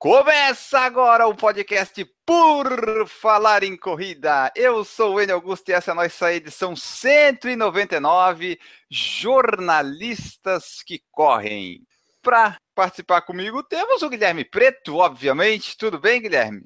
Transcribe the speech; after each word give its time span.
Começa 0.00 0.80
agora 0.80 1.26
o 1.28 1.34
podcast 1.34 2.02
Por 2.24 3.06
Falar 3.06 3.62
em 3.62 3.76
Corrida. 3.76 4.50
Eu 4.56 4.82
sou 4.82 5.16
o 5.16 5.20
Enio 5.20 5.34
Augusto 5.34 5.68
e 5.68 5.74
essa 5.74 5.90
é 5.90 5.92
a 5.92 5.94
nossa 5.94 6.32
edição 6.32 6.74
199, 6.74 8.58
Jornalistas 8.90 10.82
que 10.86 11.02
Correm. 11.10 11.82
Para 12.22 12.56
participar 12.74 13.20
comigo 13.20 13.62
temos 13.62 14.00
o 14.00 14.08
Guilherme 14.08 14.42
Preto, 14.42 14.96
obviamente. 14.96 15.76
Tudo 15.76 16.00
bem, 16.00 16.22
Guilherme? 16.22 16.62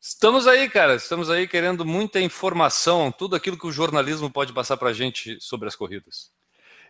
Estamos 0.00 0.46
aí, 0.46 0.66
cara. 0.70 0.94
Estamos 0.94 1.28
aí 1.28 1.46
querendo 1.46 1.84
muita 1.84 2.20
informação, 2.20 3.12
tudo 3.12 3.36
aquilo 3.36 3.58
que 3.58 3.66
o 3.66 3.72
jornalismo 3.72 4.30
pode 4.30 4.54
passar 4.54 4.78
para 4.78 4.88
a 4.88 4.94
gente 4.94 5.38
sobre 5.42 5.68
as 5.68 5.76
corridas. 5.76 6.32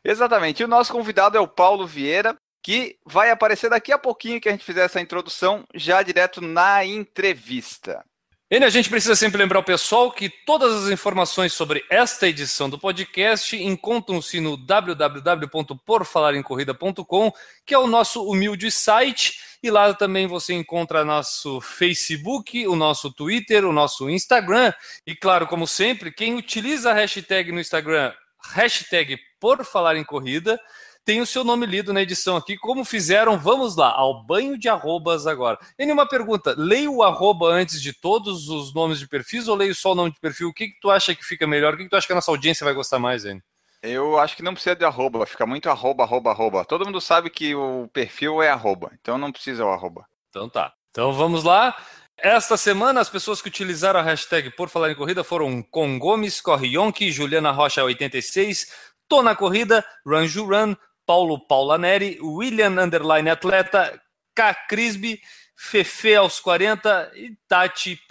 Exatamente. 0.04 0.62
E 0.62 0.64
o 0.64 0.68
nosso 0.68 0.92
convidado 0.92 1.36
é 1.36 1.40
o 1.40 1.48
Paulo 1.48 1.88
Vieira, 1.88 2.38
que 2.62 2.96
vai 3.04 3.30
aparecer 3.30 3.68
daqui 3.68 3.92
a 3.92 3.98
pouquinho 3.98 4.40
que 4.40 4.48
a 4.48 4.52
gente 4.52 4.64
fizer 4.64 4.84
essa 4.84 5.00
introdução, 5.00 5.64
já 5.74 6.00
direto 6.02 6.40
na 6.40 6.84
entrevista. 6.84 8.04
E 8.50 8.56
a 8.62 8.68
gente 8.68 8.90
precisa 8.90 9.16
sempre 9.16 9.38
lembrar 9.38 9.60
o 9.60 9.64
pessoal 9.64 10.12
que 10.12 10.28
todas 10.28 10.84
as 10.84 10.92
informações 10.92 11.54
sobre 11.54 11.82
esta 11.88 12.28
edição 12.28 12.68
do 12.68 12.78
podcast 12.78 13.56
encontram-se 13.56 14.40
no 14.40 14.58
www.porfalaremcorrida.com, 14.58 17.32
que 17.64 17.72
é 17.72 17.78
o 17.78 17.86
nosso 17.86 18.22
humilde 18.28 18.70
site, 18.70 19.40
e 19.62 19.70
lá 19.70 19.94
também 19.94 20.26
você 20.26 20.52
encontra 20.52 21.02
nosso 21.02 21.62
Facebook, 21.62 22.68
o 22.68 22.76
nosso 22.76 23.10
Twitter, 23.10 23.64
o 23.64 23.72
nosso 23.72 24.10
Instagram, 24.10 24.70
e 25.06 25.16
claro, 25.16 25.46
como 25.46 25.66
sempre, 25.66 26.12
quem 26.12 26.34
utiliza 26.34 26.90
a 26.90 26.94
hashtag 26.94 27.52
no 27.52 27.60
Instagram, 27.60 28.12
hashtag 28.52 29.18
por 29.40 29.64
falar 29.64 29.96
em 29.96 30.04
corrida, 30.04 30.60
tem 31.04 31.20
o 31.20 31.26
seu 31.26 31.42
nome 31.42 31.66
lido 31.66 31.92
na 31.92 32.02
edição 32.02 32.36
aqui, 32.36 32.56
como 32.56 32.84
fizeram, 32.84 33.38
vamos 33.38 33.76
lá, 33.76 33.90
ao 33.90 34.24
banho 34.24 34.56
de 34.56 34.68
arrobas 34.68 35.26
agora. 35.26 35.58
E 35.78 35.90
uma 35.90 36.06
pergunta, 36.06 36.54
leio 36.56 36.94
o 36.94 37.02
arroba 37.02 37.48
antes 37.48 37.82
de 37.82 37.92
todos 37.92 38.48
os 38.48 38.72
nomes 38.72 38.98
de 38.98 39.08
perfis 39.08 39.48
ou 39.48 39.56
leio 39.56 39.74
só 39.74 39.92
o 39.92 39.94
nome 39.94 40.12
de 40.12 40.20
perfil? 40.20 40.48
O 40.48 40.54
que, 40.54 40.68
que 40.68 40.80
tu 40.80 40.90
acha 40.90 41.14
que 41.14 41.24
fica 41.24 41.46
melhor? 41.46 41.74
O 41.74 41.76
que, 41.76 41.84
que 41.84 41.90
tu 41.90 41.96
acha 41.96 42.06
que 42.06 42.12
a 42.12 42.16
nossa 42.16 42.30
audiência 42.30 42.64
vai 42.64 42.74
gostar 42.74 42.98
mais, 42.98 43.24
Enio? 43.24 43.42
Eu 43.82 44.16
acho 44.16 44.36
que 44.36 44.44
não 44.44 44.54
precisa 44.54 44.76
de 44.76 44.84
arroba, 44.84 45.26
fica 45.26 45.44
muito 45.44 45.68
arroba, 45.68 46.04
arroba, 46.04 46.30
arroba. 46.30 46.64
Todo 46.64 46.84
mundo 46.84 47.00
sabe 47.00 47.28
que 47.28 47.52
o 47.52 47.88
perfil 47.92 48.40
é 48.40 48.48
arroba, 48.48 48.92
então 49.00 49.18
não 49.18 49.32
precisa 49.32 49.64
o 49.64 49.70
arroba. 49.70 50.06
Então 50.30 50.48
tá. 50.48 50.72
Então 50.90 51.12
vamos 51.12 51.42
lá. 51.42 51.76
Esta 52.16 52.56
semana, 52.56 53.00
as 53.00 53.10
pessoas 53.10 53.42
que 53.42 53.48
utilizaram 53.48 53.98
a 53.98 54.02
hashtag 54.02 54.50
Por 54.50 54.68
Falar 54.68 54.92
em 54.92 54.94
Corrida 54.94 55.24
foram 55.24 55.60
Com 55.60 55.98
Gomes, 55.98 56.40
Corrionque, 56.40 57.10
Juliana 57.10 57.50
Rocha 57.50 57.82
86, 57.82 58.92
Tô 59.08 59.20
na 59.20 59.34
Corrida, 59.34 59.84
Run 60.06 60.26
Run, 60.26 60.76
Paulo 61.12 61.44
Paulaneri, 61.46 62.16
William 62.22 62.78
Underline 62.78 63.28
Atleta, 63.28 64.00
K. 64.34 64.56
Crisby, 64.66 65.20
Fefe 65.64 66.16
aos 66.16 66.40
40 66.40 67.12
e 67.14 67.36
Tati.rastoy. 67.48 68.10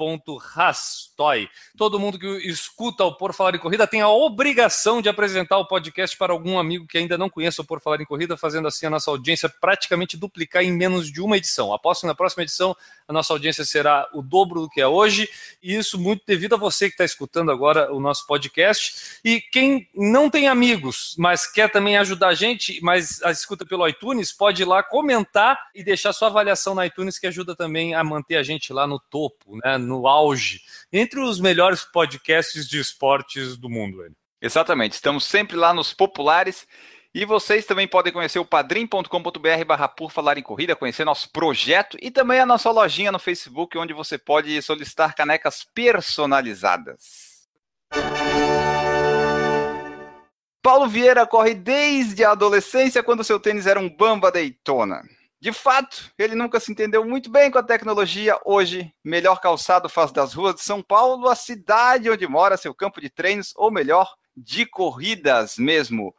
Todo 1.78 2.00
mundo 2.00 2.18
que 2.18 2.26
escuta 2.48 3.04
o 3.04 3.14
Por 3.18 3.34
Falar 3.34 3.56
em 3.56 3.60
Corrida 3.60 3.86
tem 3.86 4.00
a 4.00 4.08
obrigação 4.08 5.02
de 5.02 5.10
apresentar 5.10 5.58
o 5.58 5.68
podcast 5.68 6.18
para 6.18 6.32
algum 6.32 6.58
amigo 6.58 6.88
que 6.88 6.98
ainda 6.98 7.18
não 7.18 7.30
conheça 7.30 7.62
o 7.62 7.66
Por 7.66 7.82
Falar 7.82 8.00
em 8.00 8.06
Corrida, 8.06 8.38
fazendo 8.38 8.70
assim 8.70 8.86
a 8.86 8.90
nossa 8.90 9.12
audiência 9.12 9.50
praticamente 9.50 10.16
duplicar 10.16 10.64
em 10.64 10.72
menos 10.72 11.12
de 11.12 11.20
uma 11.22 11.36
edição. 11.36 11.74
Aposto 11.74 12.02
que 12.02 12.08
na 12.08 12.16
próxima 12.16 12.44
edição 12.44 12.74
a 13.06 13.12
nossa 13.12 13.34
audiência 13.34 13.66
será 13.66 14.08
o 14.14 14.22
dobro 14.22 14.62
do 14.62 14.70
que 14.70 14.80
é 14.80 14.88
hoje, 14.88 15.30
e 15.62 15.76
isso 15.76 16.00
muito 16.00 16.24
devido 16.26 16.56
a 16.56 16.58
você 16.58 16.88
que 16.88 16.94
está 16.94 17.04
escutando 17.04 17.52
agora 17.52 17.94
o 17.94 18.00
nosso 18.00 18.26
podcast. 18.26 19.20
E 19.26 19.42
quem 19.42 19.90
não 19.94 20.30
tem 20.30 20.48
amigos, 20.48 21.16
mas 21.18 21.46
quer 21.46 21.70
também 21.70 21.98
ajudar 21.98 22.30
a 22.30 22.34
gente, 22.34 22.80
mas 22.82 23.22
a 23.24 23.32
escuta 23.32 23.66
pelo 23.66 23.86
iTunes, 23.88 24.32
pode 24.32 24.62
ir 24.62 24.66
lá 24.66 24.82
comentar 24.82 25.60
e 25.76 25.84
deixar 25.84 26.14
sua 26.14 26.30
avaliação 26.30 26.74
no 26.74 26.84
iTunes, 26.84 27.20
que 27.20 27.28
ajuda 27.28 27.41
também 27.46 27.94
a 27.94 28.04
manter 28.04 28.38
a 28.38 28.44
gente 28.44 28.72
lá 28.72 28.88
no 28.88 29.00
topo, 29.00 29.58
né, 29.64 29.78
no 29.78 30.08
auge, 30.08 30.62
entre 30.92 31.20
os 31.20 31.40
melhores 31.40 31.84
podcasts 31.84 32.68
de 32.68 32.80
esportes 32.80 33.58
do 33.58 33.70
mundo. 33.70 34.04
Exatamente, 34.42 34.94
estamos 34.94 35.26
sempre 35.26 35.56
lá 35.56 35.74
nos 35.74 35.94
populares. 35.94 36.68
E 37.14 37.26
vocês 37.26 37.66
também 37.66 37.90
podem 37.90 38.14
conhecer 38.14 38.40
o 38.40 38.46
padrim.com.br 38.46 39.66
barra 39.68 39.90
por 39.90 40.10
falar 40.12 40.38
em 40.38 40.42
corrida, 40.42 40.78
conhecer 40.78 41.04
nosso 41.04 41.30
projeto 41.30 41.98
e 42.02 42.10
também 42.10 42.40
a 42.40 42.46
nossa 42.46 42.72
lojinha 42.72 43.12
no 43.12 43.20
Facebook, 43.20 43.78
onde 43.78 43.94
você 43.94 44.18
pode 44.18 44.62
solicitar 44.62 45.14
canecas 45.14 45.66
personalizadas. 45.76 47.50
Paulo 50.64 50.88
Vieira 50.88 51.28
corre 51.28 51.54
desde 51.54 52.24
a 52.24 52.32
adolescência, 52.32 53.04
quando 53.04 53.26
seu 53.26 53.40
tênis 53.40 53.68
era 53.68 53.80
um 53.80 53.90
Bamba 53.90 54.32
Daytona. 54.32 55.02
De 55.42 55.52
fato, 55.52 56.12
ele 56.20 56.36
nunca 56.36 56.60
se 56.60 56.72
entendeu 56.72 57.04
muito 57.04 57.28
bem 57.32 57.50
com 57.50 57.58
a 57.58 57.64
tecnologia. 57.64 58.38
Hoje, 58.46 58.94
melhor 59.04 59.42
calçado 59.42 59.90
faz 59.90 60.12
das 60.12 60.36
ruas 60.36 60.54
de 60.54 60.62
São 60.62 60.84
Paulo 60.84 61.28
a 61.28 61.34
cidade 61.34 62.12
onde 62.12 62.28
mora 62.28 62.58
seu 62.58 62.76
campo 62.76 63.02
de 63.02 63.10
treinos, 63.10 63.52
ou 63.56 63.72
melhor, 63.72 64.14
de 64.38 64.68
corridas 64.68 65.58
mesmo. 65.58 66.14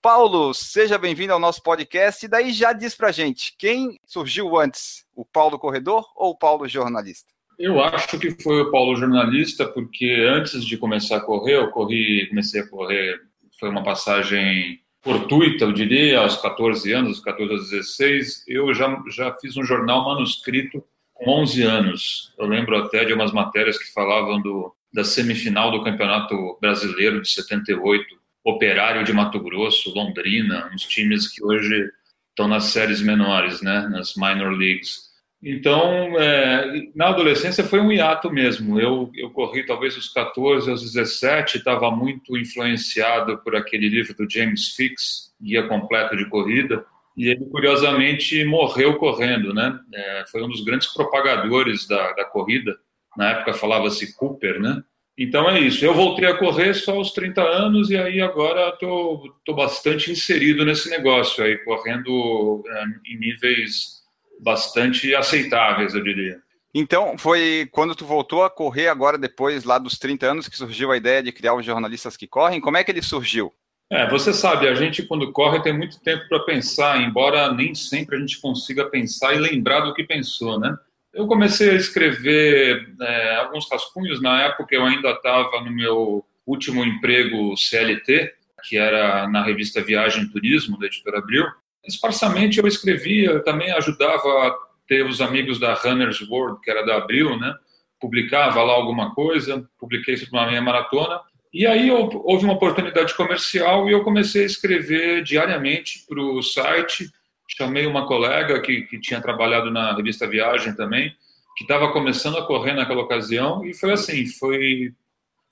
Paulo, 0.00 0.54
seja 0.54 0.96
bem-vindo 0.96 1.34
ao 1.34 1.38
nosso 1.38 1.62
podcast. 1.62 2.24
E 2.24 2.28
daí 2.28 2.50
já 2.50 2.72
diz 2.72 2.94
pra 2.94 3.12
gente, 3.12 3.54
quem 3.58 4.00
surgiu 4.06 4.56
antes, 4.56 5.04
o 5.14 5.22
Paulo 5.22 5.58
corredor 5.58 6.10
ou 6.16 6.30
o 6.30 6.38
Paulo 6.38 6.66
jornalista? 6.66 7.30
Eu 7.58 7.78
acho 7.78 8.18
que 8.18 8.30
foi 8.42 8.62
o 8.62 8.70
Paulo 8.70 8.96
jornalista, 8.96 9.68
porque 9.68 10.26
antes 10.26 10.64
de 10.64 10.78
começar 10.78 11.18
a 11.18 11.20
correr, 11.20 11.56
eu 11.56 11.70
corri, 11.70 12.26
comecei 12.30 12.62
a 12.62 12.66
correr, 12.66 13.20
foi 13.60 13.68
uma 13.68 13.84
passagem 13.84 14.81
fortuita, 15.02 15.64
eu 15.64 15.72
diria, 15.72 16.20
aos 16.20 16.36
14 16.36 16.92
anos, 16.92 17.20
14 17.20 17.52
aos 17.52 17.70
16, 17.70 18.44
eu 18.46 18.72
já, 18.72 19.02
já 19.10 19.34
fiz 19.34 19.56
um 19.56 19.64
jornal 19.64 20.04
manuscrito 20.04 20.82
com 21.12 21.42
11 21.42 21.62
anos. 21.62 22.32
Eu 22.38 22.46
lembro 22.46 22.76
até 22.76 23.04
de 23.04 23.12
umas 23.12 23.32
matérias 23.32 23.76
que 23.76 23.92
falavam 23.92 24.40
do, 24.40 24.74
da 24.92 25.02
semifinal 25.02 25.70
do 25.70 25.82
Campeonato 25.82 26.56
Brasileiro 26.60 27.20
de 27.20 27.28
78, 27.28 28.22
Operário 28.44 29.04
de 29.04 29.12
Mato 29.12 29.40
Grosso, 29.40 29.92
Londrina, 29.94 30.70
uns 30.72 30.82
times 30.82 31.28
que 31.28 31.44
hoje 31.44 31.90
estão 32.30 32.48
nas 32.48 32.64
séries 32.64 33.00
menores, 33.00 33.60
né, 33.60 33.88
nas 33.88 34.14
minor 34.16 34.52
leagues. 34.52 35.11
Então, 35.42 36.16
é, 36.20 36.84
na 36.94 37.08
adolescência 37.08 37.64
foi 37.64 37.80
um 37.80 37.90
hiato 37.90 38.30
mesmo. 38.30 38.78
Eu, 38.78 39.10
eu 39.16 39.30
corri 39.30 39.66
talvez 39.66 39.96
dos 39.96 40.08
14 40.08 40.70
aos 40.70 40.82
17, 40.82 41.58
estava 41.58 41.90
muito 41.90 42.36
influenciado 42.36 43.38
por 43.38 43.56
aquele 43.56 43.88
livro 43.88 44.14
do 44.14 44.30
James 44.30 44.68
Fix, 44.76 45.34
Guia 45.42 45.66
Completo 45.66 46.16
de 46.16 46.28
Corrida, 46.28 46.84
e 47.16 47.28
ele 47.28 47.44
curiosamente 47.46 48.44
morreu 48.44 48.96
correndo, 48.98 49.52
né? 49.52 49.78
É, 49.92 50.24
foi 50.30 50.44
um 50.44 50.48
dos 50.48 50.64
grandes 50.64 50.86
propagadores 50.94 51.88
da, 51.88 52.12
da 52.12 52.24
corrida. 52.24 52.76
Na 53.16 53.30
época 53.30 53.52
falava-se 53.52 54.16
Cooper, 54.16 54.60
né? 54.60 54.80
Então 55.18 55.50
é 55.50 55.58
isso. 55.60 55.84
Eu 55.84 55.92
voltei 55.92 56.26
a 56.26 56.36
correr 56.36 56.72
só 56.72 56.92
aos 56.92 57.10
30 57.12 57.42
anos 57.42 57.90
e 57.90 57.96
aí 57.96 58.20
agora 58.20 58.68
estou 58.68 59.54
bastante 59.54 60.10
inserido 60.10 60.64
nesse 60.64 60.88
negócio 60.88 61.44
aí, 61.44 61.58
correndo 61.58 62.62
é, 62.66 62.84
em 63.12 63.18
níveis 63.18 64.01
bastante 64.42 65.14
aceitáveis, 65.14 65.94
eu 65.94 66.02
diria. 66.02 66.40
Então, 66.74 67.16
foi 67.18 67.68
quando 67.70 67.94
tu 67.94 68.04
voltou 68.04 68.42
a 68.42 68.50
correr 68.50 68.88
agora, 68.88 69.18
depois 69.18 69.62
lá 69.62 69.78
dos 69.78 69.98
30 69.98 70.26
anos, 70.26 70.48
que 70.48 70.56
surgiu 70.56 70.90
a 70.90 70.96
ideia 70.96 71.22
de 71.22 71.30
criar 71.30 71.54
os 71.54 71.64
jornalistas 71.64 72.16
que 72.16 72.26
correm. 72.26 72.60
Como 72.60 72.76
é 72.76 72.82
que 72.82 72.90
ele 72.90 73.02
surgiu? 73.02 73.52
É, 73.90 74.08
você 74.08 74.32
sabe, 74.32 74.66
a 74.66 74.74
gente 74.74 75.02
quando 75.02 75.30
corre 75.32 75.60
tem 75.60 75.76
muito 75.76 76.00
tempo 76.00 76.26
para 76.26 76.40
pensar, 76.40 76.98
embora 77.02 77.52
nem 77.52 77.74
sempre 77.74 78.16
a 78.16 78.18
gente 78.18 78.40
consiga 78.40 78.88
pensar 78.88 79.34
e 79.34 79.38
lembrar 79.38 79.80
do 79.80 79.92
que 79.92 80.02
pensou, 80.02 80.58
né? 80.58 80.74
Eu 81.12 81.26
comecei 81.26 81.70
a 81.70 81.74
escrever 81.74 82.88
é, 83.02 83.36
alguns 83.36 83.70
rascunhos 83.70 84.22
na 84.22 84.44
época, 84.44 84.74
eu 84.74 84.82
ainda 84.82 85.10
estava 85.10 85.60
no 85.60 85.70
meu 85.70 86.24
último 86.46 86.82
emprego 86.82 87.54
CLT, 87.54 88.32
que 88.66 88.78
era 88.78 89.28
na 89.28 89.44
revista 89.44 89.82
Viagem 89.82 90.24
e 90.24 90.30
Turismo, 90.30 90.78
da 90.78 90.86
editora 90.86 91.18
Abril. 91.18 91.44
Esparsamente 91.86 92.58
eu 92.58 92.66
escrevia, 92.66 93.42
também 93.42 93.70
ajudava 93.72 94.28
a 94.28 94.54
ter 94.86 95.04
os 95.06 95.20
amigos 95.20 95.58
da 95.58 95.74
Runner's 95.74 96.20
World, 96.28 96.60
que 96.62 96.70
era 96.70 96.84
da 96.84 96.96
Abril, 96.96 97.38
né? 97.38 97.54
Publicava 98.00 98.62
lá 98.62 98.72
alguma 98.72 99.14
coisa, 99.14 99.68
publiquei 99.78 100.16
para 100.16 100.40
uma 100.40 100.48
minha 100.48 100.62
maratona. 100.62 101.20
E 101.52 101.66
aí 101.66 101.90
houve 101.90 102.44
uma 102.44 102.54
oportunidade 102.54 103.14
comercial 103.14 103.88
e 103.88 103.92
eu 103.92 104.02
comecei 104.02 104.42
a 104.42 104.46
escrever 104.46 105.22
diariamente 105.22 106.04
para 106.08 106.20
o 106.20 106.42
site 106.42 107.10
chamei 107.56 107.86
uma 107.86 108.06
colega 108.06 108.60
que, 108.60 108.82
que 108.82 109.00
tinha 109.00 109.20
trabalhado 109.20 109.70
na 109.70 109.94
revista 109.94 110.26
Viagem 110.26 110.74
também, 110.74 111.14
que 111.56 111.64
estava 111.64 111.92
começando 111.92 112.38
a 112.38 112.46
correr 112.46 112.72
naquela 112.72 113.02
ocasião, 113.02 113.64
e 113.64 113.74
foi 113.74 113.92
assim, 113.92 114.26
foi 114.26 114.92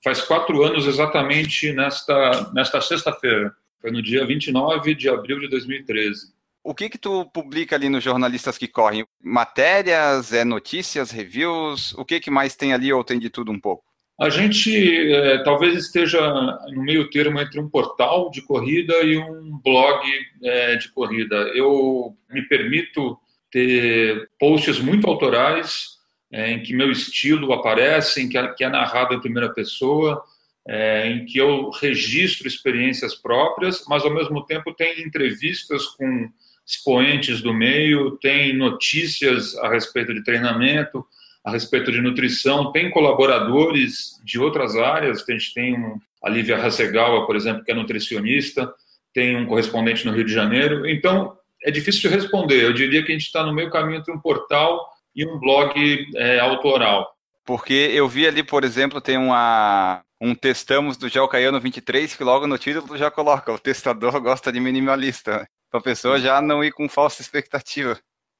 faz 0.03 0.21
quatro 0.21 0.63
anos 0.63 0.87
exatamente 0.87 1.71
nesta, 1.73 2.51
nesta 2.53 2.81
sexta-feira. 2.81 3.53
Foi 3.81 3.91
no 3.91 4.01
dia 4.01 4.25
29 4.25 4.93
de 4.93 5.09
abril 5.09 5.39
de 5.39 5.49
2013. 5.49 6.33
O 6.63 6.75
que 6.75 6.89
que 6.89 6.97
tu 6.97 7.25
publica 7.25 7.75
ali 7.75 7.89
nos 7.89 8.03
jornalistas 8.03 8.57
que 8.57 8.67
correm? 8.67 9.03
Matérias, 9.19 10.31
é 10.31 10.43
notícias, 10.43 11.09
reviews? 11.09 11.93
O 11.95 12.05
que 12.05 12.19
que 12.19 12.29
mais 12.29 12.55
tem 12.55 12.71
ali 12.71 12.93
ou 12.93 13.03
tem 13.03 13.17
de 13.17 13.31
tudo 13.31 13.51
um 13.51 13.59
pouco? 13.59 13.83
A 14.19 14.29
gente 14.29 15.11
é, 15.11 15.39
talvez 15.39 15.75
esteja 15.75 16.21
no 16.67 16.83
meio 16.83 17.09
termo 17.09 17.39
entre 17.39 17.59
um 17.59 17.67
portal 17.67 18.29
de 18.29 18.43
corrida 18.43 18.93
e 19.01 19.17
um 19.17 19.59
blog 19.63 19.99
é, 20.43 20.75
de 20.75 20.89
corrida. 20.91 21.35
Eu 21.55 22.15
me 22.29 22.43
permito 22.43 23.17
ter 23.49 24.29
posts 24.39 24.79
muito 24.79 25.07
autorais, 25.07 25.97
é, 26.31 26.51
em 26.51 26.61
que 26.61 26.75
meu 26.75 26.91
estilo 26.91 27.51
aparece, 27.51 28.21
em 28.21 28.29
que 28.29 28.37
é, 28.37 28.47
que 28.49 28.63
é 28.63 28.69
narrado 28.69 29.15
em 29.15 29.19
primeira 29.19 29.51
pessoa, 29.51 30.23
é, 30.67 31.07
em 31.07 31.25
que 31.25 31.37
eu 31.37 31.69
registro 31.69 32.47
experiências 32.47 33.15
próprias, 33.15 33.83
mas 33.87 34.03
ao 34.03 34.13
mesmo 34.13 34.45
tempo 34.45 34.73
tem 34.73 35.01
entrevistas 35.01 35.85
com 35.87 36.29
expoentes 36.65 37.41
do 37.41 37.53
meio, 37.53 38.17
tem 38.17 38.55
notícias 38.55 39.57
a 39.57 39.69
respeito 39.69 40.13
de 40.13 40.23
treinamento, 40.23 41.05
a 41.43 41.51
respeito 41.51 41.91
de 41.91 42.01
nutrição, 42.01 42.71
tem 42.71 42.91
colaboradores 42.91 44.19
de 44.23 44.39
outras 44.39 44.75
áreas, 44.75 45.27
a 45.27 45.31
gente 45.31 45.53
tem 45.53 45.75
um, 45.75 45.99
a 46.23 46.29
Lívia 46.29 46.57
Hasegawa, 46.57 47.25
por 47.25 47.35
exemplo, 47.35 47.63
que 47.63 47.71
é 47.71 47.75
nutricionista, 47.75 48.71
tem 49.13 49.35
um 49.35 49.47
correspondente 49.47 50.05
no 50.05 50.13
Rio 50.13 50.23
de 50.23 50.33
Janeiro, 50.33 50.87
então 50.87 51.35
é 51.63 51.71
difícil 51.71 52.09
de 52.09 52.15
responder, 52.15 52.63
eu 52.63 52.73
diria 52.73 53.03
que 53.03 53.11
a 53.11 53.15
gente 53.15 53.25
está 53.25 53.43
no 53.43 53.53
meio 53.53 53.71
caminho 53.71 53.99
entre 53.99 54.13
um 54.13 54.19
portal 54.19 54.87
e 55.15 55.25
um 55.25 55.39
blog 55.39 55.73
é, 56.15 56.39
autoral. 56.39 57.15
Porque 57.43 57.73
eu 57.73 58.07
vi 58.07 58.27
ali, 58.27 58.43
por 58.43 58.63
exemplo, 58.63 59.01
tem 59.01 59.17
uma, 59.17 60.03
um 60.21 60.35
testamos 60.35 60.97
do 60.97 61.09
Gel 61.09 61.27
Caiano 61.27 61.59
23 61.59 62.15
que 62.15 62.23
logo 62.23 62.45
no 62.45 62.59
título 62.59 62.95
já 62.95 63.09
coloca 63.09 63.51
o 63.51 63.57
testador 63.57 64.17
gosta 64.21 64.51
de 64.51 64.59
minimalista, 64.59 65.49
para 65.71 65.79
a 65.79 65.83
pessoa 65.83 66.19
já 66.19 66.39
não 66.39 66.63
ir 66.63 66.71
com 66.71 66.87
falsa 66.87 67.23
expectativa. 67.23 67.97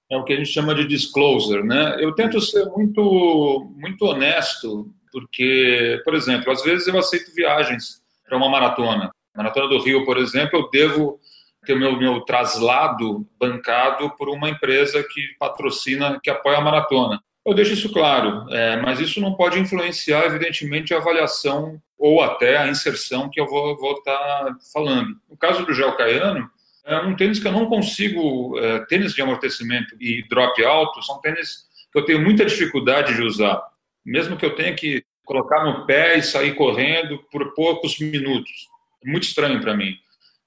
É 0.10 0.16
o 0.16 0.24
que 0.24 0.34
a 0.34 0.36
gente 0.36 0.52
chama 0.52 0.76
de 0.76 0.86
disclosure, 0.86 1.64
né? 1.64 1.96
Eu 2.00 2.14
tento 2.14 2.40
ser 2.40 2.66
muito 2.66 3.74
muito 3.78 4.06
honesto, 4.06 4.94
porque, 5.12 6.00
por 6.04 6.14
exemplo, 6.14 6.52
às 6.52 6.62
vezes 6.62 6.88
eu 6.88 7.00
aceito 7.00 7.34
viagens 7.34 8.02
para 8.28 8.38
uma 8.38 8.50
maratona. 8.50 9.10
Maratona 9.36 9.70
do 9.70 9.82
Rio, 9.82 10.06
por 10.06 10.18
exemplo, 10.18 10.60
eu 10.60 10.70
devo 10.70 11.20
ter 11.66 11.74
o 11.74 11.80
meu, 11.80 11.98
meu 11.98 12.22
traslado 12.22 13.26
bancado 13.40 14.10
por 14.18 14.30
uma 14.30 14.50
empresa 14.50 15.04
que 15.04 15.36
patrocina, 15.40 16.20
que 16.22 16.30
apoia 16.30 16.58
a 16.58 16.62
maratona. 16.62 17.22
Eu 17.46 17.56
deixo 17.56 17.74
isso 17.74 17.92
claro, 17.92 18.48
é, 18.54 18.78
mas 18.78 19.00
isso 19.00 19.20
não 19.20 19.34
pode 19.34 19.60
influenciar, 19.60 20.26
evidentemente, 20.26 20.94
a 20.94 20.98
avaliação 20.98 21.82
ou 21.98 22.22
até 22.22 22.58
a 22.58 22.68
inserção 22.68 23.30
que 23.30 23.40
eu 23.40 23.48
vou, 23.48 23.74
estar 23.98 24.18
tá 24.18 24.58
falando. 24.72 25.16
No 25.30 25.36
caso 25.38 25.66
do 25.66 25.74
gel 25.74 25.96
caiano, 25.96 26.50
é 26.86 26.98
um 26.98 27.16
tênis 27.16 27.40
que 27.40 27.48
eu 27.48 27.52
não 27.52 27.68
consigo, 27.68 28.58
é, 28.60 28.86
tênis 28.86 29.14
de 29.14 29.22
amortecimento 29.22 29.96
e 30.00 30.24
drop 30.28 30.64
alto, 30.64 31.02
são 31.04 31.20
tênis 31.20 31.66
que 31.92 32.00
eu 32.00 32.06
tenho 32.06 32.22
muita 32.22 32.46
dificuldade 32.46 33.16
de 33.16 33.22
usar, 33.22 33.62
mesmo 34.06 34.38
que 34.38 34.46
eu 34.46 34.56
tenha 34.56 34.74
que 34.76 35.04
colocar 35.26 35.64
no 35.64 35.86
pé 35.86 36.18
e 36.18 36.24
sair 36.24 36.56
correndo 36.56 37.20
por 37.32 37.54
poucos 37.54 38.00
minutos. 38.00 38.68
É 39.06 39.10
muito 39.10 39.24
estranho 39.24 39.60
para 39.62 39.76
mim. 39.76 39.96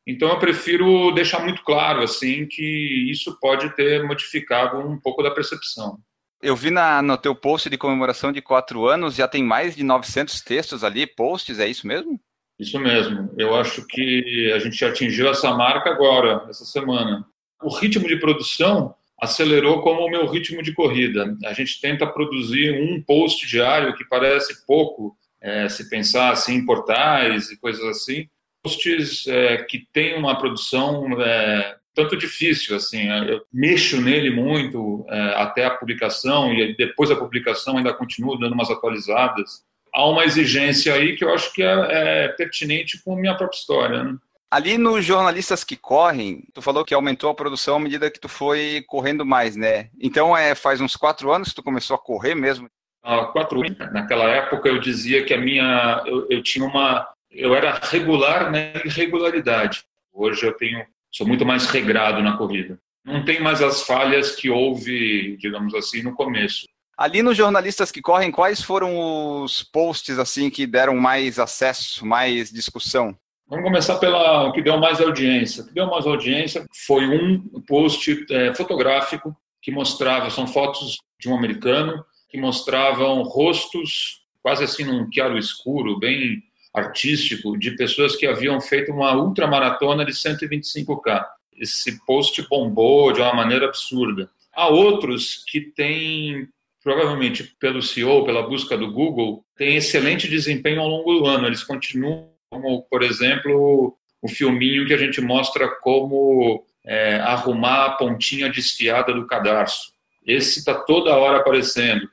Então 0.06 0.29
eu 0.29 0.38
prefiro 0.38 1.11
deixar 1.12 1.41
muito 1.41 1.62
claro 1.62 2.02
assim 2.02 2.46
que 2.46 3.11
isso 3.11 3.38
pode 3.41 3.75
ter 3.75 4.05
modificado 4.05 4.79
um 4.79 4.99
pouco 4.99 5.23
da 5.23 5.31
percepção. 5.31 5.99
Eu 6.44 6.55
vi 6.55 6.70
na, 6.70 7.00
no 7.00 7.17
teu 7.17 7.35
post 7.35 7.70
de 7.70 7.79
comemoração 7.79 8.31
de 8.31 8.43
quatro 8.43 8.87
anos, 8.87 9.14
já 9.14 9.26
tem 9.26 9.43
mais 9.43 9.75
de 9.75 9.82
900 9.82 10.43
textos 10.43 10.85
ali, 10.85 11.06
posts, 11.06 11.58
é 11.58 11.67
isso 11.67 11.87
mesmo? 11.87 12.20
Isso 12.58 12.79
mesmo. 12.79 13.32
Eu 13.38 13.56
acho 13.56 13.87
que 13.87 14.52
a 14.55 14.58
gente 14.58 14.85
atingiu 14.85 15.31
essa 15.31 15.55
marca 15.55 15.88
agora, 15.88 16.44
essa 16.50 16.67
semana. 16.67 17.26
O 17.62 17.75
ritmo 17.75 18.06
de 18.06 18.17
produção 18.17 18.94
acelerou 19.19 19.81
como 19.81 20.02
o 20.02 20.11
meu 20.11 20.26
ritmo 20.26 20.62
de 20.62 20.75
corrida. 20.75 21.35
A 21.46 21.55
gente 21.55 21.81
tenta 21.81 22.06
produzir 22.06 22.79
um 22.79 23.02
post 23.02 23.46
diário 23.46 23.96
que 23.96 24.05
parece 24.05 24.67
pouco, 24.67 25.17
é, 25.41 25.67
se 25.70 25.88
pensar 25.88 26.31
assim 26.31 26.56
em 26.56 26.67
portais 26.67 27.50
e 27.50 27.58
coisas 27.58 27.82
assim, 27.85 28.29
posts 28.62 29.26
é, 29.29 29.62
que 29.62 29.88
têm 29.94 30.19
uma 30.19 30.38
produção 30.38 31.20
é, 31.23 31.76
tanto 31.94 32.17
difícil 32.17 32.76
assim. 32.76 33.08
Eu 33.26 33.43
mexo 33.52 34.00
nele 34.00 34.31
muito 34.31 35.05
é, 35.08 35.35
até 35.37 35.64
a 35.64 35.70
publicação 35.70 36.52
e 36.52 36.76
depois 36.76 37.11
da 37.11 37.17
publicação 37.17 37.76
ainda 37.76 37.94
continuo 37.94 38.38
dando 38.38 38.52
umas 38.52 38.70
atualizadas. 38.70 39.64
Há 39.93 40.08
uma 40.08 40.25
exigência 40.25 40.94
aí 40.94 41.17
que 41.17 41.25
eu 41.25 41.32
acho 41.32 41.52
que 41.52 41.62
é, 41.62 42.25
é 42.25 42.29
pertinente 42.29 43.02
com 43.05 43.14
a 43.14 43.20
minha 43.20 43.37
própria 43.37 43.56
história. 43.56 44.02
Né? 44.02 44.17
Ali 44.50 44.76
nos 44.76 45.05
jornalistas 45.05 45.62
que 45.62 45.76
correm, 45.76 46.44
tu 46.52 46.61
falou 46.61 46.85
que 46.85 46.94
aumentou 46.94 47.31
a 47.31 47.35
produção 47.35 47.76
à 47.76 47.81
medida 47.81 48.11
que 48.11 48.20
tu 48.20 48.29
foi 48.29 48.85
correndo 48.87 49.25
mais, 49.25 49.56
né? 49.56 49.88
Então 50.00 50.37
é 50.37 50.55
faz 50.55 50.81
uns 50.81 50.96
quatro 50.96 51.32
anos 51.32 51.49
que 51.49 51.56
tu 51.56 51.62
começou 51.62 51.94
a 51.94 51.99
correr 51.99 52.35
mesmo? 52.35 52.69
Há 53.02 53.26
quatro 53.26 53.61
anos. 53.61 53.79
Naquela 53.93 54.29
época 54.29 54.69
eu 54.69 54.81
dizia 54.81 55.25
que 55.25 55.35
a 55.35 55.38
minha, 55.38 56.02
eu, 56.06 56.26
eu 56.31 56.43
tinha 56.43 56.64
uma 56.64 57.06
eu 57.35 57.55
era 57.55 57.79
regular 57.82 58.50
na 58.50 58.58
irregularidade. 58.85 59.85
Hoje 60.12 60.46
eu 60.46 60.52
tenho, 60.52 60.85
sou 61.14 61.26
muito 61.26 61.46
mais 61.46 61.66
regrado 61.66 62.22
na 62.22 62.37
corrida. 62.37 62.78
Não 63.05 63.25
tem 63.25 63.40
mais 63.40 63.62
as 63.62 63.82
falhas 63.82 64.34
que 64.34 64.50
houve, 64.50 65.37
digamos 65.37 65.75
assim, 65.75 66.02
no 66.02 66.14
começo. 66.14 66.66
Ali 66.96 67.22
nos 67.22 67.37
jornalistas 67.37 67.90
que 67.93 68.00
correm, 68.00 68.31
quais 68.31 68.62
foram 68.62 69.43
os 69.43 69.62
posts 69.62 70.19
assim 70.19 70.49
que 70.49 70.66
deram 70.66 70.96
mais 70.96 71.38
acesso, 71.38 72.06
mais 72.06 72.50
discussão? 72.50 73.16
Vamos 73.49 73.64
começar 73.64 73.99
pela 73.99 74.50
que 74.52 74.62
deu 74.62 74.78
mais 74.78 75.00
audiência. 75.00 75.62
O 75.62 75.66
que 75.66 75.75
deu 75.75 75.87
mais 75.87 76.06
audiência 76.06 76.64
foi 76.87 77.06
um 77.06 77.43
post 77.67 78.25
é, 78.31 78.55
fotográfico 78.55 79.37
que 79.60 79.70
mostrava, 79.70 80.31
são 80.31 80.46
fotos 80.46 80.96
de 81.20 81.28
um 81.28 81.37
americano 81.37 82.05
que 82.28 82.38
mostravam 82.38 83.22
rostos 83.22 84.25
quase 84.43 84.64
assim 84.64 84.84
num 84.84 85.08
claro 85.10 85.38
escuro, 85.38 85.99
bem 85.99 86.43
artístico 86.75 87.56
de 87.56 87.71
pessoas 87.76 88.17
que 88.17 88.26
haviam 88.26 88.61
feito 88.61 88.91
uma 88.91 89.15
ultramaratona 89.15 90.05
de 90.05 90.12
125K. 90.12 91.25
Esse 91.56 92.05
post 92.05 92.44
bombou 92.49 93.12
de 93.12 93.21
uma 93.21 93.32
maneira 93.32 93.67
absurda. 93.67 94.29
Há 94.53 94.69
outros 94.69 95.44
que 95.47 95.61
têm, 95.61 96.49
provavelmente 96.82 97.44
pelo 97.61 97.81
CEO, 97.81 98.25
pela 98.25 98.43
busca 98.43 98.76
do 98.76 98.91
Google, 98.91 99.44
têm 99.56 99.76
excelente 99.76 100.29
desempenho 100.29 100.81
ao 100.81 100.88
longo 100.88 101.15
do 101.15 101.26
ano. 101.26 101.47
Eles 101.47 101.62
continuam, 101.62 102.29
como, 102.50 102.82
por 102.82 103.05
exemplo, 103.05 103.96
o 104.20 104.29
filminho 104.29 104.87
que 104.87 104.94
a 104.94 104.98
gente 104.98 105.20
mostra 105.20 105.69
como 105.81 106.65
é, 106.84 107.17
arrumar 107.17 107.84
a 107.84 107.91
pontinha 107.91 108.51
desfiada 108.51 109.13
do 109.13 109.27
cadarço. 109.27 109.93
Esse 110.27 110.58
está 110.58 110.75
toda 110.75 111.17
hora 111.17 111.39
aparecendo. 111.39 112.08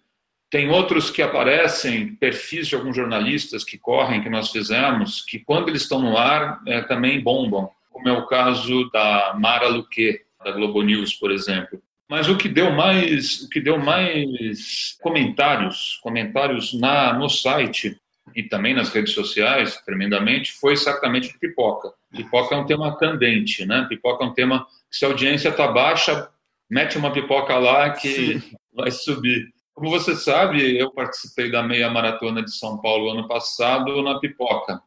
Tem 0.52 0.70
outros 0.70 1.10
que 1.10 1.22
aparecem, 1.22 2.14
perfis 2.16 2.68
de 2.68 2.76
alguns 2.76 2.96
jornalistas 2.96 3.64
que 3.64 3.78
correm, 3.78 4.22
que 4.22 4.30
nós 4.30 4.52
fizemos, 4.52 5.22
que 5.22 5.40
quando 5.40 5.70
eles 5.70 5.84
estão 5.84 6.02
no 6.02 6.18
ar 6.18 6.62
é, 6.68 6.82
também 6.82 7.22
bombam, 7.22 7.70
como 7.90 8.10
é 8.10 8.12
o 8.12 8.28
caso 8.28 8.90
da 8.92 9.34
Mara 9.40 9.70
Luque, 9.70 10.20
da 10.44 10.52
Globo 10.52 10.82
News, 10.82 11.14
por 11.14 11.32
exemplo. 11.32 11.82
Mas 12.10 12.28
o 12.28 12.38
que 12.38 12.50
deu 12.50 12.70
mais, 12.70 13.44
o 13.44 13.50
que 13.50 13.62
deu 13.62 13.80
mais 13.80 14.98
comentários, 15.02 15.98
comentários 16.04 16.74
na, 16.78 17.14
no 17.14 17.30
site 17.30 17.98
e 18.36 18.44
também 18.44 18.74
nas 18.74 18.90
redes 18.90 19.14
sociais, 19.14 19.82
tremendamente, 19.86 20.52
foi 20.52 20.74
exatamente 20.74 21.32
de 21.32 21.40
pipoca. 21.40 21.94
Pipoca 22.12 22.56
é 22.56 22.58
um 22.58 22.66
tema 22.66 22.98
candente, 22.98 23.66
né? 23.66 23.86
Pipoca 23.88 24.26
é 24.26 24.28
um 24.28 24.34
tema 24.34 24.68
que 24.90 24.98
se 24.98 25.06
a 25.06 25.08
audiência 25.08 25.48
está 25.48 25.72
baixa, 25.72 26.30
mete 26.70 26.98
uma 26.98 27.14
pipoca 27.14 27.58
lá 27.58 27.92
que 27.92 28.40
Sim. 28.40 28.58
vai 28.74 28.92
subir. 28.92 29.48
Como 29.82 29.90
você 29.90 30.16
sabe, 30.16 30.78
eu 30.78 30.92
participei 30.92 31.50
da 31.50 31.64
meia 31.64 31.90
maratona 31.90 32.44
de 32.44 32.56
São 32.56 32.78
Paulo 32.80 33.10
ano 33.10 33.28
passado 33.28 34.04
na 34.04 34.20
Pipoca. 34.20 34.80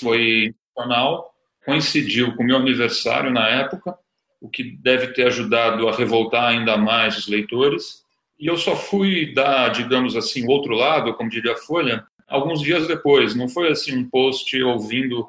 Foi 0.00 0.52
nacional, 0.76 1.32
coincidiu 1.64 2.34
com 2.34 2.42
o 2.42 2.46
meu 2.46 2.56
aniversário 2.56 3.30
na 3.30 3.48
época, 3.48 3.96
o 4.40 4.48
que 4.48 4.76
deve 4.82 5.12
ter 5.12 5.28
ajudado 5.28 5.88
a 5.88 5.94
revoltar 5.94 6.48
ainda 6.48 6.76
mais 6.76 7.16
os 7.16 7.28
leitores. 7.28 8.02
E 8.36 8.48
eu 8.48 8.56
só 8.56 8.74
fui 8.74 9.32
dar, 9.32 9.68
digamos 9.68 10.16
assim, 10.16 10.44
o 10.44 10.50
outro 10.50 10.74
lado, 10.74 11.14
como 11.14 11.30
diria 11.30 11.52
a 11.52 11.56
Folha, 11.56 12.04
alguns 12.26 12.60
dias 12.60 12.88
depois. 12.88 13.36
Não 13.36 13.48
foi 13.48 13.70
assim 13.70 13.96
um 13.96 14.10
post 14.10 14.60
ouvindo 14.64 15.24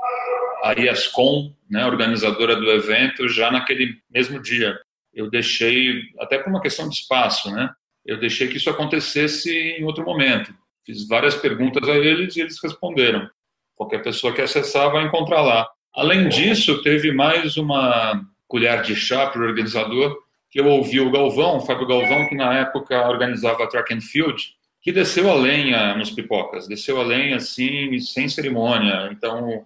a 0.63 0.73
IESCOM, 0.73 1.53
né, 1.69 1.85
organizadora 1.85 2.55
do 2.55 2.71
evento, 2.71 3.29
já 3.29 3.51
naquele 3.51 3.99
mesmo 4.09 4.41
dia. 4.41 4.79
Eu 5.13 5.29
deixei, 5.29 6.01
até 6.19 6.39
por 6.39 6.49
uma 6.49 6.59
questão 6.59 6.89
de 6.89 6.95
espaço, 6.95 7.51
né? 7.51 7.69
Eu 8.05 8.19
deixei 8.19 8.47
que 8.47 8.57
isso 8.57 8.69
acontecesse 8.69 9.51
em 9.51 9.83
outro 9.83 10.05
momento. 10.05 10.53
Fiz 10.85 11.07
várias 11.07 11.35
perguntas 11.35 11.87
a 11.89 11.95
eles 11.95 12.35
e 12.35 12.41
eles 12.41 12.61
responderam. 12.61 13.27
Qualquer 13.75 14.03
pessoa 14.03 14.33
que 14.33 14.41
acessar 14.41 14.91
vai 14.91 15.05
encontrar 15.05 15.41
lá. 15.41 15.67
Além 15.93 16.29
disso, 16.29 16.81
teve 16.83 17.11
mais 17.11 17.57
uma 17.57 18.21
colher 18.47 18.81
de 18.83 18.95
chá 18.95 19.27
para 19.27 19.41
o 19.41 19.45
organizador, 19.45 20.15
que 20.51 20.59
eu 20.59 20.67
ouvi 20.67 20.99
o 20.99 21.11
Galvão, 21.11 21.57
o 21.57 21.61
Fábio 21.61 21.87
Galvão, 21.87 22.27
que 22.29 22.35
na 22.35 22.59
época 22.59 23.07
organizava 23.09 23.67
Track 23.67 23.93
and 23.93 24.01
Field, 24.01 24.41
que 24.81 24.91
desceu 24.91 25.29
a 25.29 25.33
lenha 25.33 25.95
nos 25.95 26.11
pipocas, 26.11 26.67
desceu 26.67 27.01
a 27.01 27.03
lenha 27.03 27.37
assim, 27.37 27.99
sem 27.99 28.29
cerimônia. 28.29 29.09
Então, 29.11 29.65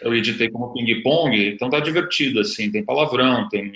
eu 0.00 0.14
editei 0.14 0.48
como 0.48 0.72
ping-pong, 0.72 1.48
então 1.48 1.68
tá 1.68 1.80
divertido, 1.80 2.40
assim, 2.40 2.70
tem 2.70 2.84
palavrão, 2.84 3.48
tem... 3.48 3.72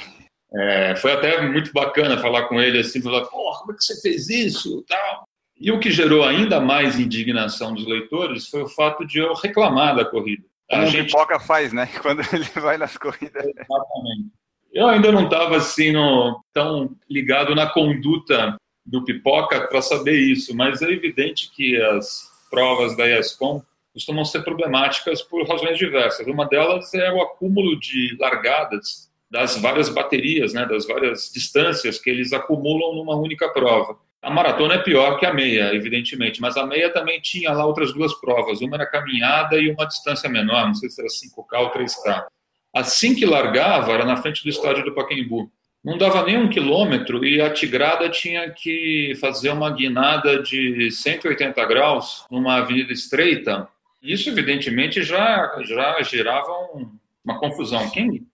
É, 0.52 0.96
foi 0.96 1.12
até 1.12 1.40
muito 1.42 1.72
bacana 1.72 2.18
falar 2.18 2.44
com 2.44 2.60
ele, 2.60 2.78
assim, 2.78 3.00
falar, 3.00 3.24
porra, 3.26 3.60
como 3.60 3.72
é 3.72 3.76
que 3.76 3.84
você 3.84 4.00
fez 4.00 4.28
isso, 4.28 4.84
tal. 4.88 5.24
E 5.58 5.70
o 5.70 5.78
que 5.78 5.90
gerou 5.90 6.24
ainda 6.24 6.60
mais 6.60 6.98
indignação 6.98 7.74
dos 7.74 7.86
leitores 7.86 8.48
foi 8.48 8.62
o 8.62 8.68
fato 8.68 9.06
de 9.06 9.18
eu 9.18 9.34
reclamar 9.34 9.94
da 9.94 10.04
corrida. 10.04 10.42
A 10.70 10.86
gente... 10.86 11.06
Pipoca 11.06 11.38
faz, 11.38 11.72
né? 11.72 11.86
Quando 12.00 12.22
ele 12.32 12.44
vai 12.56 12.78
nas 12.78 12.96
corridas. 12.96 13.44
Exatamente. 13.44 14.30
Eu 14.72 14.86
ainda 14.86 15.10
não 15.10 15.24
estava 15.24 15.56
assim 15.56 15.92
no, 15.92 16.42
tão 16.52 16.96
ligado 17.08 17.54
na 17.54 17.68
conduta 17.68 18.56
do 18.86 19.04
Pipoca 19.04 19.66
para 19.66 19.82
saber 19.82 20.16
isso, 20.18 20.56
mas 20.56 20.80
é 20.80 20.90
evidente 20.90 21.50
que 21.50 21.80
as 21.80 22.30
provas 22.48 22.96
da 22.96 23.06
ESCOM 23.06 23.62
costumam 23.92 24.24
ser 24.24 24.42
problemáticas 24.42 25.22
por 25.22 25.46
razões 25.46 25.76
diversas. 25.76 26.26
Uma 26.26 26.48
delas 26.48 26.94
é 26.94 27.12
o 27.12 27.20
acúmulo 27.20 27.78
de 27.78 28.16
largadas 28.18 29.09
das 29.30 29.56
várias 29.56 29.88
baterias, 29.88 30.52
né, 30.52 30.66
das 30.66 30.86
várias 30.86 31.30
distâncias 31.32 31.98
que 31.98 32.10
eles 32.10 32.32
acumulam 32.32 32.96
numa 32.96 33.16
única 33.16 33.48
prova. 33.50 33.96
A 34.20 34.30
maratona 34.30 34.74
é 34.74 34.78
pior 34.78 35.18
que 35.18 35.24
a 35.24 35.32
meia, 35.32 35.74
evidentemente, 35.74 36.40
mas 36.40 36.56
a 36.56 36.66
meia 36.66 36.92
também 36.92 37.20
tinha 37.20 37.52
lá 37.52 37.64
outras 37.64 37.94
duas 37.94 38.12
provas. 38.20 38.60
Uma 38.60 38.76
era 38.76 38.86
caminhada 38.86 39.58
e 39.58 39.70
uma 39.70 39.86
distância 39.86 40.28
menor, 40.28 40.66
não 40.66 40.74
sei 40.74 40.90
se 40.90 41.00
era 41.00 41.08
5K 41.08 41.58
ou 41.60 41.70
3K. 41.70 42.26
Assim 42.74 43.14
que 43.14 43.24
largava, 43.24 43.92
era 43.92 44.04
na 44.04 44.16
frente 44.16 44.42
do 44.42 44.50
estádio 44.50 44.84
do 44.84 44.94
Pacaembu. 44.94 45.50
Não 45.82 45.96
dava 45.96 46.22
nem 46.22 46.36
um 46.36 46.50
quilômetro 46.50 47.24
e 47.24 47.40
a 47.40 47.50
Tigrada 47.50 48.10
tinha 48.10 48.50
que 48.50 49.14
fazer 49.18 49.50
uma 49.50 49.70
guinada 49.70 50.42
de 50.42 50.90
180 50.90 51.64
graus 51.64 52.26
numa 52.30 52.56
avenida 52.56 52.92
estreita. 52.92 53.66
Isso, 54.02 54.28
evidentemente, 54.28 55.02
já, 55.02 55.58
já 55.62 56.02
gerava 56.02 56.52
um, 56.74 56.90
uma 57.24 57.38
confusão. 57.38 57.88
Quem, 57.88 58.26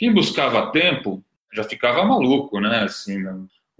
quem 0.00 0.14
buscava 0.14 0.72
tempo 0.72 1.22
já 1.52 1.62
ficava 1.62 2.02
maluco, 2.02 2.58
né? 2.58 2.84
Assim, 2.84 3.22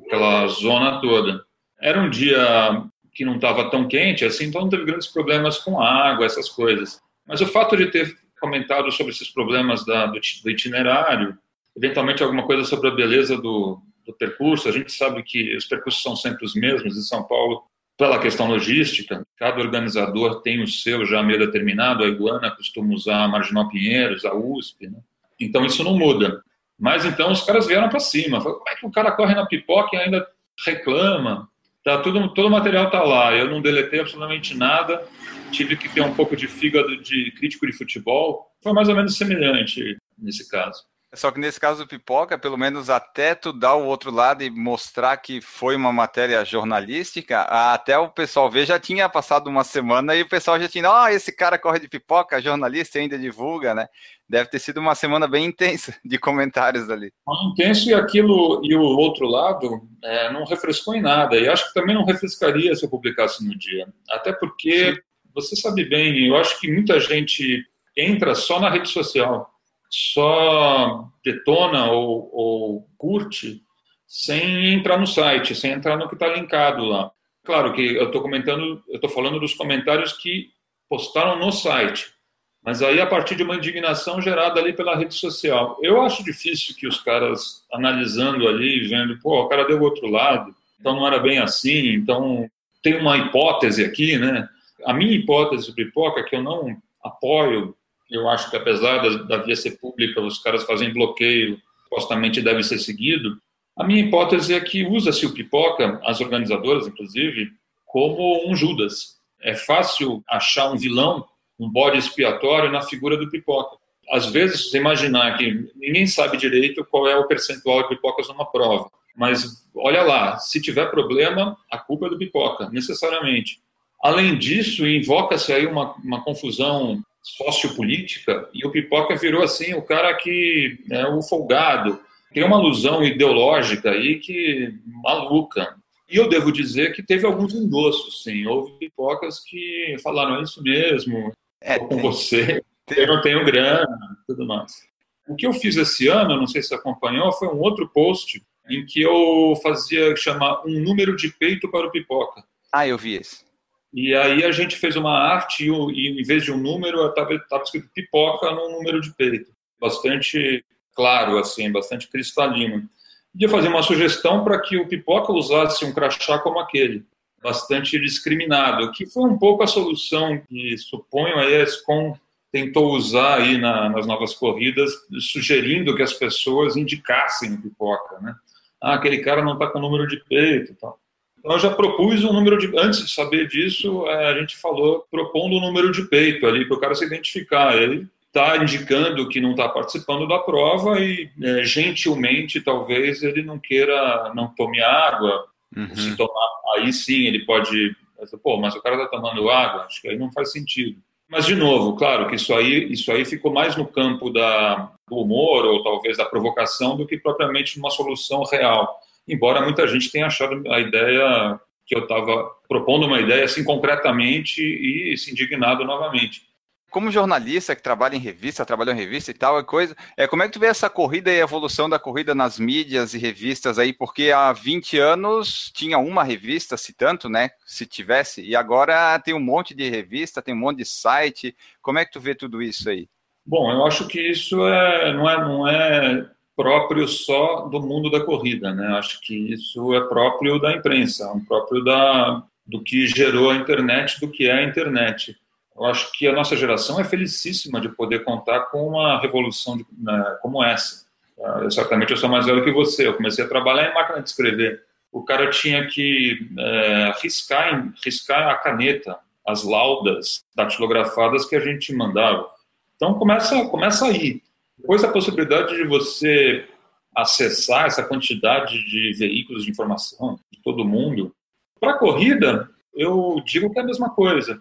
aquela 0.04 0.46
zona 0.48 1.00
toda. 1.00 1.42
Era 1.80 1.98
um 1.98 2.10
dia 2.10 2.84
que 3.14 3.24
não 3.24 3.36
estava 3.36 3.70
tão 3.70 3.88
quente, 3.88 4.26
assim, 4.26 4.44
então 4.44 4.60
não 4.60 4.68
teve 4.68 4.84
grandes 4.84 5.08
problemas 5.08 5.56
com 5.56 5.80
água, 5.80 6.26
essas 6.26 6.50
coisas. 6.50 7.00
Mas 7.26 7.40
o 7.40 7.46
fato 7.46 7.74
de 7.74 7.86
ter 7.86 8.14
comentado 8.38 8.92
sobre 8.92 9.14
esses 9.14 9.30
problemas 9.30 9.86
da, 9.86 10.04
do, 10.06 10.20
do, 10.42 10.50
itinerário, 10.50 11.38
eventualmente 11.74 12.22
alguma 12.22 12.42
coisa 12.42 12.64
sobre 12.64 12.88
a 12.88 12.94
beleza 12.94 13.38
do, 13.38 13.80
do, 14.04 14.12
percurso. 14.12 14.68
A 14.68 14.72
gente 14.72 14.92
sabe 14.92 15.22
que 15.22 15.56
os 15.56 15.64
percursos 15.64 16.02
são 16.02 16.14
sempre 16.14 16.44
os 16.44 16.54
mesmos 16.54 16.98
em 16.98 17.02
São 17.02 17.26
Paulo, 17.26 17.62
pela 17.96 18.18
questão 18.18 18.46
logística. 18.46 19.26
Cada 19.38 19.58
organizador 19.58 20.42
tem 20.42 20.62
o 20.62 20.68
seu 20.68 21.06
já 21.06 21.22
meio 21.22 21.38
determinado. 21.38 22.04
A 22.04 22.08
Iguana 22.08 22.50
costuma 22.50 22.92
usar 22.92 23.24
a 23.24 23.28
Marginal 23.28 23.70
Pinheiros, 23.70 24.26
a 24.26 24.34
USP. 24.34 24.86
Né? 24.86 25.00
Então 25.40 25.64
isso 25.64 25.82
não 25.82 25.97
muda. 25.97 26.42
Mas 26.78 27.04
então 27.04 27.32
os 27.32 27.42
caras 27.42 27.66
vieram 27.66 27.88
para 27.88 28.00
cima. 28.00 28.42
Como 28.42 28.68
é 28.68 28.75
que 28.75 28.87
o 28.87 28.90
cara 28.90 29.12
corre 29.12 29.35
na 29.35 29.47
pipoca 29.47 29.97
e 29.97 30.00
ainda 30.00 30.26
reclama? 30.64 31.49
Tá 31.85 31.99
tudo, 31.99 32.32
todo 32.35 32.49
o 32.49 32.50
material 32.50 32.87
está 32.87 33.02
lá. 33.02 33.35
Eu 33.35 33.50
não 33.50 33.62
deletei 33.62 34.00
absolutamente 34.00 34.56
nada 34.56 35.06
tive 35.50 35.76
que 35.76 35.88
ter 35.88 36.00
um 36.00 36.14
pouco 36.14 36.37
de 36.37 36.49
fígado 36.49 36.97
de 37.02 37.32
crítico 37.32 37.66
de 37.66 37.73
futebol. 37.73 38.47
Foi 38.62 38.73
mais 38.73 38.88
ou 38.88 38.94
menos 38.94 39.16
semelhante 39.16 39.97
nesse 40.16 40.49
caso. 40.49 40.82
Só 41.12 41.32
que 41.32 41.40
nesse 41.40 41.59
caso 41.59 41.82
do 41.82 41.88
Pipoca, 41.88 42.38
pelo 42.38 42.56
menos 42.56 42.88
até 42.88 43.35
tu 43.35 43.52
dar 43.52 43.75
o 43.75 43.85
outro 43.85 44.12
lado 44.12 44.44
e 44.44 44.50
mostrar 44.50 45.16
que 45.16 45.40
foi 45.40 45.75
uma 45.75 45.92
matéria 45.92 46.44
jornalística, 46.44 47.40
até 47.40 47.99
o 47.99 48.09
pessoal 48.09 48.49
ver, 48.49 48.64
já 48.64 48.78
tinha 48.78 49.09
passado 49.09 49.49
uma 49.49 49.64
semana 49.64 50.14
e 50.14 50.23
o 50.23 50.28
pessoal 50.28 50.61
já 50.61 50.68
tinha, 50.68 50.88
ó, 50.88 51.04
oh, 51.04 51.09
esse 51.09 51.32
cara 51.35 51.59
corre 51.59 51.80
de 51.80 51.88
pipoca, 51.88 52.40
jornalista 52.40 53.00
ainda 53.00 53.18
divulga, 53.18 53.75
né? 53.75 53.88
Deve 54.30 54.49
ter 54.49 54.60
sido 54.60 54.78
uma 54.78 54.94
semana 54.94 55.26
bem 55.26 55.44
intensa 55.44 55.94
de 56.04 56.18
comentários 56.18 56.88
ali. 56.88 57.10
Intenso 57.52 57.90
e 57.90 57.94
aquilo, 57.94 58.60
e 58.64 58.75
o 58.76 58.80
outro 58.80 59.26
lado, 59.26 59.82
é, 60.04 60.32
não 60.32 60.44
refrescou 60.44 60.94
em 60.94 61.02
nada. 61.02 61.37
E 61.37 61.49
acho 61.49 61.66
que 61.68 61.75
também 61.75 61.94
não 61.94 62.04
refrescaria 62.04 62.75
se 62.75 62.84
eu 62.84 62.88
publicasse 62.88 63.44
no 63.44 63.58
dia. 63.58 63.88
Até 64.08 64.32
porque 64.32 64.94
Sim 64.94 65.00
você 65.34 65.56
sabe 65.56 65.84
bem, 65.84 66.26
eu 66.26 66.37
acho 66.37 66.58
que 66.60 66.72
muita 66.72 66.99
gente 67.00 67.64
entra 67.96 68.34
só 68.34 68.60
na 68.60 68.70
rede 68.70 68.88
social, 68.88 69.50
só 69.88 71.08
detona 71.25 71.90
ou, 71.90 72.30
ou 72.32 72.88
curte 72.96 73.62
sem 74.06 74.75
entrar 74.75 74.99
no 74.99 75.06
site, 75.06 75.54
sem 75.54 75.72
entrar 75.72 75.96
no 75.96 76.08
que 76.08 76.14
está 76.14 76.28
linkado 76.28 76.84
lá. 76.84 77.10
Claro 77.44 77.72
que 77.72 77.96
eu 77.96 78.06
estou 78.06 78.20
comentando, 78.20 78.82
eu 78.88 78.96
estou 78.96 79.10
falando 79.10 79.40
dos 79.40 79.54
comentários 79.54 80.12
que 80.12 80.49
postaram 80.88 81.38
no 81.38 81.52
site, 81.52 82.12
mas 82.62 82.82
aí 82.82 83.00
a 83.00 83.06
partir 83.06 83.36
de 83.36 83.42
uma 83.42 83.56
indignação 83.56 84.20
gerada 84.20 84.60
ali 84.60 84.72
pela 84.72 84.96
rede 84.96 85.14
social. 85.14 85.78
Eu 85.82 86.02
acho 86.02 86.24
difícil 86.24 86.74
que 86.76 86.86
os 86.86 87.00
caras 87.00 87.64
analisando 87.72 88.46
ali, 88.46 88.86
vendo, 88.86 89.18
pô, 89.18 89.42
o 89.42 89.48
cara 89.48 89.64
deu 89.64 89.78
o 89.78 89.82
outro 89.82 90.08
lado, 90.08 90.54
então 90.78 90.94
não 90.94 91.06
era 91.06 91.18
bem 91.18 91.38
assim, 91.38 91.88
então 91.94 92.48
tem 92.82 92.96
uma 92.98 93.16
hipótese 93.16 93.84
aqui, 93.84 94.18
né? 94.18 94.48
A 94.84 94.92
minha 94.92 95.12
hipótese 95.12 95.64
sobre 95.64 95.86
pipoca, 95.86 96.24
que 96.24 96.36
eu 96.36 96.42
não 96.42 96.76
apoio, 97.02 97.74
eu 98.10 98.28
acho 98.28 98.50
que 98.50 98.56
apesar 98.56 98.98
da, 98.98 99.22
da 99.22 99.36
via 99.38 99.56
ser 99.56 99.78
pública, 99.78 100.20
os 100.20 100.38
caras 100.38 100.64
fazem 100.64 100.92
bloqueio, 100.92 101.60
supostamente 101.84 102.40
deve 102.40 102.62
ser 102.62 102.78
seguido. 102.78 103.40
A 103.76 103.84
minha 103.84 104.04
hipótese 104.04 104.54
é 104.54 104.60
que 104.60 104.84
usa-se 104.84 105.24
o 105.24 105.32
pipoca, 105.32 106.00
as 106.04 106.20
organizadoras 106.20 106.86
inclusive, 106.86 107.50
como 107.86 108.48
um 108.48 108.54
Judas. 108.54 109.18
É 109.40 109.54
fácil 109.54 110.22
achar 110.28 110.70
um 110.70 110.76
vilão, 110.76 111.24
um 111.60 111.70
bode 111.70 111.98
expiatório 111.98 112.70
na 112.70 112.82
figura 112.82 113.16
do 113.16 113.30
pipoca. 113.30 113.76
Às 114.10 114.26
vezes, 114.26 114.70
você 114.70 114.78
imaginar 114.78 115.36
que 115.36 115.70
ninguém 115.76 116.06
sabe 116.06 116.36
direito 116.36 116.84
qual 116.84 117.06
é 117.06 117.16
o 117.16 117.28
percentual 117.28 117.82
de 117.82 117.90
pipocas 117.90 118.28
numa 118.28 118.50
prova, 118.50 118.90
mas 119.16 119.68
olha 119.74 120.02
lá, 120.02 120.38
se 120.38 120.60
tiver 120.60 120.90
problema, 120.90 121.56
a 121.70 121.78
culpa 121.78 122.06
é 122.06 122.10
do 122.10 122.18
pipoca, 122.18 122.68
necessariamente. 122.70 123.60
Além 124.02 124.38
disso, 124.38 124.86
invoca-se 124.86 125.52
aí 125.52 125.66
uma, 125.66 125.94
uma 125.96 126.24
confusão 126.24 127.02
sociopolítica 127.22 128.48
e 128.54 128.66
o 128.66 128.70
Pipoca 128.70 129.14
virou 129.16 129.42
assim 129.42 129.74
o 129.74 129.82
cara 129.82 130.14
que 130.14 130.78
é 130.90 131.06
o 131.06 131.22
folgado. 131.22 132.00
Tem 132.32 132.42
uma 132.42 132.56
alusão 132.56 133.04
ideológica 133.04 133.90
aí 133.90 134.18
que 134.18 134.74
maluca. 134.86 135.76
E 136.10 136.16
eu 136.16 136.28
devo 136.28 136.50
dizer 136.50 136.94
que 136.94 137.02
teve 137.02 137.26
alguns 137.26 137.54
endossos, 137.54 138.22
sim. 138.22 138.46
Houve 138.46 138.72
pipocas 138.78 139.40
que 139.40 139.96
falaram 140.02 140.40
é 140.40 140.42
isso 140.42 140.62
mesmo, 140.62 141.32
é, 141.60 141.78
com 141.78 141.88
tem, 141.88 142.00
você, 142.00 142.62
tem. 142.86 142.98
eu 142.98 143.06
não 143.06 143.20
tenho 143.20 143.44
grana, 143.44 143.86
tudo 144.26 144.46
mais. 144.46 144.82
O 145.28 145.36
que 145.36 145.46
eu 145.46 145.52
fiz 145.52 145.76
esse 145.76 146.08
ano, 146.08 146.36
não 146.36 146.46
sei 146.46 146.62
se 146.62 146.74
acompanhou, 146.74 147.32
foi 147.32 147.48
um 147.48 147.60
outro 147.60 147.88
post 147.88 148.42
em 148.68 148.84
que 148.86 149.02
eu 149.02 149.54
fazia 149.62 150.14
chamar 150.16 150.64
um 150.66 150.80
número 150.80 151.16
de 151.16 151.28
peito 151.28 151.70
para 151.70 151.86
o 151.86 151.90
pipoca. 151.90 152.42
Ah, 152.72 152.86
eu 152.86 152.96
vi 152.96 153.16
esse. 153.16 153.44
E 153.92 154.14
aí 154.14 154.44
a 154.44 154.52
gente 154.52 154.76
fez 154.76 154.94
uma 154.94 155.18
arte 155.18 155.68
e, 155.68 156.20
em 156.20 156.22
vez 156.22 156.44
de 156.44 156.52
um 156.52 156.56
número, 156.56 157.06
estava 157.06 157.62
escrito 157.64 157.90
pipoca 157.92 158.50
no 158.52 158.70
número 158.70 159.00
de 159.00 159.12
peito. 159.14 159.50
Bastante 159.80 160.64
claro, 160.94 161.38
assim, 161.38 161.70
bastante 161.72 162.08
cristalino. 162.08 162.88
Ia 163.34 163.48
fazer 163.48 163.68
uma 163.68 163.82
sugestão 163.82 164.44
para 164.44 164.60
que 164.60 164.76
o 164.76 164.88
pipoca 164.88 165.32
usasse 165.32 165.84
um 165.84 165.92
crachá 165.92 166.38
como 166.38 166.58
aquele, 166.58 167.04
bastante 167.42 167.99
discriminado, 167.99 168.90
que 168.92 169.06
foi 169.06 169.28
um 169.28 169.38
pouco 169.38 169.62
a 169.62 169.66
solução 169.66 170.40
que 170.49 170.76
suponho 170.78 171.38
a 171.38 171.50
ESCOM 171.50 172.14
tentou 172.52 172.92
usar 172.94 173.40
aí 173.40 173.59
na, 173.59 173.88
nas 173.88 174.06
novas 174.06 174.35
corridas, 174.35 174.90
sugerindo 175.20 175.94
que 175.94 176.02
as 176.02 176.12
pessoas 176.12 176.76
indicassem 176.76 177.54
o 177.54 177.62
pipoca, 177.62 178.18
né? 178.20 178.35
Ah, 178.80 178.94
aquele 178.94 179.18
cara 179.18 179.42
não 179.42 179.52
está 179.54 179.66
com 179.68 179.78
número 179.78 180.06
de 180.06 180.16
peito, 180.25 180.75
tal. 180.80 180.99
Então, 181.38 181.52
eu 181.52 181.59
já 181.59 181.70
propus 181.70 182.23
um 182.25 182.32
número 182.32 182.59
de. 182.59 182.66
Antes 182.78 183.04
de 183.04 183.11
saber 183.12 183.49
disso, 183.49 184.06
é, 184.06 184.30
a 184.30 184.38
gente 184.38 184.56
falou 184.56 185.06
propondo 185.11 185.56
um 185.56 185.61
número 185.61 185.90
de 185.90 186.02
peito 186.02 186.47
ali 186.47 186.66
para 186.66 186.76
o 186.76 186.80
cara 186.80 186.94
se 186.94 187.04
identificar. 187.04 187.76
Ele 187.76 188.06
está 188.26 188.56
indicando 188.56 189.28
que 189.28 189.40
não 189.40 189.52
está 189.52 189.68
participando 189.68 190.28
da 190.28 190.38
prova 190.38 191.00
e, 191.00 191.30
é, 191.42 191.64
gentilmente, 191.64 192.61
talvez 192.61 193.23
ele 193.23 193.42
não 193.42 193.59
queira, 193.59 194.32
não 194.35 194.49
tome 194.49 194.80
água. 194.80 195.47
Uhum. 195.76 195.94
Se 195.94 196.16
tomar, 196.16 196.48
aí 196.74 196.92
sim 196.92 197.26
ele 197.26 197.44
pode. 197.44 197.96
Pô, 198.42 198.58
mas 198.58 198.74
o 198.74 198.82
cara 198.82 198.96
está 198.96 199.08
tomando 199.08 199.48
água, 199.48 199.84
acho 199.84 200.02
que 200.02 200.08
aí 200.08 200.18
não 200.18 200.30
faz 200.32 200.52
sentido. 200.52 201.00
Mas, 201.28 201.46
de 201.46 201.54
novo, 201.54 201.96
claro 201.96 202.28
que 202.28 202.34
isso 202.34 202.52
aí, 202.52 202.92
isso 202.92 203.10
aí 203.12 203.24
ficou 203.24 203.52
mais 203.52 203.76
no 203.76 203.86
campo 203.86 204.30
da, 204.30 204.90
do 205.08 205.16
humor 205.16 205.64
ou 205.64 205.82
talvez 205.82 206.16
da 206.16 206.24
provocação 206.24 206.96
do 206.96 207.06
que 207.06 207.16
propriamente 207.16 207.78
uma 207.78 207.90
solução 207.90 208.42
real 208.42 209.00
embora 209.30 209.62
muita 209.62 209.86
gente 209.86 210.10
tenha 210.10 210.26
achado 210.26 210.62
a 210.72 210.80
ideia 210.80 211.60
que 211.86 211.94
eu 211.94 212.02
estava 212.02 212.50
propondo 212.68 213.06
uma 213.06 213.20
ideia 213.20 213.44
assim 213.44 213.64
concretamente 213.64 214.62
e 214.62 215.16
se 215.16 215.30
indignado 215.30 215.84
novamente. 215.84 216.42
Como 216.90 217.11
jornalista 217.11 217.76
que 217.76 217.82
trabalha 217.82 218.16
em 218.16 218.20
revista, 218.20 218.66
trabalhou 218.66 218.92
em 218.92 218.99
revista 218.99 219.30
e 219.30 219.35
tal, 219.35 219.59
é 219.59 219.62
coisa, 219.62 219.97
é, 220.16 220.26
como 220.26 220.42
é 220.42 220.47
que 220.47 220.52
tu 220.52 220.61
vê 220.61 220.66
essa 220.66 220.90
corrida 220.90 221.30
e 221.30 221.40
a 221.40 221.44
evolução 221.44 221.88
da 221.88 221.99
corrida 221.99 222.35
nas 222.35 222.59
mídias 222.59 223.14
e 223.14 223.18
revistas 223.18 223.78
aí? 223.78 223.92
Porque 223.92 224.32
há 224.32 224.52
20 224.52 224.99
anos 224.99 225.70
tinha 225.73 225.99
uma 225.99 226.25
revista, 226.25 226.76
se 226.76 226.92
tanto, 226.92 227.28
né? 227.28 227.50
Se 227.64 227.87
tivesse, 227.87 228.42
e 228.42 228.56
agora 228.56 229.18
tem 229.20 229.32
um 229.32 229.40
monte 229.40 229.75
de 229.75 229.88
revista, 229.88 230.42
tem 230.42 230.52
um 230.52 230.59
monte 230.59 230.78
de 230.78 230.85
site. 230.85 231.56
Como 231.80 231.99
é 231.99 232.04
que 232.04 232.12
tu 232.12 232.20
vê 232.20 232.35
tudo 232.35 232.61
isso 232.61 232.90
aí? 232.90 233.09
Bom, 233.47 233.73
eu 233.73 233.87
acho 233.87 234.06
que 234.06 234.20
isso 234.20 234.66
é, 234.66 235.12
não, 235.12 235.30
é, 235.30 235.38
não 235.38 235.68
é 235.68 236.30
próprio 236.56 237.09
só 237.09 237.68
do 237.68 237.80
mundo 237.80 238.11
da 238.11 238.20
corrida, 238.20 238.75
né? 238.75 238.87
Acho 238.99 239.20
que 239.23 239.35
isso 239.35 239.94
é 239.94 240.00
próprio 240.00 240.59
da 240.59 240.73
imprensa, 240.73 241.25
é 241.25 241.47
próprio 241.47 241.82
da, 241.82 242.42
do 242.66 242.82
que 242.82 243.06
gerou 243.06 243.50
a 243.50 243.56
internet, 243.56 244.20
do 244.20 244.28
que 244.30 244.47
é 244.47 244.52
a 244.52 244.62
internet. 244.62 245.37
Eu 245.80 245.87
acho 245.87 246.12
que 246.12 246.28
a 246.28 246.32
nossa 246.32 246.54
geração 246.54 247.00
é 247.00 247.04
felicíssima 247.04 247.80
de 247.80 247.88
poder 247.88 248.22
contar 248.22 248.66
com 248.66 248.87
uma 248.87 249.18
revolução 249.18 249.78
de, 249.78 249.87
né, 249.96 250.38
como 250.42 250.62
essa. 250.62 251.06
Eu, 251.38 251.70
certamente 251.70 252.10
eu 252.10 252.18
sou 252.18 252.28
mais 252.28 252.44
velho 252.44 252.62
que 252.62 252.70
você. 252.70 253.06
Eu 253.06 253.14
comecei 253.14 253.42
a 253.42 253.49
trabalhar 253.49 253.90
em 253.90 253.94
máquina 253.94 254.20
de 254.20 254.28
escrever. 254.28 254.82
O 255.10 255.22
cara 255.25 255.49
tinha 255.49 255.87
que 255.87 256.38
é, 256.58 257.14
riscar, 257.22 257.90
riscar 258.04 258.49
a 258.49 258.58
caneta, 258.58 259.18
as 259.46 259.64
laudas 259.64 260.44
datilografadas 260.54 261.46
que 261.46 261.56
a 261.56 261.60
gente 261.60 261.94
mandava. 261.94 262.46
Então 262.94 263.14
começa, 263.14 263.64
começa 263.64 264.04
aí. 264.04 264.42
Depois 264.78 265.02
a 265.02 265.10
possibilidade 265.10 265.75
de 265.75 265.84
você 265.84 266.68
acessar 267.16 267.87
essa 267.87 268.02
quantidade 268.02 268.84
de 268.84 269.14
veículos 269.14 269.64
de 269.64 269.70
informação 269.70 270.38
de 270.52 270.60
todo 270.62 270.84
mundo. 270.84 271.34
Para 271.80 271.92
a 271.92 271.99
corrida, 271.99 272.68
eu 272.94 273.42
digo 273.46 273.72
que 273.72 273.78
é 273.78 273.82
a 273.82 273.87
mesma 273.87 274.10
coisa. 274.10 274.60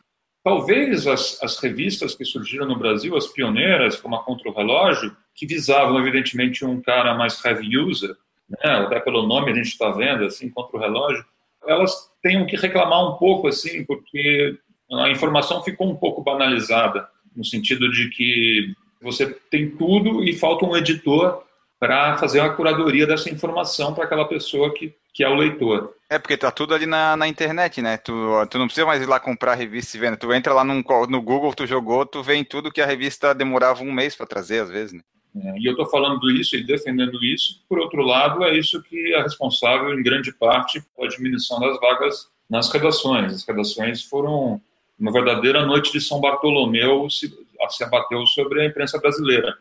Talvez 0.49 1.05
as, 1.05 1.37
as 1.43 1.59
revistas 1.59 2.15
que 2.15 2.25
surgiram 2.25 2.65
no 2.65 2.75
Brasil, 2.75 3.15
as 3.15 3.27
pioneiras, 3.27 3.97
como 3.97 4.15
a 4.15 4.23
Contra 4.23 4.49
o 4.49 4.51
Relógio, 4.51 5.15
que 5.35 5.45
visavam, 5.45 5.99
evidentemente, 5.99 6.65
um 6.65 6.81
cara 6.81 7.13
mais 7.13 7.45
heavy 7.45 7.77
user, 7.77 8.15
né, 8.49 8.71
até 8.71 8.99
pelo 8.99 9.27
nome 9.27 9.51
a 9.51 9.53
gente 9.53 9.67
está 9.67 9.91
vendo, 9.91 10.25
assim, 10.25 10.49
Contra 10.49 10.75
o 10.75 10.79
Relógio, 10.79 11.23
elas 11.67 12.11
tenham 12.23 12.47
que 12.47 12.57
reclamar 12.57 13.13
um 13.13 13.17
pouco, 13.17 13.47
assim, 13.47 13.85
porque 13.85 14.57
a 14.91 15.11
informação 15.11 15.61
ficou 15.61 15.87
um 15.87 15.95
pouco 15.95 16.23
banalizada, 16.23 17.07
no 17.35 17.45
sentido 17.45 17.91
de 17.91 18.09
que 18.09 18.73
você 19.03 19.27
tem 19.51 19.69
tudo 19.69 20.23
e 20.23 20.33
falta 20.33 20.65
um 20.65 20.75
editor 20.75 21.43
para 21.79 22.17
fazer 22.17 22.41
uma 22.41 22.53
curadoria 22.53 23.07
dessa 23.07 23.29
informação 23.29 23.93
para 23.93 24.03
aquela 24.03 24.25
pessoa 24.25 24.73
que, 24.73 24.93
que 25.13 25.23
é 25.23 25.29
o 25.29 25.35
leitor. 25.35 25.95
É, 26.09 26.19
porque 26.19 26.35
tá 26.35 26.51
tudo 26.51 26.73
ali 26.73 26.85
na, 26.85 27.15
na 27.15 27.27
internet, 27.27 27.81
né? 27.81 27.97
Tu, 27.97 28.11
tu 28.49 28.57
não 28.57 28.65
precisa 28.65 28.85
mais 28.85 29.01
ir 29.01 29.05
lá 29.05 29.19
comprar 29.19 29.53
a 29.53 29.55
revista 29.55 29.95
e 29.95 29.99
vendo. 29.99 30.17
Tu 30.17 30.33
entra 30.33 30.53
lá 30.53 30.63
num, 30.63 30.83
no 31.07 31.21
Google, 31.21 31.53
tu 31.53 31.65
jogou, 31.65 32.05
tu 32.05 32.21
vê 32.21 32.35
em 32.35 32.43
tudo 32.43 32.71
que 32.71 32.81
a 32.81 32.85
revista 32.85 33.33
demorava 33.33 33.81
um 33.83 33.91
mês 33.91 34.15
para 34.15 34.25
trazer, 34.25 34.59
às 34.59 34.69
vezes, 34.69 34.93
né? 34.93 35.01
É, 35.35 35.59
e 35.59 35.65
eu 35.65 35.71
estou 35.71 35.85
falando 35.85 36.29
isso 36.31 36.55
e 36.55 36.63
defendendo 36.63 37.23
isso. 37.23 37.63
Por 37.69 37.79
outro 37.79 38.01
lado, 38.01 38.43
é 38.43 38.57
isso 38.57 38.81
que 38.83 39.13
é 39.13 39.21
responsável, 39.21 39.97
em 39.97 40.03
grande 40.03 40.33
parte, 40.33 40.83
pela 40.95 41.07
diminuição 41.07 41.59
das 41.59 41.79
vagas 41.79 42.27
nas 42.49 42.71
redações. 42.71 43.33
As 43.33 43.45
redações 43.45 44.03
foram 44.03 44.59
uma 44.99 45.11
verdadeira 45.11 45.65
noite 45.65 45.91
de 45.91 46.01
São 46.01 46.19
Bartolomeu 46.19 47.09
se, 47.09 47.31
se 47.69 47.83
abateu 47.83 48.25
sobre 48.25 48.61
a 48.61 48.65
imprensa 48.65 48.99
brasileira. 48.99 49.55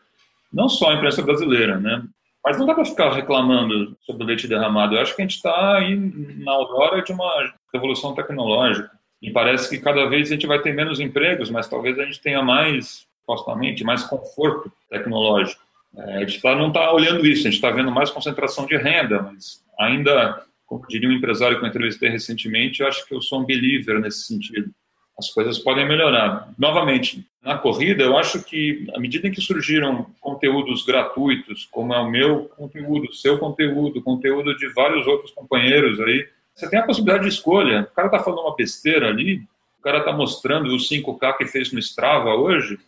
Não 0.52 0.69
só 0.69 0.90
a 0.90 0.95
imprensa 0.95 1.23
brasileira, 1.23 1.78
né? 1.78 2.02
Mas 2.45 2.59
não 2.59 2.67
dá 2.67 2.75
para 2.75 2.85
ficar 2.85 3.12
reclamando 3.12 3.97
sobre 4.00 4.25
o 4.25 4.26
leite 4.26 4.49
derramado. 4.49 4.95
Eu 4.95 5.02
acho 5.02 5.14
que 5.14 5.21
a 5.21 5.25
gente 5.25 5.37
está 5.37 5.76
aí 5.76 5.95
na 5.97 6.52
aurora 6.52 7.02
de 7.02 7.12
uma 7.12 7.52
revolução 7.73 8.14
tecnológica. 8.14 8.90
E 9.21 9.31
parece 9.31 9.69
que 9.69 9.78
cada 9.78 10.07
vez 10.07 10.28
a 10.28 10.35
gente 10.35 10.47
vai 10.47 10.61
ter 10.61 10.73
menos 10.73 11.00
empregos, 11.00 11.50
mas 11.50 11.69
talvez 11.69 11.99
a 11.99 12.05
gente 12.05 12.21
tenha 12.21 12.40
mais, 12.40 13.07
supostamente, 13.21 13.85
mais 13.85 14.05
conforto 14.05 14.73
tecnológico. 14.88 15.61
É, 15.97 16.17
a 16.17 16.21
gente 16.21 16.40
tá, 16.40 16.55
não 16.55 16.69
está 16.69 16.93
olhando 16.93 17.26
isso, 17.26 17.40
a 17.40 17.50
gente 17.50 17.55
está 17.55 17.71
vendo 17.71 17.90
mais 17.90 18.11
concentração 18.11 18.67
de 18.67 18.76
renda, 18.76 19.23
mas 19.23 19.64
ainda, 19.78 20.43
como 20.64 20.87
diria 20.87 21.09
um 21.09 21.12
empresário 21.12 21.59
que 21.59 21.64
eu 21.64 21.69
entrevistei 21.69 22.09
recentemente, 22.09 22.81
eu 22.81 22.88
acho 22.88 23.07
que 23.07 23.14
eu 23.14 23.21
sou 23.21 23.40
um 23.40 23.45
believer 23.45 24.00
nesse 24.00 24.23
sentido 24.26 24.71
as 25.19 25.31
coisas 25.31 25.59
podem 25.59 25.87
melhorar. 25.87 26.49
Novamente, 26.57 27.27
na 27.43 27.59
corrida, 27.59 28.05
eu 28.05 28.17
acho 28.17 28.43
que, 28.45 28.87
à 28.95 29.01
medida 29.01 29.27
em 29.27 29.33
que 29.33 29.41
surgiram 29.41 30.07
conteúdos 30.21 30.85
gratuitos, 30.85 31.67
como 31.71 31.93
é 31.93 31.99
o 31.99 32.09
meu 32.09 32.45
conteúdo, 32.57 33.12
seu 33.12 33.38
conteúdo, 33.38 34.01
conteúdo 34.01 34.57
de 34.57 34.69
vários 34.69 35.07
outros 35.07 35.33
companheiros 35.33 35.99
aí, 36.01 36.29
você 36.55 36.71
tem 36.71 36.79
a 36.79 36.85
possibilidade 36.85 37.25
de 37.25 37.31
escolha. 37.31 37.88
O 37.90 37.95
cara 37.95 38.09
está 38.09 38.21
falando 38.21 38.42
uma 38.42 38.55
besteira 38.55 39.09
ali, 39.09 39.42
o 39.79 39.83
cara 39.83 39.99
está 39.99 40.12
mostrando 40.12 40.69
o 40.75 40.77
5K 40.77 41.37
que 41.37 41.47
fez 41.47 41.73
no 41.73 41.79
Strava 41.79 42.35
hoje, 42.35 42.79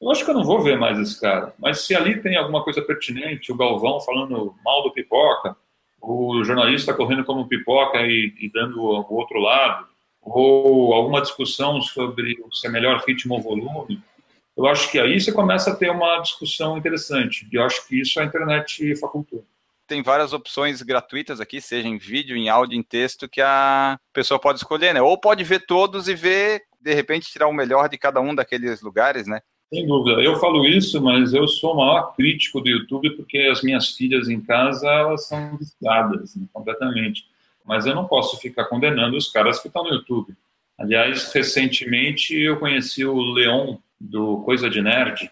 eu 0.00 0.10
acho 0.10 0.24
que 0.24 0.30
eu 0.30 0.34
não 0.34 0.42
vou 0.42 0.60
ver 0.60 0.76
mais 0.76 0.98
esse 0.98 1.20
cara. 1.20 1.54
Mas 1.58 1.80
se 1.80 1.94
ali 1.94 2.20
tem 2.20 2.36
alguma 2.36 2.64
coisa 2.64 2.82
pertinente, 2.82 3.52
o 3.52 3.56
Galvão 3.56 4.00
falando 4.00 4.52
mal 4.64 4.82
do 4.82 4.90
pipoca, 4.90 5.56
o 6.00 6.42
jornalista 6.42 6.92
correndo 6.92 7.24
como 7.24 7.46
pipoca 7.46 8.02
e, 8.02 8.34
e 8.40 8.50
dando 8.52 8.80
o 8.80 9.14
outro 9.14 9.38
lado, 9.38 9.86
ou 10.22 10.94
alguma 10.94 11.20
discussão 11.20 11.80
sobre 11.82 12.38
se 12.52 12.66
é 12.66 12.70
melhor 12.70 13.02
ritmo 13.06 13.34
ou 13.34 13.42
volume, 13.42 14.00
eu 14.56 14.66
acho 14.66 14.90
que 14.90 14.98
aí 14.98 15.20
você 15.20 15.32
começa 15.32 15.70
a 15.70 15.76
ter 15.76 15.90
uma 15.90 16.18
discussão 16.20 16.76
interessante. 16.76 17.48
E 17.50 17.56
eu 17.56 17.62
acho 17.62 17.86
que 17.88 18.00
isso 18.00 18.20
a 18.20 18.24
internet 18.24 18.94
facultou. 18.96 19.44
Tem 19.86 20.02
várias 20.02 20.32
opções 20.32 20.80
gratuitas 20.82 21.40
aqui, 21.40 21.60
seja 21.60 21.88
em 21.88 21.98
vídeo, 21.98 22.36
em 22.36 22.48
áudio, 22.48 22.78
em 22.78 22.82
texto, 22.82 23.28
que 23.28 23.40
a 23.40 23.98
pessoa 24.12 24.38
pode 24.38 24.58
escolher, 24.58 24.94
né? 24.94 25.02
Ou 25.02 25.18
pode 25.18 25.42
ver 25.42 25.66
todos 25.66 26.08
e 26.08 26.14
ver, 26.14 26.62
de 26.80 26.94
repente, 26.94 27.30
tirar 27.30 27.48
o 27.48 27.52
melhor 27.52 27.88
de 27.88 27.98
cada 27.98 28.20
um 28.20 28.34
daqueles 28.34 28.80
lugares, 28.80 29.26
né? 29.26 29.40
Sem 29.72 29.86
dúvida. 29.86 30.22
Eu 30.22 30.38
falo 30.38 30.66
isso, 30.66 31.00
mas 31.00 31.32
eu 31.32 31.48
sou 31.48 31.72
o 31.72 31.76
maior 31.78 32.14
crítico 32.14 32.60
do 32.60 32.68
YouTube 32.68 33.16
porque 33.16 33.38
as 33.50 33.62
minhas 33.62 33.88
filhas 33.88 34.28
em 34.28 34.40
casa, 34.40 34.86
elas 34.86 35.26
são 35.26 35.56
viciadas 35.56 36.36
né, 36.36 36.46
completamente 36.52 37.26
mas 37.64 37.86
eu 37.86 37.94
não 37.94 38.06
posso 38.06 38.38
ficar 38.38 38.64
condenando 38.64 39.16
os 39.16 39.30
caras 39.30 39.60
que 39.60 39.68
estão 39.68 39.84
no 39.84 39.94
YouTube. 39.94 40.34
Aliás, 40.78 41.32
recentemente 41.32 42.34
eu 42.34 42.58
conheci 42.58 43.04
o 43.04 43.20
Leon 43.20 43.76
do 44.00 44.42
Coisa 44.42 44.68
de 44.68 44.82
Nerd, 44.82 45.30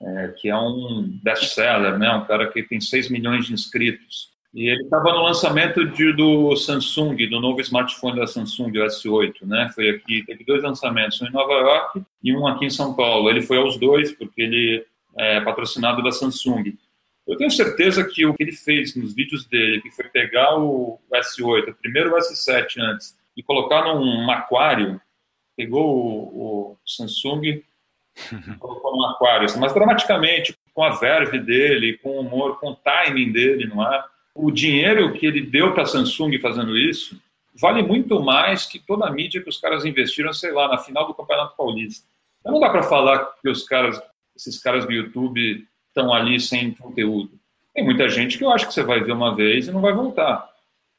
é, 0.00 0.28
que 0.36 0.48
é 0.48 0.56
um 0.56 1.18
best-seller, 1.22 1.98
né? 1.98 2.10
um 2.10 2.24
cara 2.24 2.46
que 2.50 2.62
tem 2.62 2.80
6 2.80 3.10
milhões 3.10 3.46
de 3.46 3.52
inscritos. 3.52 4.32
E 4.54 4.68
ele 4.68 4.84
estava 4.84 5.12
no 5.12 5.22
lançamento 5.22 5.84
de, 5.84 6.12
do 6.12 6.54
Samsung, 6.54 7.16
do 7.28 7.40
novo 7.40 7.60
smartphone 7.60 8.20
da 8.20 8.26
Samsung, 8.26 8.70
o 8.78 8.86
S8, 8.86 9.34
né? 9.42 9.68
Foi 9.74 9.88
aqui, 9.88 10.24
teve 10.24 10.44
dois 10.44 10.62
lançamentos, 10.62 11.20
um 11.20 11.26
em 11.26 11.32
Nova 11.32 11.54
York 11.54 12.02
e 12.22 12.36
um 12.36 12.46
aqui 12.46 12.66
em 12.66 12.70
São 12.70 12.94
Paulo. 12.94 13.28
Ele 13.28 13.42
foi 13.42 13.56
aos 13.56 13.76
dois 13.76 14.12
porque 14.12 14.40
ele 14.40 14.86
é 15.16 15.40
patrocinado 15.40 16.04
da 16.04 16.12
Samsung. 16.12 16.76
Eu 17.26 17.36
tenho 17.36 17.50
certeza 17.50 18.04
que 18.04 18.26
o 18.26 18.34
que 18.34 18.42
ele 18.42 18.52
fez 18.52 18.94
nos 18.94 19.14
vídeos 19.14 19.46
dele, 19.46 19.80
que 19.80 19.90
foi 19.90 20.04
pegar 20.08 20.58
o 20.58 21.00
S8, 21.12 21.74
primeiro 21.80 22.14
o 22.14 22.18
S7 22.18 22.78
antes, 22.78 23.16
e 23.36 23.42
colocar 23.42 23.82
num 23.82 24.30
aquário, 24.30 25.00
pegou 25.56 25.96
o, 25.96 26.72
o 26.72 26.78
Samsung 26.86 27.62
colocou 28.58 28.96
num 28.96 29.06
aquário, 29.06 29.46
assim, 29.46 29.58
mas 29.58 29.72
dramaticamente, 29.72 30.54
com 30.72 30.82
a 30.82 30.90
verve 30.90 31.38
dele, 31.38 31.98
com 31.98 32.10
o 32.10 32.20
humor, 32.20 32.58
com 32.60 32.70
o 32.70 32.76
timing 32.76 33.32
dele, 33.32 33.66
não 33.66 33.82
é? 33.92 34.04
O 34.34 34.50
dinheiro 34.50 35.12
que 35.12 35.26
ele 35.26 35.40
deu 35.42 35.72
para 35.72 35.84
a 35.84 35.86
Samsung 35.86 36.38
fazendo 36.38 36.76
isso 36.76 37.20
vale 37.54 37.82
muito 37.82 38.20
mais 38.20 38.66
que 38.66 38.80
toda 38.80 39.06
a 39.06 39.10
mídia 39.10 39.40
que 39.40 39.48
os 39.48 39.58
caras 39.58 39.84
investiram, 39.84 40.32
sei 40.32 40.52
lá, 40.52 40.68
na 40.68 40.78
final 40.78 41.06
do 41.06 41.14
Campeonato 41.14 41.56
Paulista. 41.56 42.06
Então 42.40 42.52
não 42.52 42.60
dá 42.60 42.68
para 42.68 42.82
falar 42.82 43.32
que 43.40 43.48
os 43.48 43.62
caras, 43.62 44.00
esses 44.36 44.60
caras 44.60 44.84
do 44.84 44.92
YouTube 44.92 45.66
estão 45.94 46.12
ali 46.12 46.40
sem 46.40 46.72
conteúdo. 46.72 47.30
Tem 47.72 47.84
muita 47.84 48.08
gente 48.08 48.36
que 48.36 48.44
eu 48.44 48.50
acho 48.50 48.66
que 48.66 48.74
você 48.74 48.82
vai 48.82 49.00
ver 49.00 49.12
uma 49.12 49.34
vez 49.34 49.68
e 49.68 49.72
não 49.72 49.80
vai 49.80 49.92
voltar. 49.92 50.48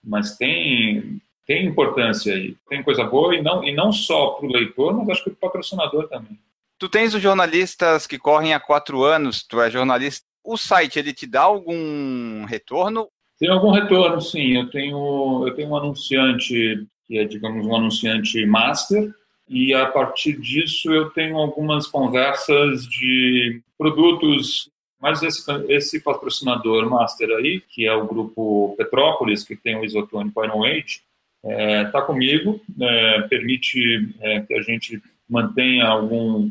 Mas 0.04 0.38
tem, 0.38 1.22
tem 1.46 1.66
importância 1.66 2.34
aí. 2.34 2.56
Tem 2.70 2.82
coisa 2.82 3.04
boa 3.04 3.36
e 3.36 3.42
não, 3.42 3.64
e 3.64 3.74
não 3.74 3.92
só 3.92 4.32
para 4.32 4.48
o 4.48 4.52
leitor, 4.52 4.94
mas 4.94 5.10
acho 5.10 5.24
que 5.24 5.30
para 5.32 5.38
o 5.38 5.52
patrocinador 5.52 6.08
também. 6.08 6.40
Tu 6.78 6.90
tens 6.90 7.14
os 7.14 7.22
jornalistas 7.22 8.06
que 8.08 8.18
correm 8.18 8.54
há 8.54 8.60
quatro 8.60 9.04
anos, 9.04 9.44
tu 9.44 9.62
é 9.62 9.70
jornalista. 9.70 10.26
O 10.44 10.58
site, 10.58 11.00
ele 11.00 11.14
te 11.14 11.26
dá 11.26 11.42
algum 11.42 12.46
retorno? 12.46 13.08
Tem 13.40 13.50
algum 13.50 13.72
retorno, 13.72 14.22
sim. 14.22 14.58
Eu 14.58 14.70
tenho, 14.70 15.48
eu 15.48 15.56
tenho 15.56 15.70
um 15.70 15.78
anunciante 15.78 16.86
que 17.08 17.18
é, 17.18 17.26
digamos, 17.26 17.66
um 17.66 17.76
anunciante 17.76 18.46
master, 18.46 19.14
e 19.48 19.74
a 19.74 19.86
partir 19.86 20.40
disso 20.40 20.92
eu 20.92 21.10
tenho 21.12 21.38
algumas 21.38 21.88
conversas 21.88 22.88
de 22.88 23.62
produtos 23.78 24.70
mas 25.06 25.22
esse, 25.22 25.44
esse 25.70 26.00
patrocinador 26.00 26.90
master 26.90 27.30
aí, 27.38 27.62
que 27.70 27.86
é 27.86 27.94
o 27.94 28.08
grupo 28.08 28.74
Petrópolis, 28.76 29.44
que 29.44 29.56
tem 29.56 29.76
o 29.76 29.86
isotônico 29.86 30.44
Iron 30.44 30.66
Age, 30.66 31.04
está 31.44 31.54
é, 31.62 31.86
tá 31.86 32.02
comigo, 32.02 32.60
é, 32.82 33.22
permite 33.30 34.16
é, 34.20 34.40
que 34.40 34.56
a 34.56 34.64
gente 34.64 35.00
mantenha 35.30 35.86
algum, 35.86 36.50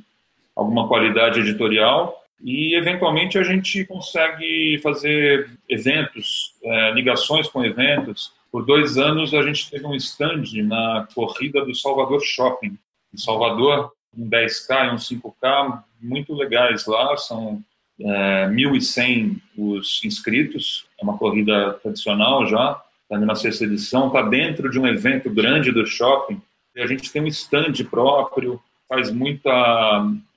alguma 0.55 0.87
qualidade 0.87 1.41
editorial 1.41 2.17
e, 2.41 2.77
eventualmente, 2.77 3.37
a 3.39 3.43
gente 3.43 3.85
consegue 3.87 4.79
fazer 4.81 5.51
eventos, 5.69 6.55
é, 6.63 6.93
ligações 6.93 7.49
com 7.49 7.65
eventos. 7.65 8.35
Por 8.53 8.65
dois 8.65 8.97
anos, 8.97 9.35
a 9.35 9.43
gente 9.43 9.69
teve 9.69 9.85
um 9.85 9.97
stand 9.97 10.45
na 10.63 11.09
corrida 11.13 11.65
do 11.65 11.75
Salvador 11.75 12.21
Shopping. 12.23 12.79
Em 13.13 13.19
Salvador, 13.19 13.91
um 14.17 14.31
10K 14.31 14.91
e 14.91 14.91
um 14.93 14.97
5K, 14.97 15.83
muito 16.01 16.33
legais 16.33 16.87
lá, 16.87 17.17
são 17.17 17.61
é, 18.01 18.49
1.100 18.49 19.41
os 19.57 20.01
inscritos, 20.05 20.87
é 21.01 21.05
uma 21.05 21.17
corrida 21.17 21.75
tradicional 21.83 22.47
já, 22.47 22.81
está 23.03 23.19
na 23.19 23.35
sexta 23.35 23.65
edição, 23.65 24.09
está 24.09 24.23
dentro 24.23 24.71
de 24.71 24.79
um 24.79 24.87
evento 24.87 25.31
grande 25.31 25.71
do 25.71 25.87
shopping, 25.87 26.41
e 26.75 26.81
a 26.81 26.87
gente 26.87 27.13
tem 27.13 27.23
um 27.23 27.27
stand 27.29 27.73
próprio, 27.89 28.61
faz 28.89 29.11
muita 29.11 29.51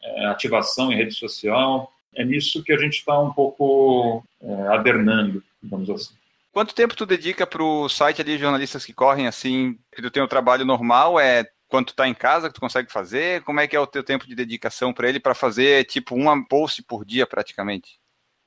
é, 0.03 0.25
ativação 0.27 0.91
em 0.91 0.95
rede 0.95 1.13
social, 1.13 1.91
é 2.15 2.23
nisso 2.23 2.63
que 2.63 2.73
a 2.73 2.77
gente 2.77 2.97
está 2.97 3.19
um 3.19 3.31
pouco 3.31 4.23
é, 4.41 4.67
adernando, 4.67 5.43
digamos 5.61 5.89
assim. 5.89 6.15
Quanto 6.51 6.73
tempo 6.73 6.95
tu 6.95 7.05
dedica 7.05 7.45
para 7.45 7.63
o 7.63 7.87
site 7.87 8.21
ali, 8.21 8.37
jornalistas 8.37 8.83
que 8.83 8.93
correm 8.93 9.27
assim, 9.27 9.77
que 9.93 10.01
tu 10.01 10.09
tem 10.09 10.23
o 10.23 10.27
trabalho 10.27 10.65
normal, 10.65 11.19
é 11.19 11.45
quando 11.67 11.87
tu 11.87 11.95
tá 11.95 12.07
em 12.07 12.13
casa 12.13 12.47
que 12.47 12.55
tu 12.55 12.61
consegue 12.61 12.91
fazer? 12.91 13.43
Como 13.43 13.59
é 13.59 13.67
que 13.67 13.75
é 13.75 13.79
o 13.79 13.87
teu 13.87 14.03
tempo 14.03 14.27
de 14.27 14.35
dedicação 14.35 14.93
para 14.93 15.09
ele 15.09 15.19
para 15.19 15.35
fazer 15.35 15.85
tipo 15.85 16.15
uma 16.15 16.45
post 16.47 16.83
por 16.83 17.05
dia 17.05 17.25
praticamente? 17.27 17.99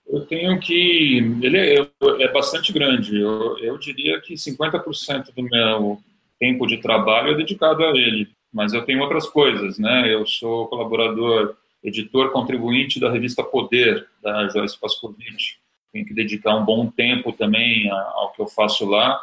Eu 0.07 0.27
tenho 0.27 0.59
que. 0.59 1.19
Ele 1.41 1.57
é, 1.57 1.91
é 2.21 2.33
bastante 2.33 2.73
grande. 2.73 3.21
Eu, 3.21 3.59
eu 3.59 3.79
diria 3.79 4.21
que 4.21 4.35
50% 4.35 5.33
do 5.35 5.43
meu 5.43 6.03
tempo 6.39 6.67
de 6.67 6.79
trabalho 6.79 7.33
é 7.33 7.37
dedicado 7.37 7.85
a 7.85 7.91
ele. 7.91 8.29
Mas 8.53 8.73
eu 8.73 8.85
tenho 8.85 9.01
outras 9.01 9.29
coisas, 9.29 9.79
né? 9.79 10.13
Eu 10.13 10.27
sou 10.27 10.67
colaborador, 10.67 11.55
editor 11.85 12.31
contribuinte 12.33 12.99
da 12.99 13.11
revista 13.11 13.45
Poder, 13.45 14.09
da 14.21 14.49
Joyce 14.49 14.79
Pascovitch. 14.79 15.55
Tenho 15.93 16.05
que 16.05 16.15
dedicar 16.15 16.57
um 16.57 16.65
bom 16.65 16.91
tempo 16.91 17.33
também 17.33 17.89
ao 17.91 18.33
que 18.33 18.43
eu 18.43 18.49
faço 18.49 18.85
lá. 18.87 19.21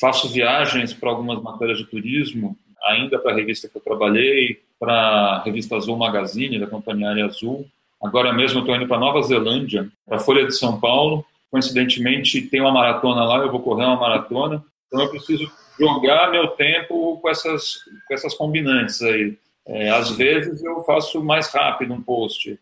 Faço 0.00 0.28
viagens 0.28 0.92
para 0.92 1.10
algumas 1.10 1.42
matérias 1.42 1.78
de 1.78 1.86
turismo, 1.86 2.56
ainda 2.84 3.18
para 3.18 3.32
a 3.32 3.34
revista 3.34 3.68
que 3.68 3.76
eu 3.76 3.82
trabalhei, 3.82 4.60
para 4.78 4.92
a 4.92 5.42
revista 5.42 5.76
Azul 5.76 5.96
Magazine, 5.96 6.58
da 6.58 6.66
Companhia 6.66 7.10
Área 7.10 7.26
Azul. 7.26 7.66
Agora 8.02 8.32
mesmo 8.32 8.60
estou 8.60 8.74
indo 8.74 8.88
para 8.88 8.98
Nova 8.98 9.22
Zelândia, 9.22 9.88
para 10.06 10.16
a 10.16 10.20
Folha 10.20 10.46
de 10.46 10.56
São 10.56 10.80
Paulo. 10.80 11.24
Coincidentemente, 11.50 12.42
tem 12.42 12.60
uma 12.60 12.72
maratona 12.72 13.24
lá, 13.24 13.38
eu 13.38 13.50
vou 13.50 13.60
correr 13.60 13.84
uma 13.84 13.96
maratona. 13.96 14.64
Então, 14.86 15.02
eu 15.02 15.10
preciso 15.10 15.50
jogar 15.78 16.30
meu 16.30 16.48
tempo 16.48 17.18
com 17.20 17.28
essas, 17.28 17.84
com 18.06 18.14
essas 18.14 18.34
combinantes 18.34 19.02
aí. 19.02 19.36
É, 19.66 19.90
às 19.90 20.10
vezes, 20.10 20.62
eu 20.62 20.82
faço 20.84 21.22
mais 21.22 21.48
rápido 21.48 21.92
um 21.92 22.02
post. 22.02 22.58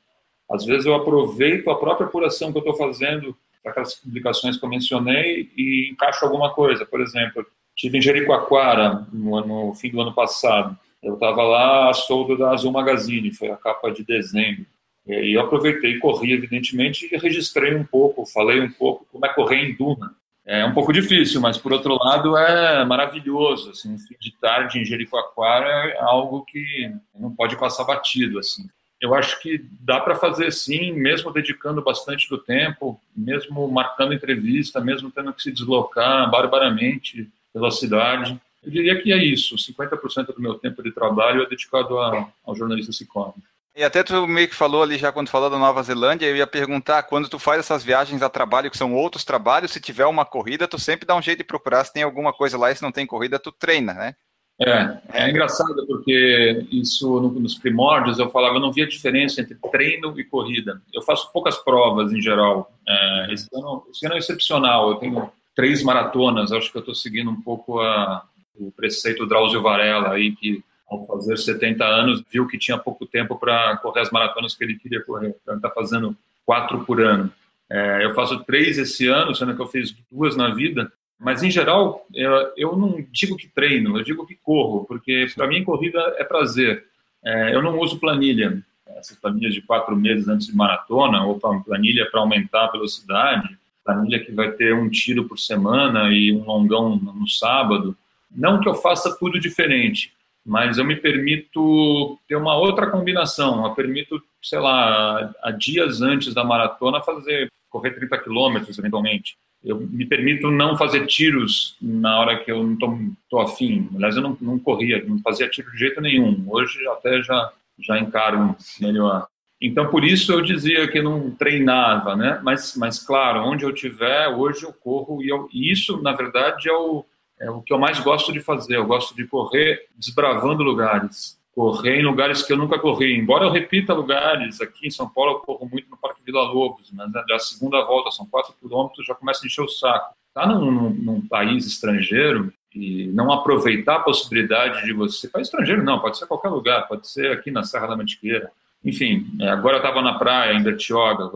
Às 0.50 0.64
vezes, 0.64 0.86
eu 0.86 0.94
aproveito 0.94 1.70
a 1.70 1.78
própria 1.78 2.06
apuração 2.06 2.50
que 2.50 2.58
eu 2.58 2.62
estou 2.62 2.76
fazendo 2.76 3.36
aquelas 3.64 3.94
publicações 3.94 4.56
que 4.56 4.64
eu 4.64 4.68
mencionei 4.68 5.50
e 5.56 5.90
encaixo 5.92 6.24
alguma 6.24 6.52
coisa. 6.52 6.86
Por 6.86 7.00
exemplo, 7.00 7.46
tive 7.78 7.96
em 7.96 8.02
Jericoacoara 8.02 9.06
no, 9.12 9.46
no 9.46 9.74
fim 9.74 9.90
do 9.90 10.00
ano 10.00 10.12
passado. 10.12 10.76
Eu 11.00 11.14
estava 11.14 11.42
lá 11.44 11.88
a 11.88 11.94
soldo 11.94 12.36
da 12.36 12.50
Azul 12.50 12.72
Magazine, 12.72 13.32
foi 13.32 13.50
a 13.50 13.56
capa 13.56 13.90
de 13.90 14.04
dezembro. 14.04 14.66
E 15.06 15.34
eu 15.34 15.40
aproveitei, 15.40 15.98
corri, 15.98 16.32
evidentemente, 16.32 17.08
e 17.10 17.16
registrei 17.16 17.74
um 17.74 17.84
pouco, 17.84 18.26
falei 18.26 18.60
um 18.60 18.70
pouco 18.70 19.06
como 19.10 19.24
é 19.24 19.28
correr 19.32 19.64
em 19.64 19.74
Duna. 19.74 20.12
É 20.44 20.64
um 20.64 20.74
pouco 20.74 20.92
difícil, 20.92 21.40
mas 21.40 21.56
por 21.56 21.72
outro 21.72 21.96
lado 22.02 22.36
é 22.36 22.84
maravilhoso. 22.84 23.70
Assim, 23.70 23.94
um 23.94 23.98
fim 23.98 24.16
de 24.20 24.32
tarde 24.40 24.80
em 24.80 24.84
Jericoacoara 24.84 25.68
é 25.90 26.00
algo 26.00 26.44
que 26.44 26.92
não 27.14 27.30
pode 27.34 27.56
passar 27.56 27.84
batido. 27.84 28.38
Assim. 28.38 28.68
Eu 29.00 29.14
acho 29.14 29.40
que 29.40 29.64
dá 29.80 30.00
para 30.00 30.16
fazer 30.16 30.50
sim, 30.50 30.92
mesmo 30.92 31.32
dedicando 31.32 31.82
bastante 31.82 32.28
do 32.28 32.38
tempo, 32.38 33.00
mesmo 33.16 33.68
marcando 33.68 34.14
entrevista, 34.14 34.80
mesmo 34.80 35.10
tendo 35.10 35.32
que 35.32 35.42
se 35.42 35.52
deslocar 35.52 36.28
barbaramente 36.30 37.30
pela 37.52 37.70
cidade. 37.70 38.40
Eu 38.62 38.70
diria 38.70 39.00
que 39.00 39.12
é 39.12 39.16
isso. 39.16 39.56
50% 39.56 40.34
do 40.34 40.40
meu 40.40 40.54
tempo 40.54 40.82
de 40.82 40.92
trabalho 40.92 41.42
é 41.42 41.48
dedicado 41.48 41.98
a, 41.98 42.28
ao 42.44 42.54
jornalista 42.54 42.92
Ciclone. 42.92 43.34
E 43.78 43.84
até 43.84 44.02
tu 44.02 44.26
meio 44.26 44.48
que 44.48 44.56
falou 44.56 44.82
ali 44.82 44.98
já 44.98 45.12
quando 45.12 45.28
falou 45.28 45.48
da 45.48 45.56
Nova 45.56 45.80
Zelândia, 45.84 46.26
eu 46.26 46.34
ia 46.34 46.48
perguntar, 46.48 47.04
quando 47.04 47.28
tu 47.28 47.38
faz 47.38 47.60
essas 47.60 47.84
viagens 47.84 48.22
a 48.22 48.28
trabalho, 48.28 48.72
que 48.72 48.76
são 48.76 48.92
outros 48.92 49.24
trabalhos, 49.24 49.70
se 49.70 49.80
tiver 49.80 50.04
uma 50.06 50.24
corrida, 50.24 50.66
tu 50.66 50.80
sempre 50.80 51.06
dá 51.06 51.14
um 51.14 51.22
jeito 51.22 51.38
de 51.38 51.44
procurar 51.44 51.84
se 51.84 51.92
tem 51.92 52.02
alguma 52.02 52.32
coisa 52.32 52.58
lá 52.58 52.72
e 52.72 52.74
se 52.74 52.82
não 52.82 52.90
tem 52.90 53.06
corrida, 53.06 53.38
tu 53.38 53.52
treina, 53.52 53.94
né? 53.94 54.14
É, 54.60 54.98
é 55.12 55.30
engraçado 55.30 55.86
porque 55.86 56.66
isso 56.72 57.20
nos 57.20 57.54
primórdios 57.54 58.18
eu 58.18 58.28
falava, 58.28 58.56
eu 58.56 58.60
não 58.60 58.72
via 58.72 58.88
diferença 58.88 59.40
entre 59.40 59.56
treino 59.70 60.18
e 60.18 60.24
corrida. 60.24 60.82
Eu 60.92 61.00
faço 61.02 61.32
poucas 61.32 61.56
provas 61.58 62.12
em 62.12 62.20
geral. 62.20 62.72
É, 62.86 63.32
esse, 63.32 63.46
ano, 63.54 63.86
esse 63.92 64.04
ano 64.04 64.16
é 64.16 64.18
excepcional, 64.18 64.90
eu 64.90 64.96
tenho 64.96 65.30
três 65.58 65.82
maratonas, 65.82 66.52
acho 66.52 66.70
que 66.70 66.78
eu 66.78 66.82
estou 66.82 66.94
seguindo 66.94 67.32
um 67.32 67.42
pouco 67.42 67.80
a, 67.80 68.22
o 68.54 68.70
preceito 68.70 69.26
Drauzio 69.26 69.60
Varela 69.60 70.12
aí, 70.12 70.30
que 70.30 70.62
ao 70.88 71.04
fazer 71.04 71.36
70 71.36 71.84
anos, 71.84 72.22
viu 72.30 72.46
que 72.46 72.56
tinha 72.56 72.78
pouco 72.78 73.04
tempo 73.04 73.36
para 73.36 73.76
correr 73.78 74.02
as 74.02 74.10
maratonas 74.12 74.54
que 74.54 74.62
ele 74.62 74.78
queria 74.78 75.02
correr. 75.02 75.34
Então, 75.42 75.54
ele 75.54 75.58
está 75.58 75.68
fazendo 75.68 76.16
quatro 76.46 76.84
por 76.84 77.02
ano. 77.02 77.32
É, 77.68 78.04
eu 78.04 78.14
faço 78.14 78.38
três 78.44 78.78
esse 78.78 79.08
ano, 79.08 79.34
sendo 79.34 79.56
que 79.56 79.60
eu 79.60 79.66
fiz 79.66 79.92
duas 80.12 80.36
na 80.36 80.54
vida. 80.54 80.92
Mas, 81.18 81.42
em 81.42 81.50
geral, 81.50 82.06
eu, 82.14 82.52
eu 82.56 82.76
não 82.76 83.04
digo 83.10 83.36
que 83.36 83.48
treino, 83.48 83.98
eu 83.98 84.04
digo 84.04 84.24
que 84.28 84.36
corro, 84.36 84.84
porque, 84.84 85.26
para 85.34 85.48
mim, 85.48 85.64
corrida 85.64 85.98
é 86.18 86.22
prazer. 86.22 86.84
É, 87.24 87.52
eu 87.52 87.60
não 87.60 87.80
uso 87.80 87.98
planilha, 87.98 88.62
essas 88.96 89.18
planilhas 89.18 89.54
de 89.54 89.62
quatro 89.62 89.96
meses 89.96 90.28
antes 90.28 90.46
de 90.46 90.54
maratona, 90.54 91.26
ou 91.26 91.36
planilha 91.64 92.08
para 92.08 92.20
aumentar 92.20 92.66
a 92.66 92.70
velocidade, 92.70 93.58
planilha 93.88 94.22
que 94.22 94.32
vai 94.32 94.52
ter 94.52 94.74
um 94.74 94.90
tiro 94.90 95.24
por 95.24 95.38
semana 95.38 96.12
e 96.12 96.30
um 96.30 96.44
longão 96.44 96.96
no 96.96 97.26
sábado. 97.26 97.96
Não 98.30 98.60
que 98.60 98.68
eu 98.68 98.74
faça 98.74 99.16
tudo 99.18 99.40
diferente, 99.40 100.12
mas 100.44 100.76
eu 100.76 100.84
me 100.84 100.96
permito 100.96 102.18
ter 102.28 102.36
uma 102.36 102.54
outra 102.56 102.90
combinação. 102.90 103.64
Eu 103.64 103.74
permito, 103.74 104.22
sei 104.42 104.58
lá, 104.58 105.32
a 105.42 105.50
dias 105.50 106.02
antes 106.02 106.34
da 106.34 106.44
maratona 106.44 107.00
fazer 107.00 107.50
correr 107.70 107.92
30 107.92 108.18
quilômetros 108.18 108.78
eventualmente. 108.78 109.38
Eu 109.64 109.80
me 109.80 110.04
permito 110.04 110.50
não 110.50 110.76
fazer 110.76 111.06
tiros 111.06 111.76
na 111.80 112.20
hora 112.20 112.38
que 112.38 112.52
eu 112.52 112.62
não 112.62 113.12
estou 113.24 113.40
afim. 113.40 113.88
Aliás, 113.96 114.14
eu 114.16 114.22
não, 114.22 114.36
não 114.40 114.58
corria, 114.58 115.02
não 115.04 115.18
fazia 115.20 115.48
tiro 115.48 115.72
de 115.72 115.78
jeito 115.78 116.00
nenhum. 116.00 116.44
Hoje 116.46 116.86
até 116.88 117.22
já 117.22 117.52
já 117.80 117.98
encaro 117.98 118.56
melhor. 118.80 119.26
Então, 119.60 119.90
por 119.90 120.04
isso 120.04 120.32
eu 120.32 120.40
dizia 120.40 120.86
que 120.86 121.02
não 121.02 121.32
treinava, 121.32 122.14
né? 122.14 122.40
Mas, 122.44 122.76
mas 122.76 122.98
claro, 123.04 123.40
onde 123.40 123.64
eu 123.64 123.74
tiver, 123.74 124.28
hoje 124.28 124.64
eu 124.64 124.72
corro 124.72 125.22
e, 125.22 125.28
eu, 125.28 125.48
e 125.52 125.72
isso, 125.72 126.00
na 126.00 126.12
verdade, 126.12 126.68
é 126.68 126.72
o, 126.72 127.04
é 127.40 127.50
o 127.50 127.60
que 127.60 127.72
eu 127.72 127.78
mais 127.78 127.98
gosto 127.98 128.32
de 128.32 128.40
fazer. 128.40 128.76
Eu 128.76 128.86
gosto 128.86 129.16
de 129.16 129.26
correr 129.26 129.86
desbravando 129.96 130.62
lugares, 130.62 131.40
correr 131.52 131.98
em 131.98 132.04
lugares 132.04 132.42
que 132.42 132.52
eu 132.52 132.56
nunca 132.56 132.78
corri. 132.78 133.16
Embora 133.16 133.44
eu 133.44 133.50
repita 133.50 133.92
lugares, 133.92 134.60
aqui 134.60 134.86
em 134.86 134.90
São 134.90 135.08
Paulo 135.08 135.32
eu 135.32 135.38
corro 135.40 135.68
muito 135.68 135.90
no 135.90 135.96
Parque 135.96 136.22
Vila 136.24 136.42
Lobos, 136.42 136.92
mas 136.92 137.10
né, 137.10 137.24
a 137.32 137.38
segunda 137.40 137.84
volta, 137.84 138.12
são 138.12 138.26
quatro 138.26 138.54
quilômetros, 138.60 139.04
já 139.04 139.14
começa 139.14 139.44
a 139.44 139.46
encher 139.46 139.62
o 139.62 139.68
saco. 139.68 140.14
Tá 140.32 140.46
num, 140.46 140.70
num, 140.70 140.90
num, 140.90 141.26
país 141.26 141.66
estrangeiro 141.66 142.52
e 142.72 143.08
não 143.08 143.32
aproveitar 143.32 143.96
a 143.96 144.00
possibilidade 144.00 144.84
de 144.84 144.92
você... 144.92 145.26
País 145.26 145.48
estrangeiro 145.48 145.82
não, 145.82 145.98
pode 145.98 146.16
ser 146.16 146.26
qualquer 146.26 146.50
lugar, 146.50 146.86
pode 146.86 147.08
ser 147.08 147.32
aqui 147.32 147.50
na 147.50 147.64
Serra 147.64 147.88
da 147.88 147.96
Mantiqueira. 147.96 148.52
Enfim, 148.84 149.26
é, 149.40 149.48
agora 149.48 149.76
eu 149.76 149.80
estava 149.80 150.00
na 150.00 150.18
praia, 150.18 150.54
em 150.54 150.62
Bertioga, 150.62 151.30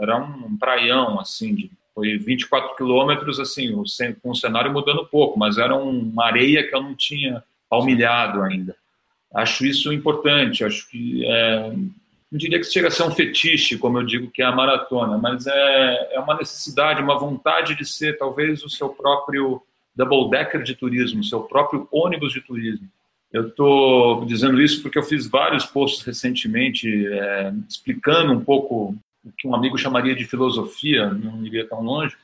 era 0.00 0.16
um 0.16 0.56
praião, 0.56 1.18
assim, 1.20 1.54
de 1.54 1.70
foi 1.96 2.18
24 2.18 2.76
quilômetros, 2.76 3.40
assim, 3.40 3.72
com 4.22 4.30
o 4.30 4.34
cenário 4.34 4.70
mudando 4.70 5.06
pouco, 5.06 5.38
mas 5.38 5.56
era 5.56 5.74
uma 5.74 6.26
areia 6.26 6.68
que 6.68 6.76
eu 6.76 6.82
não 6.82 6.94
tinha 6.94 7.42
palmilhado 7.70 8.42
ainda. 8.42 8.76
Acho 9.34 9.64
isso 9.64 9.90
importante, 9.90 10.62
acho 10.62 10.86
que 10.90 11.24
é, 11.24 11.70
não 12.30 12.38
diria 12.38 12.58
que 12.58 12.66
chega 12.66 12.88
a 12.88 12.90
ser 12.90 13.02
um 13.02 13.10
fetiche, 13.10 13.78
como 13.78 13.98
eu 13.98 14.02
digo 14.04 14.30
que 14.30 14.42
é 14.42 14.44
a 14.44 14.52
maratona, 14.52 15.16
mas 15.16 15.46
é, 15.46 16.16
é 16.16 16.20
uma 16.20 16.36
necessidade, 16.36 17.00
uma 17.00 17.18
vontade 17.18 17.74
de 17.74 17.86
ser 17.86 18.18
talvez 18.18 18.62
o 18.62 18.68
seu 18.68 18.90
próprio 18.90 19.62
double 19.94 20.28
decker 20.28 20.62
de 20.62 20.74
turismo, 20.74 21.24
seu 21.24 21.44
próprio 21.44 21.88
ônibus 21.90 22.30
de 22.30 22.42
turismo. 22.42 22.86
Eu 23.32 23.48
estou 23.48 24.24
dizendo 24.24 24.60
isso 24.60 24.82
porque 24.82 24.98
eu 24.98 25.02
fiz 25.02 25.26
vários 25.26 25.66
posts 25.66 26.04
recentemente 26.04 27.06
é, 27.06 27.52
explicando 27.68 28.32
um 28.32 28.44
pouco 28.44 28.96
o 29.24 29.32
que 29.36 29.48
um 29.48 29.54
amigo 29.54 29.76
chamaria 29.76 30.14
de 30.14 30.24
filosofia, 30.24 31.10
não 31.10 31.44
iria 31.44 31.68
tão 31.68 31.82
longe, 31.82 32.16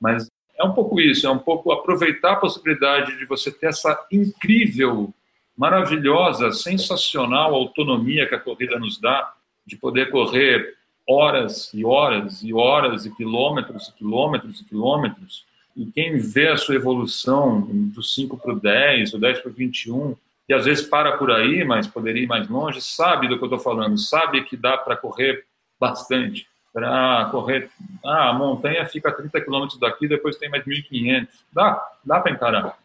mas 0.00 0.28
é 0.58 0.64
um 0.64 0.72
pouco 0.72 1.00
isso, 1.00 1.26
é 1.26 1.30
um 1.30 1.38
pouco 1.38 1.70
aproveitar 1.70 2.32
a 2.32 2.36
possibilidade 2.36 3.16
de 3.16 3.24
você 3.24 3.50
ter 3.50 3.66
essa 3.66 3.96
incrível, 4.10 5.14
maravilhosa, 5.56 6.50
sensacional 6.52 7.54
autonomia 7.54 8.28
que 8.28 8.34
a 8.34 8.40
corrida 8.40 8.78
nos 8.78 9.00
dá, 9.00 9.32
de 9.64 9.76
poder 9.76 10.10
correr 10.10 10.74
horas 11.08 11.72
e 11.72 11.84
horas 11.84 12.42
e 12.42 12.52
horas 12.52 13.06
e 13.06 13.14
quilômetros 13.14 13.88
e 13.88 13.92
quilômetros 13.94 14.60
e 14.60 14.64
quilômetros. 14.64 15.46
E 15.76 15.86
quem 15.86 16.18
vê 16.18 16.48
a 16.48 16.56
sua 16.56 16.74
evolução 16.74 17.60
do 17.60 18.02
5 18.02 18.36
para 18.36 18.52
o 18.52 18.60
10, 18.60 19.12
do 19.12 19.18
10 19.18 19.38
para 19.38 19.50
o 19.50 19.54
21, 19.54 20.16
e 20.48 20.54
às 20.54 20.64
vezes 20.64 20.86
para 20.86 21.16
por 21.16 21.30
aí, 21.30 21.64
mas 21.64 21.86
poderia 21.86 22.22
ir 22.22 22.26
mais 22.26 22.48
longe, 22.48 22.80
sabe 22.80 23.28
do 23.28 23.36
que 23.36 23.44
eu 23.44 23.48
estou 23.48 23.60
falando, 23.60 23.98
sabe 23.98 24.44
que 24.44 24.56
dá 24.56 24.78
para 24.78 24.96
correr 24.96 25.44
bastante 25.78 26.48
para 26.72 27.28
correr. 27.30 27.70
Ah, 28.04 28.30
a 28.30 28.32
montanha 28.32 28.86
fica 28.86 29.08
a 29.08 29.12
30 29.12 29.40
quilômetros 29.40 29.80
daqui, 29.80 30.06
depois 30.06 30.36
tem 30.36 30.48
mais 30.48 30.64
1.500. 30.64 31.28
Dá, 31.52 31.82
dá 32.04 32.20
para 32.20 32.32
encarar. 32.32 32.78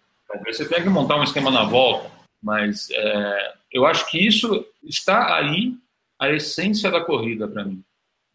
Você 0.45 0.67
tem 0.67 0.81
que 0.81 0.89
montar 0.89 1.17
um 1.17 1.23
esquema 1.23 1.51
na 1.51 1.63
volta, 1.63 2.09
mas 2.41 2.89
é, 2.91 3.53
eu 3.71 3.85
acho 3.85 4.09
que 4.09 4.17
isso 4.17 4.65
está 4.83 5.35
aí 5.37 5.75
a 6.19 6.31
essência 6.31 6.89
da 6.89 7.01
corrida 7.01 7.47
para 7.47 7.63
mim. 7.63 7.83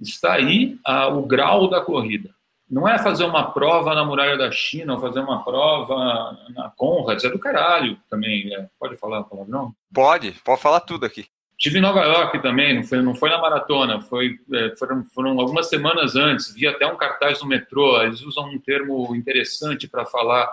Está 0.00 0.34
aí 0.34 0.78
a, 0.84 1.08
o 1.08 1.26
grau 1.26 1.68
da 1.68 1.80
corrida. 1.80 2.30
Não 2.70 2.86
é 2.86 2.98
fazer 2.98 3.24
uma 3.24 3.50
prova 3.50 3.94
na 3.94 4.04
muralha 4.04 4.36
da 4.36 4.50
China 4.50 4.94
ou 4.94 5.00
fazer 5.00 5.20
uma 5.20 5.42
prova 5.42 6.38
na 6.50 6.70
Conrad, 6.76 7.24
é 7.24 7.30
do 7.30 7.38
caralho 7.38 7.98
também. 8.10 8.54
É. 8.54 8.68
Pode 8.78 8.96
falar 8.96 9.24
palavrão? 9.24 9.74
Pode, 9.92 10.32
pode 10.44 10.60
falar 10.60 10.80
tudo 10.80 11.06
aqui. 11.06 11.26
Tive 11.56 11.78
em 11.78 11.82
Nova 11.82 12.04
York 12.04 12.40
também, 12.40 12.76
não 12.76 12.84
foi, 12.84 13.02
não 13.02 13.14
foi 13.16 13.30
na 13.30 13.38
maratona, 13.38 14.00
foi, 14.00 14.38
é, 14.54 14.76
foram, 14.76 15.04
foram 15.06 15.40
algumas 15.40 15.68
semanas 15.68 16.14
antes, 16.14 16.54
vi 16.54 16.68
até 16.68 16.86
um 16.86 16.96
cartaz 16.96 17.42
no 17.42 17.48
metrô, 17.48 18.00
eles 18.00 18.22
usam 18.22 18.44
um 18.44 18.60
termo 18.60 19.12
interessante 19.16 19.88
para 19.88 20.06
falar 20.06 20.48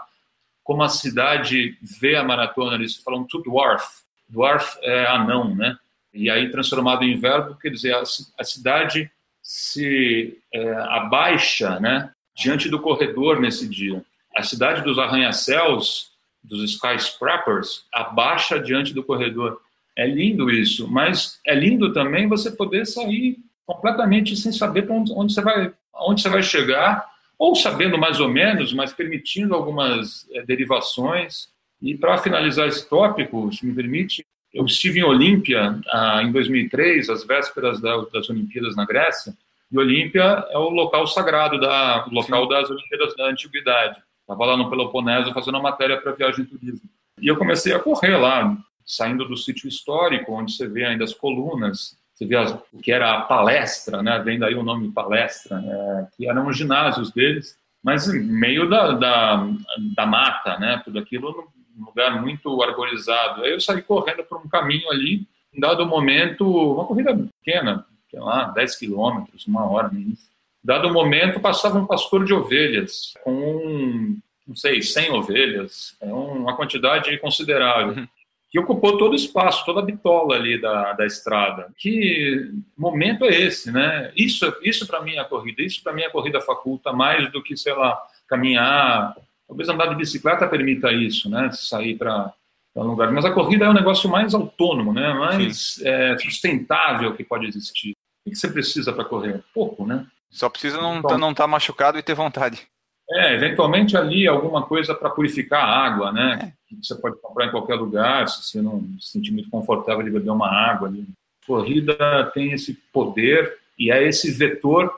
como 0.63 0.81
a 0.81 0.89
cidade 0.89 1.77
vê 1.79 2.15
a 2.15 2.23
maratona, 2.23 2.73
eles 2.73 2.95
falam 2.95 3.23
to 3.23 3.43
dwarf, 3.43 3.85
dwarf 4.27 4.79
é 4.81 5.05
anão, 5.05 5.53
né? 5.53 5.77
E 6.11 6.27
aí 6.27 6.49
transformado 6.49 7.03
em 7.03 7.19
verbo, 7.19 7.55
quer 7.55 7.69
dizer, 7.69 7.93
a, 7.93 8.01
a 8.39 8.43
cidade 8.43 9.11
se 9.45 10.39
é, 10.51 10.71
abaixa, 10.89 11.79
né, 11.79 12.09
diante 12.35 12.67
do 12.67 12.81
corredor 12.81 13.39
nesse 13.39 13.69
dia. 13.69 14.03
A 14.35 14.41
cidade 14.41 14.81
dos 14.81 14.97
arranha-céus, 14.97 16.13
dos 16.43 16.63
skyscrapers, 16.71 17.85
abaixa 17.93 18.59
diante 18.59 18.91
do 18.91 19.03
corredor. 19.03 19.61
É 19.95 20.07
lindo 20.07 20.49
isso, 20.49 20.91
mas 20.91 21.39
é 21.45 21.53
lindo 21.53 21.93
também 21.93 22.27
você 22.27 22.49
poder 22.49 22.87
sair 22.87 23.37
completamente 23.67 24.35
sem 24.35 24.51
saber 24.51 24.89
onde, 24.89 25.13
onde, 25.13 25.31
você 25.31 25.41
vai, 25.41 25.71
onde 25.93 26.23
você 26.23 26.29
vai 26.29 26.41
chegar, 26.41 27.05
ou 27.37 27.55
sabendo 27.55 27.99
mais 27.99 28.19
ou 28.19 28.27
menos, 28.27 28.73
mas 28.73 28.93
permitindo 28.93 29.53
algumas 29.53 30.27
é, 30.31 30.41
derivações. 30.41 31.49
E 31.79 31.95
para 31.95 32.17
finalizar 32.17 32.67
esse 32.67 32.89
tópico, 32.89 33.53
se 33.53 33.63
me 33.63 33.75
permite, 33.75 34.25
eu 34.55 34.65
estive 34.65 34.99
em 34.99 35.03
Olímpia 35.03 35.77
ah, 35.91 36.23
em 36.23 36.31
2003, 36.31 37.09
às 37.09 37.25
vésperas 37.25 37.81
das 37.81 38.29
Olimpíadas 38.29 38.75
na 38.75 38.85
Grécia, 38.85 39.33
e 39.69 39.77
Olímpia 39.77 40.45
é 40.49 40.57
o 40.57 40.69
local 40.69 41.05
sagrado, 41.07 41.59
da, 41.59 42.05
o 42.07 42.13
local 42.13 42.43
Sim. 42.43 42.49
das 42.49 42.69
Olimpíadas 42.69 43.15
da 43.17 43.29
Antiguidade. 43.29 44.01
Estava 44.21 44.45
lá 44.45 44.57
no 44.57 44.69
Peloponeso 44.69 45.33
fazendo 45.33 45.55
uma 45.55 45.69
matéria 45.69 45.99
para 45.99 46.13
viagem 46.13 46.45
e 46.45 46.47
turismo. 46.47 46.89
E 47.21 47.27
eu 47.27 47.35
comecei 47.35 47.73
a 47.73 47.79
correr 47.79 48.15
lá, 48.15 48.57
saindo 48.85 49.25
do 49.25 49.35
sítio 49.35 49.67
histórico, 49.67 50.31
onde 50.31 50.53
você 50.53 50.67
vê 50.67 50.85
ainda 50.85 51.03
as 51.03 51.13
colunas, 51.13 51.97
você 52.13 52.25
vê 52.25 52.37
as, 52.37 52.57
o 52.71 52.79
que 52.81 52.93
era 52.93 53.13
a 53.13 53.21
palestra, 53.21 54.01
né? 54.01 54.19
vem 54.19 54.39
daí 54.39 54.55
o 54.55 54.63
nome 54.63 54.91
palestra, 54.91 55.59
né? 55.59 56.07
que 56.15 56.29
eram 56.29 56.47
os 56.47 56.57
ginásios 56.57 57.11
deles, 57.11 57.57
mas 57.83 58.07
meio 58.07 58.69
da, 58.69 58.91
da, 58.93 59.47
da 59.95 60.05
mata, 60.05 60.57
né? 60.57 60.81
tudo 60.85 60.97
aquilo 60.97 61.47
num 61.75 61.85
lugar 61.85 62.21
muito 62.21 62.61
arborizado. 62.61 63.43
Aí 63.43 63.51
eu 63.51 63.59
saí 63.59 63.81
correndo 63.81 64.23
por 64.23 64.39
um 64.39 64.47
caminho 64.47 64.89
ali, 64.89 65.27
em 65.53 65.59
dado 65.59 65.85
momento, 65.85 66.45
uma 66.45 66.85
corrida 66.85 67.15
pequena, 67.43 67.85
sei 68.09 68.19
lá, 68.19 68.45
10 68.45 68.75
quilômetros, 68.77 69.45
uma 69.47 69.69
hora, 69.69 69.89
nem 69.91 70.09
isso. 70.09 70.29
Dado 70.63 70.91
momento, 70.91 71.39
passava 71.39 71.77
um 71.77 71.85
pastor 71.85 72.25
de 72.25 72.33
ovelhas 72.33 73.13
com, 73.23 74.17
não 74.47 74.55
sei, 74.55 74.81
100 74.81 75.11
ovelhas, 75.11 75.95
é 76.01 76.11
uma 76.11 76.55
quantidade 76.55 77.17
considerável. 77.19 77.95
Uhum 77.95 78.07
que 78.55 78.59
ocupou 78.59 78.97
todo 78.97 79.11
o 79.11 79.17
espaço, 79.17 79.65
toda 79.65 79.81
a 79.81 79.85
bitola 79.85 80.35
ali 80.35 80.57
da, 80.61 80.93
da 80.93 81.05
estrada. 81.05 81.73
Que 81.77 82.53
momento 82.77 83.25
é 83.25 83.41
esse, 83.41 83.69
né? 83.69 84.13
Isso, 84.15 84.45
isso 84.61 84.87
para 84.87 85.01
mim 85.01 85.15
é 85.15 85.19
a 85.19 85.25
corrida, 85.25 85.61
isso 85.61 85.83
para 85.83 85.91
mim 85.91 86.03
é 86.03 86.05
a 86.05 86.09
corrida 86.09 86.39
faculta 86.39 86.93
mais 86.93 87.29
do 87.33 87.43
que, 87.43 87.57
sei 87.57 87.73
lá, 87.73 88.01
caminhar. 88.29 89.13
Talvez 89.47 89.69
andar 89.69 89.87
de 89.87 89.95
bicicleta 89.95 90.47
permita 90.47 90.91
isso, 90.91 91.29
né? 91.29 91.49
Sair 91.51 91.95
para 91.97 92.33
um 92.75 92.83
lugar. 92.83 93.11
Mas 93.11 93.25
a 93.25 93.31
corrida 93.31 93.65
é 93.65 93.69
o 93.69 93.73
negócio 93.73 94.09
mais 94.09 94.33
autônomo, 94.33 94.93
né? 94.93 95.13
Mais 95.13 95.79
é, 95.83 96.17
sustentável 96.17 97.15
que 97.15 97.23
pode 97.23 97.45
existir. 97.45 97.91
O 98.25 98.29
que 98.29 98.35
você 98.35 98.49
precisa 98.49 98.91
para 98.91 99.05
correr? 99.05 99.43
Pouco, 99.53 99.85
né? 99.85 100.05
Só 100.31 100.49
precisa 100.49 100.77
não 100.77 100.97
estar 100.97 101.15
então, 101.15 101.33
tá, 101.33 101.43
tá 101.43 101.47
machucado 101.47 101.97
e 101.97 102.03
ter 102.03 102.15
vontade. 102.15 102.67
É, 103.09 103.35
eventualmente 103.35 103.95
ali 103.95 104.27
alguma 104.27 104.65
coisa 104.65 104.95
para 104.95 105.11
purificar 105.11 105.63
a 105.63 105.85
água, 105.85 106.11
né? 106.11 106.53
É. 106.71 106.75
Você 106.81 106.95
pode 106.95 107.17
comprar 107.21 107.45
em 107.45 107.51
qualquer 107.51 107.75
lugar, 107.75 108.27
se 108.27 108.43
você 108.43 108.61
não 108.61 108.81
se 108.99 109.11
sentir 109.11 109.31
muito 109.31 109.49
confortável 109.49 110.03
de 110.03 110.09
beber 110.09 110.31
uma 110.31 110.49
água 110.49 110.87
ali. 110.87 111.07
Corrida 111.45 112.31
tem 112.33 112.51
esse 112.51 112.73
poder 112.91 113.59
e 113.77 113.91
é 113.91 114.03
esse 114.03 114.31
vetor, 114.31 114.91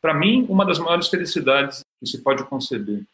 para 0.00 0.12
mim, 0.12 0.44
uma 0.48 0.66
das 0.66 0.78
maiores 0.80 1.08
felicidades 1.08 1.82
que 2.00 2.06
se 2.06 2.20
pode 2.22 2.44
conceber. 2.44 3.04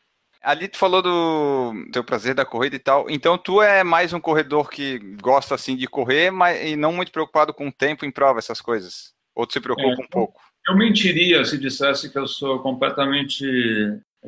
Ali 0.42 0.68
tu 0.68 0.79
falou 0.79 1.03
do 1.03 1.90
teu 1.92 2.05
prazer 2.05 2.35
da 2.35 2.44
corrida 2.44 2.77
e 2.77 2.79
tal. 2.79 3.11
Então 3.11 3.37
tu 3.37 3.61
é 3.61 3.83
mais 3.83 4.12
um 4.12 4.20
corredor 4.20 4.70
que 4.70 4.98
gosta 5.20 5.55
assim 5.55 5.77
de 5.77 5.87
correr, 5.87 6.31
mas 6.31 6.70
e 6.70 6.77
não 6.77 6.92
muito 6.92 7.11
preocupado 7.11 7.53
com 7.53 7.68
o 7.68 7.72
tempo 7.72 8.05
em 8.05 8.11
prova, 8.11 8.38
essas 8.38 8.61
coisas. 8.61 9.12
Ou 9.35 9.46
tu 9.46 9.55
se 9.55 9.61
preocupa 9.61 9.88
é, 10.01 10.05
um 10.05 10.09
pouco? 10.09 10.40
Eu 10.68 10.77
mentiria 10.77 11.44
se 11.44 11.59
dissesse 11.59 12.11
que 12.11 12.18
eu 12.18 12.27
sou 12.27 12.61
completamente 12.61 13.44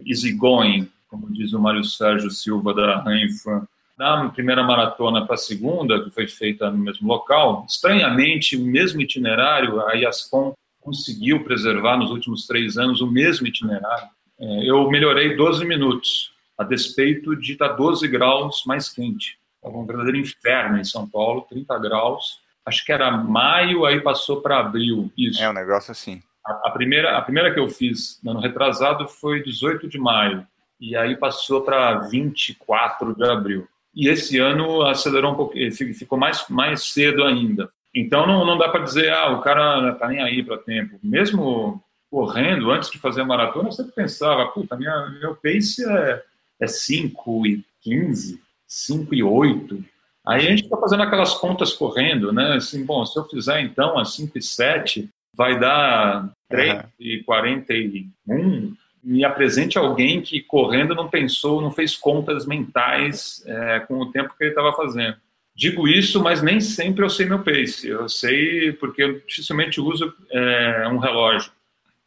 easygoing, 0.05 0.91
como 1.09 1.33
diz 1.33 1.53
o 1.53 1.61
Mário 1.61 1.85
Sérgio 1.85 2.31
Silva 2.31 2.75
da 2.75 3.01
Rainfan. 3.01 3.67
Na 3.99 4.31
primeira 4.31 4.63
maratona 4.63 5.27
para 5.27 5.35
a 5.35 5.39
segunda, 5.39 6.03
que 6.03 6.11
foi 6.11 6.27
feita 6.27 6.71
no 6.71 6.79
mesmo 6.79 7.07
local, 7.07 7.67
estranhamente, 7.69 8.57
o 8.57 8.65
mesmo 8.65 9.01
itinerário, 9.01 9.87
a 9.87 9.95
IASCOM 9.95 10.55
conseguiu 10.81 11.45
preservar 11.45 11.99
nos 11.99 12.11
últimos 12.11 12.47
três 12.47 12.79
anos 12.79 13.01
o 13.03 13.07
mesmo 13.07 13.47
itinerário. 13.47 14.09
É, 14.41 14.71
eu 14.71 14.89
melhorei 14.91 15.37
12 15.37 15.65
minutos, 15.67 16.33
a 16.57 16.65
despeito 16.65 17.37
de 17.37 17.53
estar 17.53 17.69
12 17.69 18.09
graus 18.09 18.65
mais 18.67 18.89
quente. 18.89 19.39
Estava 19.57 19.77
um 19.77 19.87
verdadeiro 19.87 20.19
inferno 20.19 20.79
em 20.79 20.85
São 20.85 21.07
Paulo, 21.07 21.47
30 21.51 21.79
graus. 21.79 22.41
Acho 22.65 22.85
que 22.85 22.93
era 22.93 23.11
maio, 23.11 23.85
aí 23.85 24.01
passou 24.01 24.41
para 24.41 24.59
abril. 24.59 25.13
Isso. 25.17 25.43
É 25.43 25.51
um 25.51 25.53
negócio 25.53 25.93
assim. 25.93 26.23
A, 26.47 26.69
a, 26.69 26.71
primeira, 26.71 27.19
a 27.19 27.23
primeira 27.23 27.53
que 27.53 27.61
eu 27.61 27.69
fiz 27.69 28.19
no 28.25 28.31
ano 28.31 28.41
retrasado 28.41 29.07
foi 29.07 29.43
18 29.43 29.87
de 29.89 29.99
maio, 29.99 30.47
e 30.81 30.97
aí 30.97 31.15
passou 31.17 31.61
para 31.61 31.99
24 32.09 33.15
de 33.15 33.25
abril. 33.29 33.69
E 33.95 34.09
esse 34.09 34.39
ano 34.39 34.83
acelerou 34.83 35.33
um 35.33 35.37
pouco, 35.37 35.55
ficou 35.99 36.17
mais, 36.17 36.47
mais 36.49 36.85
cedo 36.93 37.25
ainda. 37.25 37.71
Então 37.95 38.27
não, 38.27 38.47
não 38.47 38.57
dá 38.57 38.69
para 38.69 38.85
dizer, 38.85 39.13
ah, 39.13 39.33
o 39.33 39.41
cara 39.43 39.93
tá 39.95 40.09
nem 40.09 40.23
aí 40.23 40.43
para 40.43 40.57
tempo. 40.57 40.99
Mesmo 41.03 41.83
correndo, 42.11 42.71
antes 42.71 42.91
de 42.91 42.99
fazer 42.99 43.21
a 43.21 43.25
maratona, 43.25 43.69
eu 43.69 43.73
sempre 43.73 43.93
pensava, 43.93 44.47
puta, 44.47 44.77
minha, 44.77 45.09
meu 45.21 45.37
pace 45.37 45.89
é, 45.89 46.23
é 46.61 46.67
5 46.67 47.47
e 47.47 47.65
15, 47.83 48.41
5 48.67 49.15
e 49.15 49.23
8. 49.23 49.85
Aí 50.27 50.47
a 50.47 50.51
gente 50.51 50.65
está 50.65 50.77
fazendo 50.77 51.03
aquelas 51.03 51.35
contas 51.35 51.73
correndo, 51.73 52.33
né? 52.33 52.55
Assim, 52.55 52.85
bom, 52.85 53.07
se 53.07 53.19
eu 53.19 53.25
fizer 53.25 53.61
então 53.61 53.99
a 53.99 54.05
5 54.05 54.37
e 54.37 54.43
7, 54.43 55.09
vai 55.35 55.59
dar 55.59 56.31
3 56.49 56.75
uhum. 56.75 56.83
e 56.99 57.23
41, 57.23 58.75
me 59.03 59.25
apresente 59.25 59.79
alguém 59.79 60.21
que 60.21 60.43
correndo 60.43 60.95
não 60.95 61.09
pensou, 61.09 61.63
não 61.63 61.71
fez 61.71 61.97
contas 61.97 62.45
mentais 62.45 63.43
é, 63.47 63.81
com 63.81 63.99
o 63.99 64.13
tempo 64.13 64.35
que 64.37 64.45
ele 64.45 64.51
estava 64.51 64.73
fazendo. 64.75 65.17
Digo 65.55 65.89
isso, 65.89 66.23
mas 66.23 66.43
nem 66.43 66.61
sempre 66.61 67.05
eu 67.05 67.11
sei 67.11 67.27
meu 67.27 67.41
pace. 67.43 67.89
Eu 67.89 68.09
sei 68.09 68.73
porque 68.73 69.03
eu 69.03 69.21
dificilmente 69.27 69.81
uso 69.81 70.13
é, 70.31 70.89
um 70.89 70.99
relógio. 70.99 71.51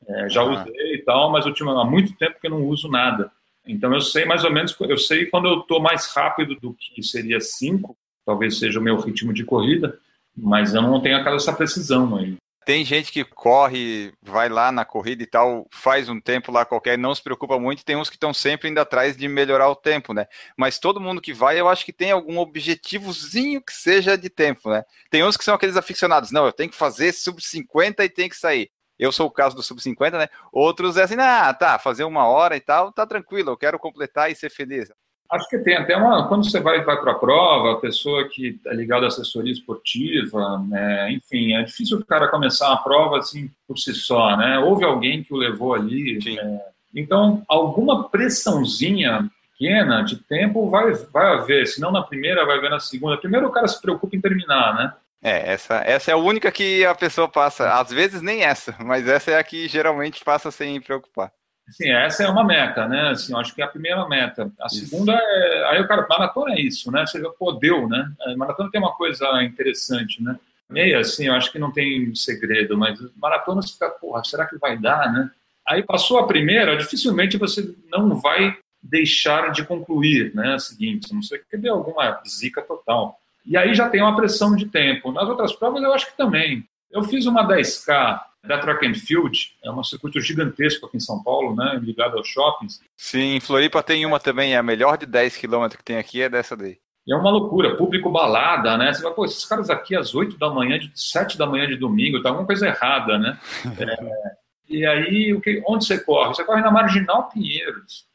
É, 0.08 0.30
já 0.30 0.44
uhum. 0.44 0.54
usei 0.54 0.96
e 0.96 1.04
tal, 1.04 1.32
mas 1.32 1.46
tinha 1.54 1.70
há 1.70 1.86
muito 1.86 2.16
tempo 2.18 2.39
que 2.39 2.48
eu 2.48 2.52
não 2.52 2.66
uso 2.66 2.89
nada. 2.89 3.32
Então 3.66 3.94
eu 3.94 4.02
sei 4.02 4.26
mais 4.26 4.44
ou 4.44 4.52
menos, 4.52 4.76
eu 4.82 4.98
sei 4.98 5.26
quando 5.28 5.48
eu 5.48 5.60
estou 5.60 5.82
mais 5.82 6.08
rápido 6.08 6.56
do 6.56 6.74
que 6.74 7.02
seria 7.02 7.39
5, 7.39 7.96
talvez 8.26 8.60
seja 8.60 8.80
o 8.80 8.84
meu 8.84 8.98
ritmo 8.98 9.34
de 9.34 9.46
corrida, 9.46 9.98
mas 10.36 10.74
eu 10.74 10.82
não 10.82 11.02
tenho 11.02 11.18
aquela 11.18 11.38
essa 11.38 11.54
precisão 11.54 12.16
aí. 12.16 12.36
Tem 12.66 12.86
gente 12.86 13.12
que 13.12 13.26
corre, 13.26 14.13
vai 14.22 14.48
lá 14.48 14.72
na 14.72 14.86
corrida 14.86 15.22
e 15.22 15.26
tal, 15.26 15.68
faz 15.70 16.08
um 16.08 16.20
tempo 16.20 16.50
lá 16.50 16.63
qualquer, 16.63 16.98
não 16.98 17.13
se 17.13 17.22
preocupa 17.22 17.60
muito. 17.60 17.84
Tem 17.84 17.98
uns 17.98 18.10
que 18.10 18.16
estão 18.16 18.34
sempre 18.34 18.70
indo 18.70 18.80
atrás 18.80 19.18
de 19.18 19.28
melhorar 19.28 19.70
o 19.70 19.76
tempo, 19.76 20.13
né? 20.13 20.28
Mas 20.58 20.80
todo 20.80 21.02
mundo 21.02 21.22
que 21.22 21.34
vai, 21.34 21.60
eu 21.60 21.68
acho 21.68 21.84
que 21.84 21.92
tem 21.92 22.12
algum 22.12 22.38
objetivozinho 22.38 23.62
que 23.62 23.74
seja 23.74 24.18
de 24.18 24.30
tempo, 24.30 24.70
né? 24.70 24.84
Tem 25.10 25.26
uns 25.26 25.36
que 25.36 25.44
são 25.44 25.56
aqueles 25.56 25.76
aficionados, 25.76 26.32
não, 26.32 26.46
eu 26.46 26.54
tenho 26.54 26.70
que 26.70 26.78
fazer 26.78 27.12
sub 27.12 27.44
50 27.44 28.06
e 28.06 28.10
tem 28.10 28.30
que 28.30 28.38
sair. 28.38 28.72
Eu 29.04 29.12
sou 29.12 29.28
o 29.28 29.32
caso 29.32 29.54
do 29.54 29.62
sub 29.62 29.82
50, 29.82 30.18
né? 30.18 30.30
Outros 30.50 30.96
é 30.96 31.04
assim, 31.04 31.16
ah, 31.20 31.54
tá, 31.54 31.78
fazer 31.78 32.06
uma 32.06 32.26
hora 32.26 32.56
e 32.56 32.62
tal, 32.62 32.89
tá 32.89 33.06
tranquilo, 33.06 33.52
eu 33.52 33.58
quero 33.58 33.78
completar 33.78 34.32
e 34.32 34.36
ser 34.36 34.50
feliz. 34.50 34.89
Acho 35.30 35.50
que 35.50 35.58
tem 35.58 35.76
até 35.76 35.98
uma. 35.98 36.28
Quando 36.28 36.50
você 36.50 36.60
vai, 36.60 36.84
vai 36.84 36.96
para 37.02 37.12
a 37.12 37.16
prova, 37.16 37.74
a 37.74 37.78
pessoa 37.78 38.30
que 38.30 38.60
é 38.66 38.74
ligada 38.74 39.06
à 39.06 39.08
assessoria 39.08 39.52
esportiva, 39.52 40.60
né, 40.70 41.12
enfim, 41.12 41.54
é 41.54 41.63
difícil 41.63 41.98
o 41.98 42.06
cara 42.06 42.30
começar 42.30 42.72
a 42.72 42.78
prova 42.78 43.18
assim 43.18 43.50
por 43.68 43.78
si 43.78 43.94
só, 43.94 44.38
né? 44.38 44.60
Houve 44.60 44.86
alguém 44.86 45.24
que 45.24 45.34
o 45.34 45.38
levou 45.38 45.74
ali. 45.74 46.20
É, 46.39 46.62
então, 46.96 47.44
alguma 47.50 48.08
pressãozinha 48.08 49.30
pequena 49.58 50.02
de 50.04 50.18
tempo 50.18 50.70
vai, 50.70 50.94
vai 51.12 51.34
haver, 51.34 51.68
se 51.68 51.82
não 51.82 51.92
na 51.92 52.04
primeira, 52.04 52.46
vai 52.46 52.58
haver 52.58 52.70
na 52.70 52.80
segunda. 52.80 53.18
Primeiro 53.18 53.48
o 53.48 53.52
cara 53.52 53.68
se 53.68 53.82
preocupa 53.82 54.16
em 54.16 54.22
terminar, 54.22 54.76
né? 54.76 54.94
É, 55.24 55.54
essa, 55.54 55.76
essa 55.86 56.12
é 56.12 56.14
a 56.14 56.18
única 56.18 56.52
que 56.52 56.86
a 56.86 56.94
pessoa 56.94 57.30
passa. 57.30 57.80
Às 57.80 57.92
vezes 57.92 58.22
nem 58.22 58.44
essa, 58.44 58.76
mas 58.84 59.08
essa 59.08 59.32
é 59.32 59.40
a 59.40 59.44
que 59.44 59.70
geralmente 59.70 60.24
passa 60.24 60.52
sem 60.52 60.82
preocupar. 60.82 61.32
Sim, 61.70 61.92
essa 61.92 62.24
é 62.24 62.28
uma 62.28 62.44
meta, 62.44 62.86
né? 62.90 63.12
Assim, 63.12 63.32
eu 63.32 63.40
acho 63.40 63.56
que 63.56 63.62
é 63.62 63.66
a 63.66 63.70
primeira 63.70 64.06
meta. 64.08 64.52
A 64.60 64.68
isso. 64.68 64.86
segunda 64.86 65.14
é. 65.14 65.66
Aí 65.70 65.82
o 65.82 65.88
cara, 65.88 66.06
maratona 66.10 66.56
é 66.56 66.60
isso, 66.60 66.92
né? 66.92 67.06
Você 67.06 67.22
pô, 67.40 67.54
deu, 67.54 67.88
né? 67.88 68.12
A 68.22 68.36
maratona 68.36 68.70
tem 68.70 68.82
uma 68.82 68.94
coisa 68.94 69.42
interessante, 69.44 70.22
né? 70.22 70.38
Meia, 70.70 71.00
assim, 71.00 71.28
eu 71.28 71.34
acho 71.34 71.52
que 71.52 71.60
não 71.60 71.72
tem 71.72 72.14
segredo, 72.16 72.78
mas 72.78 73.00
maratona 73.16 73.62
você 73.62 73.74
fica, 73.74 73.90
porra, 73.90 74.24
será 74.26 74.46
que 74.46 74.58
vai 74.58 74.78
dar, 74.78 75.12
né? 75.12 75.30
Aí 75.66 75.84
passou 75.84 76.20
a 76.20 76.28
primeira, 76.28 76.76
dificilmente 76.76 77.38
você 77.38 77.74
não 77.90 78.20
vai 78.20 78.58
deixar 78.82 79.52
de 79.52 79.64
concluir, 79.66 80.36
né? 80.36 80.56
A 80.56 80.60
seguinte, 80.60 81.14
não 81.14 81.22
sei 81.22 81.40
que 81.50 81.58
dê 81.58 81.70
alguma 81.70 82.22
zica 82.28 82.62
total. 82.62 83.18
E 83.45 83.58
aí 83.58 83.73
já 83.73 83.89
tem 83.89 84.01
uma 84.01 84.15
pressão 84.15 84.56
de 84.56 84.67
tempo. 84.67 85.12
Nas 85.12 85.27
outras 85.27 85.53
provas 85.53 85.84
eu 85.84 85.93
acho 85.93 86.08
que 86.08 86.17
também. 86.17 86.63
Eu 86.91 87.03
fiz 87.03 87.25
uma 87.25 87.47
10K 87.47 88.21
da 88.45 88.58
Track 88.58 88.86
and 88.86 88.95
Field, 88.95 89.56
é 89.63 89.71
um 89.71 89.84
circuito 89.84 90.19
gigantesco 90.19 90.86
aqui 90.86 90.97
em 90.97 90.99
São 90.99 91.23
Paulo, 91.23 91.56
né, 91.56 91.79
ligado 91.82 92.17
aos 92.17 92.27
shoppings. 92.27 92.82
Sim, 92.95 93.36
em 93.36 93.39
Floripa 93.39 93.82
tem 93.82 94.06
uma 94.06 94.19
também, 94.19 94.53
é 94.53 94.58
a 94.58 94.63
melhor 94.63 94.97
de 94.97 95.06
10 95.06 95.38
km 95.38 95.69
que 95.69 95.84
tem 95.84 95.97
aqui 95.97 96.21
é 96.21 96.29
dessa 96.29 96.56
daí. 96.56 96.77
E 97.06 97.13
é 97.13 97.15
uma 97.15 97.29
loucura, 97.29 97.75
público 97.75 98.10
balada, 98.10 98.77
né? 98.77 98.93
Você 98.93 99.01
vai, 99.01 99.13
pô, 99.13 99.25
esses 99.25 99.43
caras 99.45 99.69
aqui 99.69 99.95
às 99.95 100.15
8 100.15 100.38
da 100.38 100.49
manhã, 100.49 100.79
de 100.79 100.91
7 100.93 101.38
da 101.38 101.45
manhã 101.45 101.67
de 101.67 101.75
domingo, 101.75 102.21
tá 102.21 102.29
alguma 102.29 102.45
coisa 102.45 102.67
errada, 102.67 103.17
né? 103.17 103.39
É, 103.79 104.43
e 104.69 104.86
aí, 104.86 105.34
o 105.34 105.41
que, 105.41 105.62
onde 105.67 105.86
você 105.86 105.99
corre? 105.99 106.29
Você 106.29 106.43
corre 106.43 106.62
na 106.62 106.71
Marginal 106.71 107.29
Pinheiros. 107.29 108.06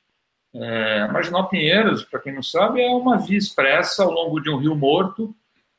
É, 0.55 1.03
a 1.03 1.13
Marginal 1.13 1.49
Pinheiros, 1.49 2.05
para 2.05 2.21
quem 2.21 2.33
não 2.33 2.43
sabe, 2.43 2.81
é 2.81 2.89
uma 2.89 3.19
via 3.19 3.37
expressa 3.37 4.03
ao 4.03 4.11
longo 4.11 4.41
de 4.41 4.51
um 4.51 4.57
rio 4.57 4.75
morto, 4.75 5.35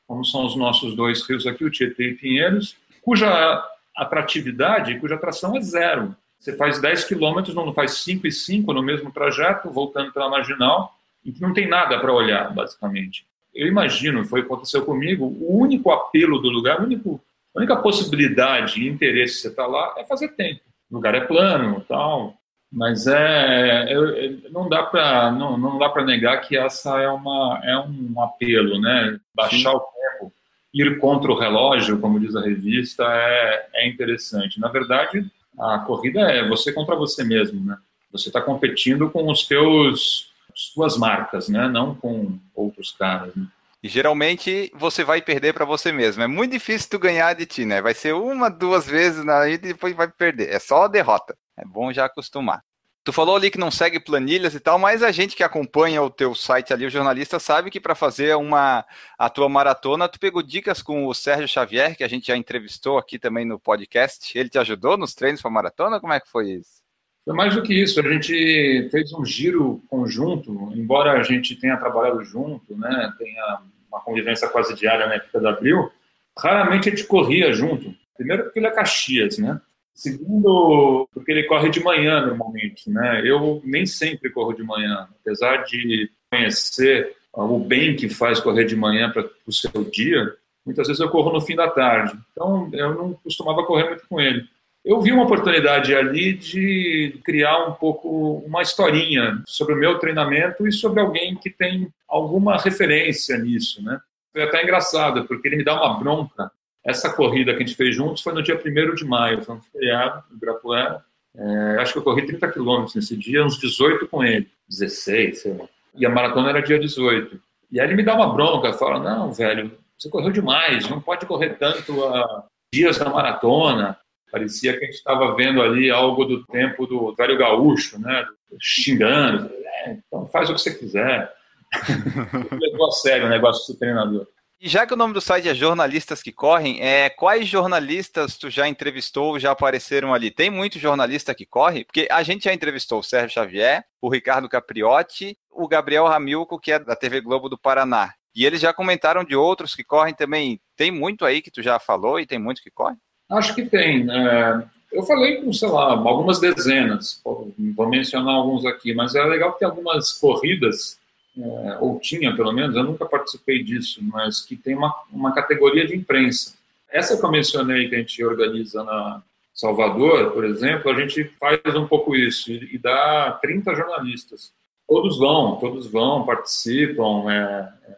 como 0.06 0.24
são 0.24 0.44
os 0.44 0.56
nossos 0.56 0.94
dois 0.94 1.22
rios 1.28 1.46
aqui, 1.46 1.64
o 1.64 1.70
Tietê 1.70 2.10
e 2.10 2.14
Pinheiros, 2.14 2.76
cuja 3.02 3.64
atratividade, 3.96 4.98
cuja 4.98 5.14
atração 5.14 5.56
é 5.56 5.60
zero. 5.60 6.14
Você 6.38 6.56
faz 6.56 6.80
10 6.80 7.04
quilômetros, 7.04 7.54
não 7.54 7.72
faz 7.74 7.98
5 7.98 8.26
e 8.26 8.32
5 8.32 8.72
no 8.72 8.82
mesmo 8.82 9.12
trajeto, 9.12 9.70
voltando 9.70 10.10
pela 10.10 10.30
Marginal, 10.30 10.94
e 11.22 11.34
não 11.38 11.52
tem 11.52 11.68
nada 11.68 12.00
para 12.00 12.12
olhar, 12.12 12.52
basicamente. 12.54 13.26
Eu 13.54 13.66
imagino, 13.66 14.24
foi 14.24 14.40
o 14.40 14.42
que 14.44 14.52
aconteceu 14.52 14.84
comigo, 14.84 15.26
o 15.26 15.58
único 15.58 15.90
apelo 15.90 16.38
do 16.38 16.48
lugar, 16.48 16.80
o 16.80 16.84
único, 16.84 17.20
a 17.54 17.58
única 17.58 17.76
possibilidade 17.76 18.80
e 18.80 18.88
interesse 18.88 19.34
de 19.34 19.40
você 19.42 19.48
estar 19.48 19.64
tá 19.64 19.68
lá 19.68 19.94
é 19.98 20.04
fazer 20.04 20.28
tempo. 20.28 20.62
O 20.90 20.94
lugar 20.94 21.14
é 21.14 21.20
plano, 21.20 21.84
tal, 21.86 22.39
mas 22.72 23.06
é, 23.06 23.84
é, 23.88 23.92
é 23.92 24.36
não 24.50 24.68
dá 24.68 24.82
para 24.84 25.30
não, 25.32 25.58
não 25.58 25.78
dá 25.78 25.88
para 25.88 26.04
negar 26.04 26.40
que 26.40 26.56
essa 26.56 27.00
é 27.00 27.08
uma 27.08 27.60
é 27.64 27.76
um 27.78 28.20
apelo, 28.22 28.80
né? 28.80 29.18
Baixar 29.34 29.72
Sim. 29.72 29.76
o 29.76 29.80
tempo, 29.80 30.32
ir 30.72 30.98
contra 30.98 31.32
o 31.32 31.38
relógio, 31.38 32.00
como 32.00 32.20
diz 32.20 32.36
a 32.36 32.40
revista, 32.40 33.04
é, 33.04 33.68
é 33.74 33.88
interessante. 33.88 34.60
Na 34.60 34.68
verdade, 34.68 35.28
a 35.58 35.78
corrida 35.80 36.20
é 36.20 36.46
você 36.48 36.72
contra 36.72 36.94
você 36.94 37.24
mesmo, 37.24 37.64
né? 37.64 37.76
Você 38.12 38.28
está 38.28 38.40
competindo 38.40 39.10
com 39.10 39.30
os 39.30 39.46
teus 39.46 40.30
suas 40.54 40.96
marcas, 40.96 41.48
né? 41.48 41.68
Não 41.68 41.94
com 41.94 42.38
outros 42.54 42.92
caras. 42.92 43.34
Né? 43.34 43.46
E 43.82 43.88
geralmente 43.88 44.70
você 44.74 45.02
vai 45.02 45.22
perder 45.22 45.54
para 45.54 45.64
você 45.64 45.90
mesmo. 45.90 46.22
É 46.22 46.26
muito 46.26 46.52
difícil 46.52 46.90
tu 46.90 46.98
ganhar 46.98 47.34
de 47.34 47.46
ti, 47.46 47.64
né? 47.64 47.80
Vai 47.80 47.94
ser 47.94 48.14
uma, 48.14 48.50
duas 48.50 48.86
vezes 48.86 49.24
na 49.24 49.48
ida 49.48 49.66
e 49.66 49.72
depois 49.72 49.96
vai 49.96 50.08
perder. 50.08 50.50
É 50.50 50.58
só 50.58 50.84
a 50.84 50.88
derrota. 50.88 51.34
É 51.60 51.66
bom 51.66 51.92
já 51.92 52.06
acostumar. 52.06 52.62
Tu 53.02 53.14
falou 53.14 53.34
ali 53.34 53.50
que 53.50 53.58
não 53.58 53.70
segue 53.70 53.98
planilhas 53.98 54.54
e 54.54 54.60
tal, 54.60 54.78
mas 54.78 55.02
a 55.02 55.10
gente 55.10 55.34
que 55.34 55.42
acompanha 55.42 56.02
o 56.02 56.10
teu 56.10 56.34
site 56.34 56.72
ali, 56.72 56.84
o 56.84 56.90
jornalista, 56.90 57.38
sabe 57.38 57.70
que 57.70 57.80
para 57.80 57.94
fazer 57.94 58.36
uma 58.36 58.84
a 59.18 59.30
tua 59.30 59.48
maratona, 59.48 60.06
tu 60.06 60.20
pegou 60.20 60.42
dicas 60.42 60.82
com 60.82 61.06
o 61.06 61.14
Sérgio 61.14 61.48
Xavier, 61.48 61.96
que 61.96 62.04
a 62.04 62.08
gente 62.08 62.26
já 62.26 62.36
entrevistou 62.36 62.98
aqui 62.98 63.18
também 63.18 63.46
no 63.46 63.58
podcast. 63.58 64.38
Ele 64.38 64.50
te 64.50 64.58
ajudou 64.58 64.98
nos 64.98 65.14
treinos 65.14 65.40
para 65.40 65.50
maratona? 65.50 65.98
Como 65.98 66.12
é 66.12 66.20
que 66.20 66.28
foi 66.28 66.50
isso? 66.50 66.82
Foi 67.24 67.34
mais 67.34 67.54
do 67.54 67.62
que 67.62 67.72
isso. 67.72 67.98
A 68.00 68.12
gente 68.12 68.88
fez 68.90 69.12
um 69.14 69.24
giro 69.24 69.82
conjunto, 69.88 70.70
embora 70.74 71.12
a 71.12 71.22
gente 71.22 71.56
tenha 71.56 71.78
trabalhado 71.78 72.22
junto, 72.22 72.76
né, 72.76 73.12
tenha 73.18 73.60
uma 73.90 74.00
convivência 74.00 74.48
quase 74.48 74.74
diária 74.74 75.06
na 75.06 75.14
época 75.14 75.40
da 75.40 75.50
Abril, 75.50 75.90
raramente 76.38 76.88
a 76.88 76.90
gente 76.90 77.06
corria 77.06 77.52
junto. 77.52 77.94
Primeiro 78.16 78.44
porque 78.44 78.58
ele 78.58 78.66
é 78.66 78.70
Caxias, 78.70 79.38
né? 79.38 79.60
Segundo, 80.00 81.06
porque 81.12 81.30
ele 81.30 81.42
corre 81.42 81.68
de 81.68 81.84
manhã 81.84 82.24
normalmente, 82.24 82.88
né? 82.88 83.20
Eu 83.22 83.60
nem 83.62 83.84
sempre 83.84 84.30
corro 84.30 84.54
de 84.54 84.62
manhã, 84.62 85.06
apesar 85.20 85.58
de 85.64 86.10
conhecer 86.30 87.14
o 87.34 87.58
bem 87.58 87.94
que 87.94 88.08
faz 88.08 88.40
correr 88.40 88.64
de 88.64 88.74
manhã 88.74 89.10
para 89.10 89.28
o 89.46 89.52
seu 89.52 89.84
dia. 89.84 90.34
Muitas 90.64 90.86
vezes 90.86 91.02
eu 91.02 91.10
corro 91.10 91.30
no 91.30 91.40
fim 91.42 91.54
da 91.54 91.68
tarde, 91.68 92.18
então 92.32 92.70
eu 92.72 92.94
não 92.94 93.12
costumava 93.12 93.62
correr 93.66 93.88
muito 93.88 94.08
com 94.08 94.18
ele. 94.18 94.42
Eu 94.82 95.02
vi 95.02 95.12
uma 95.12 95.24
oportunidade 95.24 95.94
ali 95.94 96.32
de 96.32 97.20
criar 97.22 97.66
um 97.66 97.74
pouco 97.74 98.42
uma 98.46 98.62
historinha 98.62 99.42
sobre 99.46 99.74
o 99.74 99.78
meu 99.78 99.98
treinamento 99.98 100.66
e 100.66 100.72
sobre 100.72 101.00
alguém 101.00 101.36
que 101.36 101.50
tem 101.50 101.92
alguma 102.08 102.56
referência 102.56 103.36
nisso, 103.36 103.84
né? 103.84 104.00
Foi 104.32 104.44
até 104.44 104.62
engraçado, 104.62 105.26
porque 105.26 105.46
ele 105.46 105.56
me 105.56 105.64
dá 105.64 105.74
uma 105.74 105.98
bronca 105.98 106.50
essa 106.84 107.12
corrida 107.12 107.52
que 107.52 107.62
a 107.62 107.66
gente 107.66 107.76
fez 107.76 107.94
juntos 107.94 108.22
foi 108.22 108.32
no 108.32 108.42
dia 108.42 108.58
1 108.58 108.94
de 108.94 109.04
maio, 109.04 109.42
foi 109.42 109.56
um 109.56 109.60
feriado 109.60 110.22
Ibirapuera. 110.32 111.04
É, 111.36 111.76
acho 111.80 111.92
que 111.92 111.98
eu 111.98 112.02
corri 112.02 112.26
30 112.26 112.50
quilômetros 112.50 112.94
nesse 112.94 113.16
dia, 113.16 113.44
uns 113.44 113.58
18 113.58 114.08
com 114.08 114.24
ele, 114.24 114.50
16, 114.68 115.42
sei 115.42 115.52
lá. 115.52 115.66
E 115.94 116.04
a 116.06 116.10
maratona 116.10 116.50
era 116.50 116.62
dia 116.62 116.78
18. 116.78 117.40
E 117.70 117.80
aí 117.80 117.86
ele 117.86 117.96
me 117.96 118.02
dá 118.02 118.14
uma 118.14 118.32
bronca, 118.32 118.72
fala: 118.72 118.98
Não, 118.98 119.32
velho, 119.32 119.70
você 119.96 120.08
correu 120.08 120.32
demais, 120.32 120.88
não 120.88 121.00
pode 121.00 121.26
correr 121.26 121.50
tanto 121.50 122.04
a 122.04 122.44
dias 122.72 122.98
da 122.98 123.08
maratona. 123.08 123.96
Parecia 124.32 124.72
que 124.76 124.84
a 124.84 124.86
gente 124.86 124.96
estava 124.96 125.34
vendo 125.34 125.60
ali 125.60 125.90
algo 125.90 126.24
do 126.24 126.44
tempo 126.46 126.86
do 126.86 127.14
velho 127.14 127.36
gaúcho, 127.36 127.98
né? 128.00 128.24
Xingando. 128.60 129.50
É, 129.52 129.92
então 129.92 130.26
faz 130.28 130.48
o 130.48 130.54
que 130.54 130.60
você 130.60 130.74
quiser. 130.74 131.32
Levou 132.52 132.88
a 132.88 132.92
sério 132.92 133.26
o 133.26 133.30
negócio 133.30 133.72
do 133.72 133.78
treinador. 133.78 134.26
E 134.62 134.68
já 134.68 134.86
que 134.86 134.92
o 134.92 134.96
nome 134.96 135.14
do 135.14 135.22
site 135.22 135.48
é 135.48 135.54
Jornalistas 135.54 136.22
que 136.22 136.30
Correm, 136.30 136.82
é, 136.82 137.08
quais 137.08 137.48
jornalistas 137.48 138.36
tu 138.36 138.50
já 138.50 138.68
entrevistou, 138.68 139.38
já 139.38 139.52
apareceram 139.52 140.12
ali? 140.12 140.30
Tem 140.30 140.50
muito 140.50 140.78
jornalista 140.78 141.34
que 141.34 141.46
corre? 141.46 141.82
Porque 141.82 142.06
a 142.10 142.22
gente 142.22 142.44
já 142.44 142.52
entrevistou 142.52 142.98
o 142.98 143.02
Sérgio 143.02 143.30
Xavier, 143.30 143.82
o 144.02 144.10
Ricardo 144.10 144.50
Capriotti, 144.50 145.34
o 145.50 145.66
Gabriel 145.66 146.04
Ramilco, 146.06 146.60
que 146.60 146.72
é 146.72 146.78
da 146.78 146.94
TV 146.94 147.22
Globo 147.22 147.48
do 147.48 147.56
Paraná. 147.56 148.12
E 148.34 148.44
eles 148.44 148.60
já 148.60 148.70
comentaram 148.70 149.24
de 149.24 149.34
outros 149.34 149.74
que 149.74 149.82
correm 149.82 150.12
também. 150.12 150.60
Tem 150.76 150.90
muito 150.90 151.24
aí 151.24 151.40
que 151.40 151.50
tu 151.50 151.62
já 151.62 151.78
falou 151.78 152.20
e 152.20 152.26
tem 152.26 152.38
muito 152.38 152.62
que 152.62 152.70
corre? 152.70 152.96
Acho 153.30 153.54
que 153.54 153.64
tem. 153.64 154.06
É, 154.10 154.62
eu 154.92 155.02
falei 155.04 155.40
com, 155.40 155.50
sei 155.54 155.68
lá, 155.70 155.92
algumas 155.92 156.38
dezenas. 156.38 157.18
Vou 157.24 157.88
mencionar 157.88 158.34
alguns 158.34 158.66
aqui, 158.66 158.92
mas 158.92 159.14
é 159.14 159.24
legal 159.24 159.54
que 159.54 159.60
tem 159.60 159.68
algumas 159.68 160.12
corridas 160.12 160.99
é, 161.38 161.78
ou 161.80 161.98
tinha 162.00 162.34
pelo 162.34 162.52
menos, 162.52 162.74
eu 162.76 162.84
nunca 162.84 163.06
participei 163.06 163.62
disso, 163.62 164.00
mas 164.02 164.40
que 164.40 164.56
tem 164.56 164.76
uma, 164.76 164.94
uma 165.12 165.32
categoria 165.32 165.86
de 165.86 165.96
imprensa. 165.96 166.58
Essa 166.90 167.16
que 167.16 167.24
eu 167.24 167.30
mencionei 167.30 167.88
que 167.88 167.94
a 167.94 167.98
gente 167.98 168.24
organiza 168.24 168.82
na 168.82 169.22
Salvador, 169.54 170.32
por 170.32 170.44
exemplo, 170.44 170.90
a 170.90 171.00
gente 171.00 171.24
faz 171.38 171.60
um 171.76 171.86
pouco 171.86 172.16
isso 172.16 172.50
e, 172.50 172.74
e 172.74 172.78
dá 172.78 173.38
30 173.40 173.74
jornalistas. 173.74 174.52
Todos 174.88 175.18
vão, 175.18 175.56
todos 175.56 175.86
vão, 175.86 176.24
participam, 176.24 177.30
é, 177.30 177.68
é 177.88 177.96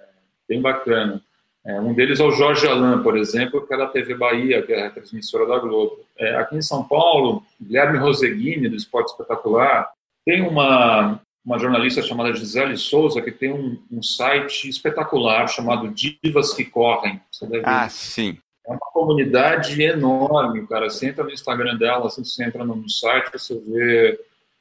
bem 0.49 0.61
bacana. 0.61 1.23
É, 1.65 1.81
um 1.81 1.95
deles 1.95 2.19
é 2.19 2.25
o 2.25 2.33
Jorge 2.33 2.67
Alain, 2.67 3.03
por 3.03 3.17
exemplo, 3.17 3.65
que 3.65 3.73
é 3.73 3.77
da 3.77 3.87
TV 3.87 4.15
Bahia, 4.15 4.63
que 4.63 4.73
é 4.73 4.87
a 4.87 4.91
transmissora 4.91 5.47
da 5.47 5.59
Globo. 5.59 6.01
É, 6.19 6.37
aqui 6.37 6.57
em 6.57 6.63
São 6.63 6.83
Paulo, 6.83 7.45
Guilherme 7.61 7.99
Roseguini, 7.99 8.69
do 8.69 8.77
Esporte 8.77 9.13
Espetacular, 9.13 9.89
tem 10.25 10.43
uma, 10.43 11.21
uma 11.45 11.59
jornalista 11.59 12.03
chamada 12.03 12.35
Gisele 12.35 12.77
Souza, 12.77 13.21
que 13.21 13.33
tem 13.33 13.53
um, 13.53 13.79
um 13.91 14.03
site 14.03 14.69
espetacular 14.69 15.49
chamado 15.49 15.89
Divas 15.89 16.55
que 16.55 16.65
Correm. 16.65 17.21
Ah, 17.65 17.89
sim. 17.89 18.39
É 18.67 18.71
uma 18.71 18.79
comunidade 18.93 19.83
enorme, 19.83 20.67
cara. 20.69 20.89
Você 20.89 21.09
entra 21.09 21.25
no 21.25 21.33
Instagram 21.33 21.77
dela, 21.77 22.07
assim, 22.07 22.23
você 22.23 22.45
entra 22.45 22.65
no 22.65 22.89
site, 22.89 23.33
você 23.33 23.59
vê 23.59 24.21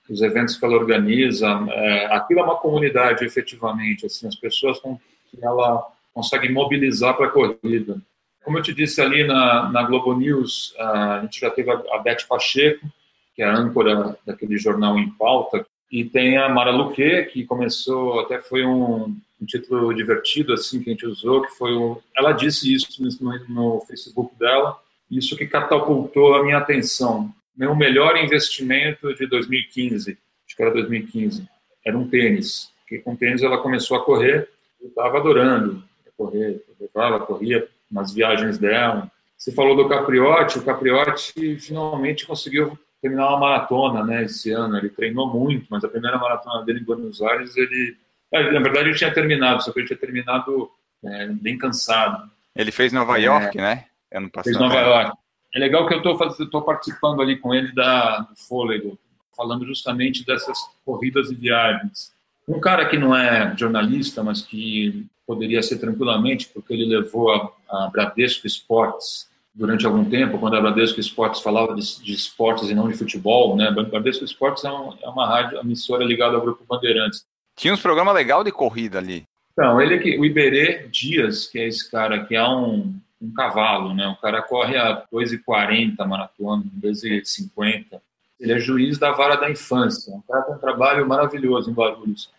os 0.10 0.22
eventos 0.22 0.58
que 0.58 0.66
ela 0.66 0.76
organiza. 0.76 1.48
É, 1.70 2.06
aquilo 2.08 2.40
é 2.40 2.44
uma 2.44 2.58
comunidade, 2.58 3.24
efetivamente. 3.24 4.08
Assim, 4.08 4.28
as 4.28 4.36
pessoas 4.36 4.80
com, 4.80 4.98
que 5.30 5.44
ela 5.44 5.88
consegue 6.14 6.50
mobilizar 6.50 7.16
para 7.16 7.28
a 7.28 7.30
corrida. 7.30 8.02
Como 8.44 8.58
eu 8.58 8.64
te 8.64 8.74
disse 8.74 9.00
ali 9.00 9.24
na, 9.24 9.70
na 9.70 9.84
Globo 9.84 10.14
News, 10.16 10.74
a 10.80 11.20
gente 11.22 11.40
já 11.40 11.52
teve 11.52 11.70
a, 11.70 11.76
a 11.94 12.00
Beth 12.00 12.26
Pacheco, 12.28 12.88
que 13.36 13.44
é 13.44 13.46
a 13.46 13.56
âncora 13.56 14.18
daquele 14.26 14.58
jornal 14.58 14.98
em 14.98 15.12
pauta, 15.12 15.66
e 15.92 16.06
tem 16.06 16.38
a 16.38 16.48
Mara 16.48 16.72
Luque, 16.72 17.26
que 17.26 17.46
começou, 17.46 18.20
até 18.22 18.40
foi 18.40 18.66
um, 18.66 19.16
um, 19.42 19.46
título 19.46 19.94
divertido 19.94 20.54
assim 20.54 20.82
que 20.82 20.90
a 20.90 20.94
gente 20.94 21.06
usou, 21.06 21.42
que 21.42 21.52
foi 21.52 21.74
o, 21.74 22.02
ela 22.16 22.32
disse 22.32 22.74
isso 22.74 23.04
no, 23.04 23.48
no 23.50 23.82
Facebook 23.82 24.34
dela, 24.38 24.80
isso 25.10 25.36
que 25.36 25.46
catapultou 25.46 26.36
a 26.36 26.44
minha 26.44 26.58
atenção. 26.58 27.34
Meu 27.56 27.76
melhor 27.76 28.16
investimento 28.18 29.14
de 29.14 29.28
2015, 29.28 30.18
acho 30.48 30.56
que 30.56 30.62
era 30.64 30.72
2015, 30.72 31.46
era 31.86 31.98
um 31.98 32.08
tênis. 32.08 32.72
Porque 32.82 33.00
com 33.00 33.16
tênis 33.16 33.44
ela 33.44 33.58
começou 33.58 33.98
a 33.98 34.06
correr, 34.06 34.48
eu 34.82 34.88
estava 34.88 35.18
adorando 35.18 35.84
correr, 36.22 36.64
ela 36.96 37.20
corria 37.20 37.68
nas 37.90 38.14
viagens 38.14 38.58
dela. 38.58 39.12
Você 39.38 39.52
falou 39.52 39.76
do 39.76 39.90
Capriotti, 39.90 40.60
o 40.60 40.64
Capriotti 40.64 41.58
finalmente 41.58 42.28
conseguiu 42.28 42.78
terminar 43.02 43.30
uma 43.30 43.40
maratona, 43.40 44.04
né, 44.04 44.24
esse 44.24 44.52
ano. 44.52 44.78
Ele 44.78 44.90
treinou 44.90 45.28
muito, 45.28 45.66
mas 45.70 45.84
a 45.84 45.90
primeira 45.90 46.18
maratona 46.18 46.64
dele 46.64 46.82
em 46.82 46.84
Buenos 46.84 47.22
Aires, 47.22 47.58
ele, 47.58 47.98
é, 48.32 48.52
na 48.52 48.60
verdade, 48.60 48.90
ele 48.90 48.98
tinha 48.98 49.14
terminado, 49.14 49.64
só 49.64 49.72
que 49.72 49.80
ele 49.80 49.88
tinha 49.88 49.98
terminado 49.98 50.70
é, 51.04 51.28
bem 51.28 51.58
cansado. 51.58 52.30
Ele 52.56 52.72
fez 52.72 52.94
Nova 52.94 53.18
é, 53.20 53.24
York, 53.24 53.58
né? 53.58 53.86
Ano 54.14 54.30
passado. 54.30 54.54
Fez 54.54 54.60
Nova 54.60 54.80
York. 54.80 55.18
É 55.54 55.60
legal 55.60 55.88
que 55.88 55.94
eu 55.94 56.00
estou 56.00 56.62
participando 56.62 57.22
ali 57.22 57.38
com 57.38 57.54
ele 57.54 57.74
da, 57.74 58.20
do 58.20 58.36
fôlego, 58.36 58.98
falando 59.36 59.66
justamente 59.66 60.26
dessas 60.26 60.58
corridas 60.86 61.30
e 61.30 61.36
viagens. 61.36 62.14
Um 62.48 62.60
cara 62.60 62.86
que 62.88 62.98
não 62.98 63.16
é 63.16 63.56
jornalista, 63.58 64.24
mas 64.24 64.42
que 64.42 65.06
poderia 65.26 65.62
ser 65.62 65.78
tranquilamente, 65.78 66.50
porque 66.54 66.74
ele 66.74 66.86
levou 66.86 67.34
a, 67.34 67.52
a 67.70 67.88
Bradesco 67.88 68.48
Esportes 68.48 69.31
durante 69.54 69.86
algum 69.86 70.06
tempo, 70.06 70.40
quando 70.40 70.56
a 70.56 70.62
Bradesco 70.62 71.00
Esportes 71.00 71.42
falava 71.42 71.76
de, 71.76 72.02
de 72.02 72.14
esportes 72.14 72.70
e 72.70 72.74
não 72.74 72.88
de 72.88 72.98
futebol, 72.98 73.56
né? 73.56 73.70
Bradesco 73.72 74.24
Esportes 74.24 74.64
é, 74.64 74.72
um, 74.72 74.94
é 75.02 75.10
uma 75.10 75.28
rádio, 75.28 75.60
emissora 75.60 76.04
ligada 76.06 76.36
ao 76.36 76.42
Grupo 76.42 76.64
Bandeirantes. 76.68 77.26
Tinha 77.56 77.74
uns 77.74 77.82
programas 77.82 78.14
legal 78.14 78.44
de 78.44 78.52
corrida 78.52 79.00
ali. 79.00 79.24
Então, 79.52 79.82
ele 79.82 80.00
que 80.00 80.18
o 80.18 80.26
Iberê 80.26 80.88
Dias, 80.88 81.48
que 81.48 81.60
é 81.60 81.68
esse 81.68 81.90
cara 81.92 82.24
que 82.24 82.36
é 82.36 82.44
um, 82.48 82.96
um 83.22 83.34
cavalo, 83.34 83.94
né? 83.94 84.08
O 84.08 84.16
cara 84.16 84.42
corre 84.42 84.78
a 84.78 85.04
2,40 85.14 86.06
maratona, 86.06 86.64
2,50. 86.82 88.02
Ele 88.40 88.54
é 88.54 88.60
juiz 88.60 88.98
da 88.98 89.12
vara 89.12 89.36
da 89.36 89.52
infância. 89.52 90.14
Um 90.14 90.22
cara 90.22 90.44
com 90.44 90.54
um 90.54 90.58
trabalho 90.58 91.08
maravilhoso 91.08 91.70
em 91.70 91.74
Guarulhos. 91.74 92.32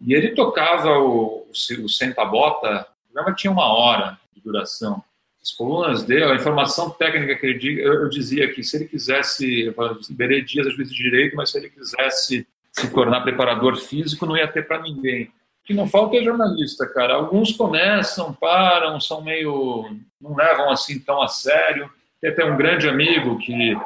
E 0.00 0.12
ele 0.12 0.34
tocava 0.34 0.98
o, 0.98 1.46
o, 1.48 1.84
o 1.84 1.88
Senta-Bota, 1.88 2.86
o 3.08 3.12
programa 3.12 3.34
tinha 3.34 3.50
uma 3.50 3.72
hora 3.72 4.18
de 4.34 4.42
duração. 4.42 5.02
As 5.46 5.52
colunas 5.52 6.02
dele, 6.02 6.24
a 6.24 6.34
informação 6.34 6.90
técnica 6.90 7.36
que 7.36 7.46
ele 7.46 7.80
eu, 7.80 8.02
eu 8.02 8.08
dizia 8.08 8.52
que 8.52 8.64
se 8.64 8.76
ele 8.76 8.86
quisesse, 8.86 9.62
eu 9.62 9.74
Iberê 10.10 10.42
Dias 10.42 10.66
é 10.66 10.70
juiz 10.70 10.90
de 10.90 10.96
direito, 10.96 11.36
mas 11.36 11.50
se 11.50 11.58
ele 11.58 11.70
quisesse 11.70 12.46
se 12.72 12.90
tornar 12.90 13.20
preparador 13.20 13.76
físico, 13.76 14.26
não 14.26 14.36
ia 14.36 14.48
ter 14.48 14.66
para 14.66 14.82
ninguém 14.82 15.30
que 15.66 15.74
não 15.74 15.88
falta 15.88 16.16
é 16.16 16.22
jornalista, 16.22 16.86
cara. 16.86 17.14
Alguns 17.14 17.52
começam, 17.52 18.32
param, 18.32 19.00
são 19.00 19.20
meio. 19.20 19.96
não 20.20 20.36
levam 20.36 20.70
assim 20.70 21.00
tão 21.00 21.20
a 21.20 21.26
sério. 21.26 21.90
Tem 22.20 22.30
até 22.30 22.44
um 22.44 22.56
grande 22.56 22.88
amigo 22.88 23.36
que, 23.38 23.76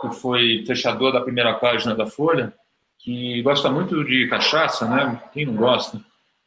que 0.00 0.10
foi 0.20 0.62
fechador 0.66 1.12
da 1.12 1.22
primeira 1.22 1.54
página 1.54 1.94
da 1.94 2.06
Folha, 2.06 2.52
que 2.98 3.40
gosta 3.42 3.70
muito 3.70 4.04
de 4.04 4.28
cachaça, 4.28 4.86
né? 4.86 5.22
Quem 5.32 5.46
não 5.46 5.56
gosta? 5.56 5.98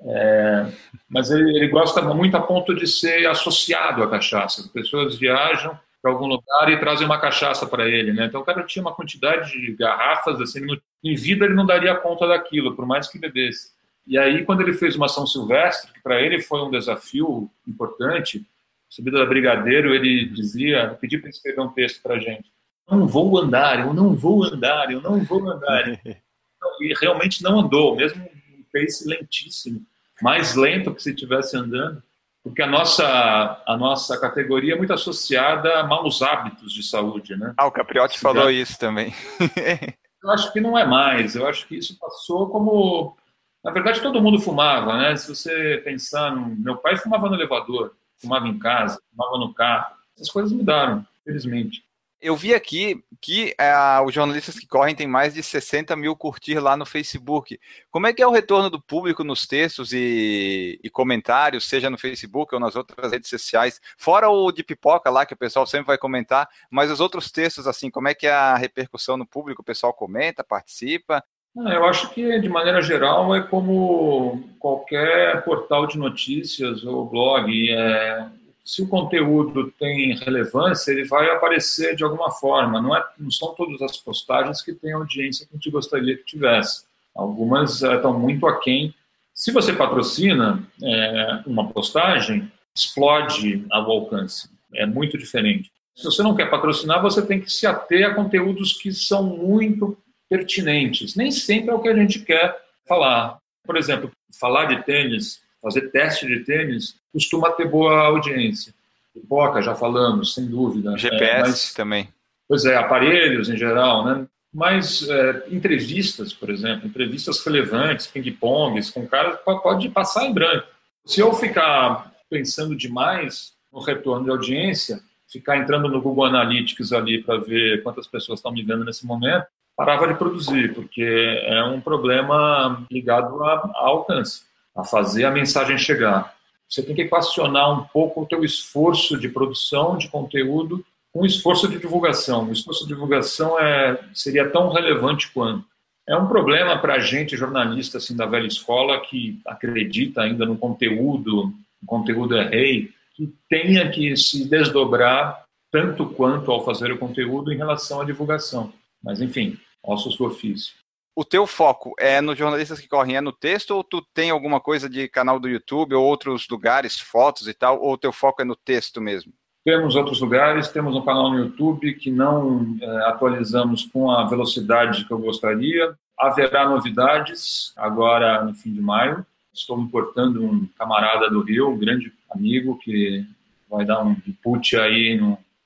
É, 0.02 0.66
mas 1.10 1.30
ele, 1.30 1.58
ele, 1.58 1.68
gosta 1.68 2.02
muito 2.02 2.36
a 2.38 2.42
ponto 2.42 2.74
de 2.74 2.88
ser 2.88 3.28
associado 3.28 4.02
à 4.02 4.10
cachaça. 4.10 4.62
As 4.62 4.68
pessoas 4.68 5.18
viajam 5.18 5.78
para 6.02 6.12
algum 6.12 6.28
lugar 6.28 6.72
e 6.72 6.80
trazem 6.80 7.06
uma 7.06 7.20
cachaça 7.20 7.68
para 7.68 7.88
ele, 7.88 8.14
né? 8.14 8.26
Então 8.26 8.40
o 8.40 8.46
cara 8.46 8.64
tinha 8.64 8.82
uma 8.82 8.96
quantidade 8.96 9.52
de 9.52 9.74
garrafas, 9.74 10.40
assim, 10.40 10.62
em 11.04 11.16
vida 11.16 11.46
ele 11.46 11.54
não 11.54 11.66
daria 11.66 11.96
conta 11.96 12.26
daquilo, 12.26 12.76
por 12.76 12.86
mais 12.86 13.10
que 13.10 13.20
bebesse. 13.20 13.72
E 14.08 14.18
aí, 14.18 14.46
quando 14.46 14.62
ele 14.62 14.74
fez 14.74 14.96
uma 14.96 15.10
São 15.10 15.28
Silvestre, 15.28 15.92
que 15.94 16.02
para 16.02 16.22
ele 16.22 16.42
foi 16.42 16.62
um 16.62 16.72
desafio 16.72 17.52
importante, 17.68 18.46
subida 18.90 19.20
da 19.20 19.26
Brigadeiro, 19.26 19.94
ele 19.94 20.26
dizia, 20.26 20.98
pedi 21.00 21.18
para 21.18 21.30
escrever 21.30 21.62
um 21.62 21.70
texto 21.70 22.02
para 22.02 22.16
a 22.16 22.20
gente. 22.20 22.52
Não 22.90 23.06
vou 23.06 23.38
andar, 23.38 23.82
eu 23.82 23.94
não 23.94 24.16
vou 24.16 24.44
andar, 24.46 24.92
eu 24.92 25.02
não 25.02 25.24
vou 25.24 25.48
andar. 25.48 26.00
e 26.82 26.94
realmente 27.00 27.44
não 27.44 27.60
andou, 27.60 27.96
mesmo 27.96 28.28
pace 28.72 29.08
lentíssimo, 29.08 29.82
mais 30.22 30.56
lento 30.56 30.94
que 30.94 31.02
se 31.02 31.12
estivesse 31.12 31.56
andando, 31.56 32.02
porque 32.44 32.62
a 32.62 32.68
nossa, 32.68 33.62
a 33.66 33.78
nossa 33.78 34.20
categoria 34.20 34.74
é 34.74 34.78
muito 34.78 34.94
associada 34.94 35.80
a 35.80 35.84
maus 35.84 36.22
hábitos 36.22 36.74
de 36.74 36.84
saúde, 36.84 37.36
né? 37.36 37.54
Ah, 37.58 37.68
o 37.68 37.72
Capriotti 37.72 38.20
falou 38.20 38.50
isso 38.50 38.78
também. 38.80 39.14
eu 40.24 40.32
acho 40.32 40.52
que 40.54 40.62
não 40.62 40.78
é 40.78 40.86
mais, 40.86 41.36
eu 41.36 41.48
acho 41.48 41.68
que 41.68 41.76
isso 41.76 41.98
passou 42.00 42.50
como 42.50 43.18
na 43.64 43.72
verdade, 43.72 44.02
todo 44.02 44.22
mundo 44.22 44.40
fumava, 44.40 44.98
né? 44.98 45.16
Se 45.18 45.28
você 45.28 45.82
pensar, 45.84 46.34
no... 46.34 46.56
meu 46.56 46.78
pai 46.78 46.96
fumava 46.96 47.28
no 47.28 47.36
elevador, 47.36 47.94
fumava 48.18 48.48
em 48.48 48.58
casa, 48.58 49.02
fumava 49.12 49.38
no 49.38 49.54
carro. 49.54 49.96
Essas 50.16 50.32
coisas 50.32 50.52
mudaram, 50.52 51.06
felizmente. 51.26 51.84
Eu 52.22 52.36
vi 52.36 52.54
aqui 52.54 53.02
que 53.22 53.56
é, 53.58 53.74
os 54.06 54.14
jornalistas 54.14 54.60
que 54.60 54.68
correm 54.68 54.94
têm 54.94 55.08
mais 55.08 55.34
de 55.34 55.42
60 55.42 55.96
mil 55.96 56.16
curtir 56.16 56.60
lá 56.60 56.76
no 56.76 56.86
Facebook. 56.86 57.58
Como 57.90 58.08
é 58.08 58.14
que 58.14 58.22
é 58.22 58.28
o 58.28 58.32
retorno 58.32 58.70
do 58.70 58.82
público 58.82 59.24
nos 59.24 59.48
textos 59.48 59.94
e, 59.94 60.78
e, 60.84 60.90
comentários, 60.90 61.68
seja 61.68 61.90
no 61.90 61.98
Facebook 61.98 62.54
ou 62.54 62.60
nas 62.60 62.76
outras 62.76 63.12
redes 63.12 63.30
sociais? 63.30 63.80
Fora 63.98 64.30
o 64.30 64.52
de 64.52 64.64
pipoca 64.64 65.10
lá, 65.10 65.26
que 65.26 65.34
o 65.34 65.38
pessoal 65.38 65.66
sempre 65.66 65.88
vai 65.88 65.98
comentar, 65.98 66.50
mas 66.70 66.92
os 66.92 67.00
outros 67.00 67.32
textos, 67.32 67.68
assim, 67.68 67.90
como 67.90 68.10
é 68.10 68.14
que 68.14 68.28
é 68.28 68.32
a 68.32 68.56
repercussão 68.56 69.16
no 69.16 69.26
público? 69.26 69.62
O 69.62 69.66
pessoal 69.66 69.94
comenta, 69.94 70.44
participa? 70.44 71.24
Ah, 71.58 71.74
eu 71.74 71.86
acho 71.86 72.10
que, 72.10 72.40
de 72.40 72.50
maneira 72.50 72.82
geral, 72.82 73.34
é 73.34 73.42
como 73.42 74.44
qualquer 74.60 75.44
portal 75.44 75.88
de 75.88 75.98
notícias 75.98 76.84
ou 76.84 77.10
blog. 77.10 77.72
É, 77.72 78.28
se 78.64 78.82
o 78.82 78.88
conteúdo 78.88 79.72
tem 79.80 80.16
relevância, 80.18 80.92
ele 80.92 81.06
vai 81.06 81.30
aparecer 81.30 81.96
de 81.96 82.04
alguma 82.04 82.32
forma. 82.32 82.82
Não, 82.82 82.96
é, 82.96 83.04
não 83.18 83.32
são 83.32 83.54
todas 83.56 83.82
as 83.82 83.98
postagens 83.98 84.62
que 84.62 84.74
têm 84.74 84.94
audiência 84.94 85.46
que 85.46 85.54
a 85.54 85.58
gente 85.58 85.72
gostaria 85.72 86.16
que 86.18 86.26
tivesse. 86.26 86.86
Algumas 87.16 87.82
é, 87.82 87.96
estão 87.96 88.18
muito 88.18 88.46
aquém. 88.48 88.94
Se 89.34 89.52
você 89.52 89.74
patrocina 89.74 90.64
é, 90.84 91.44
uma 91.46 91.70
postagem, 91.70 92.52
explode 92.76 93.66
o 93.72 93.74
alcance. 93.74 94.50
É 94.76 94.86
muito 94.86 95.18
diferente. 95.18 95.72
Se 95.96 96.06
você 96.06 96.24
não 96.24 96.36
quer 96.36 96.50
patrocinar, 96.50 97.02
você 97.02 97.26
tem 97.26 97.42
que 97.42 97.52
se 97.52 97.66
ater 97.66 98.06
a 98.08 98.14
conteúdos 98.14 98.74
que 98.74 98.94
são 98.94 99.24
muito 99.24 99.98
pertinentes. 100.30 101.16
Nem 101.16 101.32
sempre 101.32 101.72
é 101.72 101.74
o 101.74 101.82
que 101.82 101.90
a 101.90 101.96
gente 101.96 102.20
quer 102.20 102.58
falar. 102.88 103.38
Por 103.66 103.76
exemplo, 103.76 104.12
falar 104.40 104.66
de 104.66 104.84
tênis, 104.84 105.42
fazer 105.62 105.90
teste 105.92 106.26
de 106.26 106.40
tênis, 106.42 106.96
costuma 107.12 107.52
ter 107.52 107.68
boa 107.68 108.00
audiência. 108.06 108.74
Pipoca, 109.14 109.62
já 109.62 109.76
falamos, 109.76 110.34
sem 110.34 110.46
dúvida. 110.46 110.98
GPS 110.98 111.24
é, 111.24 111.40
mas, 111.42 111.74
também. 111.74 112.10
Pois 112.48 112.66
é, 112.66 112.76
aparelhos 112.76 113.50
em 113.50 113.58
geral, 113.58 114.06
né? 114.06 114.28
Mas 114.54 115.08
é, 115.08 115.44
entrevistas, 115.50 116.34
por 116.34 116.50
exemplo, 116.50 116.88
entrevistas 116.88 117.44
relevantes, 117.46 118.08
ping-pongs, 118.08 118.90
com 118.90 119.08
caras 119.08 119.40
pode 119.44 119.90
passar 119.90 120.26
em 120.26 120.34
branco. 120.34 120.68
Se 121.06 121.20
eu 121.20 121.34
ficar 121.34 122.12
pensando 122.30 122.76
demais 122.76 123.54
no 123.72 123.80
retorno 123.80 124.26
de 124.26 124.32
audiência, 124.32 125.00
ficar 125.28 125.58
entrando 125.58 125.88
no 125.88 126.02
Google 126.02 126.26
Analytics 126.26 126.92
ali 126.92 127.22
para 127.22 127.38
ver 127.40 127.84
quantas 127.84 128.08
pessoas 128.08 128.40
estão 128.40 128.52
me 128.52 128.64
vendo 128.64 128.84
nesse 128.84 129.06
momento, 129.06 129.46
parava 129.76 130.08
de 130.08 130.16
produzir, 130.16 130.74
porque 130.74 131.04
é 131.44 131.64
um 131.64 131.80
problema 131.80 132.86
ligado 132.92 133.44
a, 133.44 133.54
a 133.54 133.88
alcance, 133.88 134.44
a 134.76 134.84
fazer 134.84 135.26
a 135.26 135.32
mensagem 135.32 135.78
chegar. 135.78 136.36
Você 136.70 136.84
tem 136.84 136.96
que 136.96 137.02
equacionar 137.02 137.72
um 137.72 137.84
pouco 137.86 138.22
o 138.22 138.26
teu 138.26 138.44
esforço 138.44 139.18
de 139.18 139.28
produção 139.28 139.98
de 139.98 140.08
conteúdo 140.08 140.86
com 141.12 141.22
o 141.22 141.26
esforço 141.26 141.68
de 141.68 141.80
divulgação. 141.80 142.48
O 142.48 142.54
esforço 142.54 142.84
de 142.84 142.94
divulgação 142.94 143.60
é, 143.60 144.00
seria 144.14 144.50
tão 144.50 144.72
relevante 144.72 145.32
quanto. 145.32 145.66
É 146.08 146.16
um 146.16 146.28
problema 146.28 146.78
para 146.80 146.96
a 146.96 147.00
gente, 147.00 147.38
jornalista 147.38 147.98
assim, 147.98 148.16
da 148.16 148.26
velha 148.26 148.48
escola, 148.48 149.00
que 149.00 149.40
acredita 149.46 150.22
ainda 150.22 150.46
no 150.46 150.58
conteúdo, 150.58 151.54
o 151.82 151.86
conteúdo 151.86 152.36
é 152.36 152.48
rei, 152.48 152.92
que 153.16 153.34
tenha 153.48 153.90
que 153.90 154.16
se 154.16 154.48
desdobrar 154.48 155.44
tanto 155.72 156.08
quanto 156.08 156.52
ao 156.52 156.66
fazer 156.66 156.92
o 156.92 156.98
conteúdo 156.98 157.52
em 157.52 157.58
relação 157.58 158.02
à 158.02 158.06
divulgação. 158.06 158.74
Mas, 159.04 159.22
enfim, 159.22 159.58
ossos 159.84 160.18
do 160.18 160.26
ofício. 160.26 160.74
O 161.20 161.26
teu 161.26 161.46
foco 161.46 161.94
é 162.00 162.22
nos 162.22 162.38
jornalistas 162.38 162.80
que 162.80 162.88
correm, 162.88 163.18
é 163.18 163.20
no 163.20 163.34
texto, 163.34 163.72
ou 163.72 163.84
tu 163.84 164.02
tem 164.14 164.30
alguma 164.30 164.62
coisa 164.62 164.90
de 164.90 165.06
canal 165.10 165.38
do 165.38 165.50
YouTube 165.50 165.94
ou 165.94 166.06
outros 166.06 166.48
lugares, 166.50 166.98
fotos 166.98 167.46
e 167.46 167.54
tal, 167.54 167.82
ou 167.82 167.92
o 167.92 167.98
teu 167.98 168.14
foco 168.14 168.42
é 168.42 168.46
no 168.46 168.56
texto 168.56 169.02
mesmo? 169.02 169.34
Temos 169.66 169.98
outros 169.98 170.22
lugares, 170.22 170.70
temos 170.70 170.96
um 170.96 171.02
canal 171.02 171.30
no 171.30 171.40
YouTube 171.40 171.94
que 171.96 172.10
não 172.10 172.78
é, 172.82 172.86
atualizamos 173.08 173.84
com 173.84 174.10
a 174.10 174.30
velocidade 174.30 175.04
que 175.04 175.12
eu 175.12 175.20
gostaria. 175.20 175.94
Haverá 176.18 176.70
novidades 176.70 177.74
agora 177.76 178.42
no 178.46 178.54
fim 178.54 178.72
de 178.72 178.80
maio. 178.80 179.26
Estou 179.54 179.78
importando 179.78 180.42
um 180.42 180.70
camarada 180.78 181.30
do 181.30 181.42
Rio, 181.42 181.72
um 181.72 181.78
grande 181.78 182.14
amigo 182.32 182.80
que 182.80 183.26
vai 183.70 183.84
dar 183.84 184.02
um 184.06 184.16
input 184.26 184.78
aí 184.78 185.20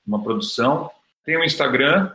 numa 0.04 0.20
produção. 0.20 0.90
Tem 1.24 1.38
um 1.38 1.44
Instagram, 1.44 2.10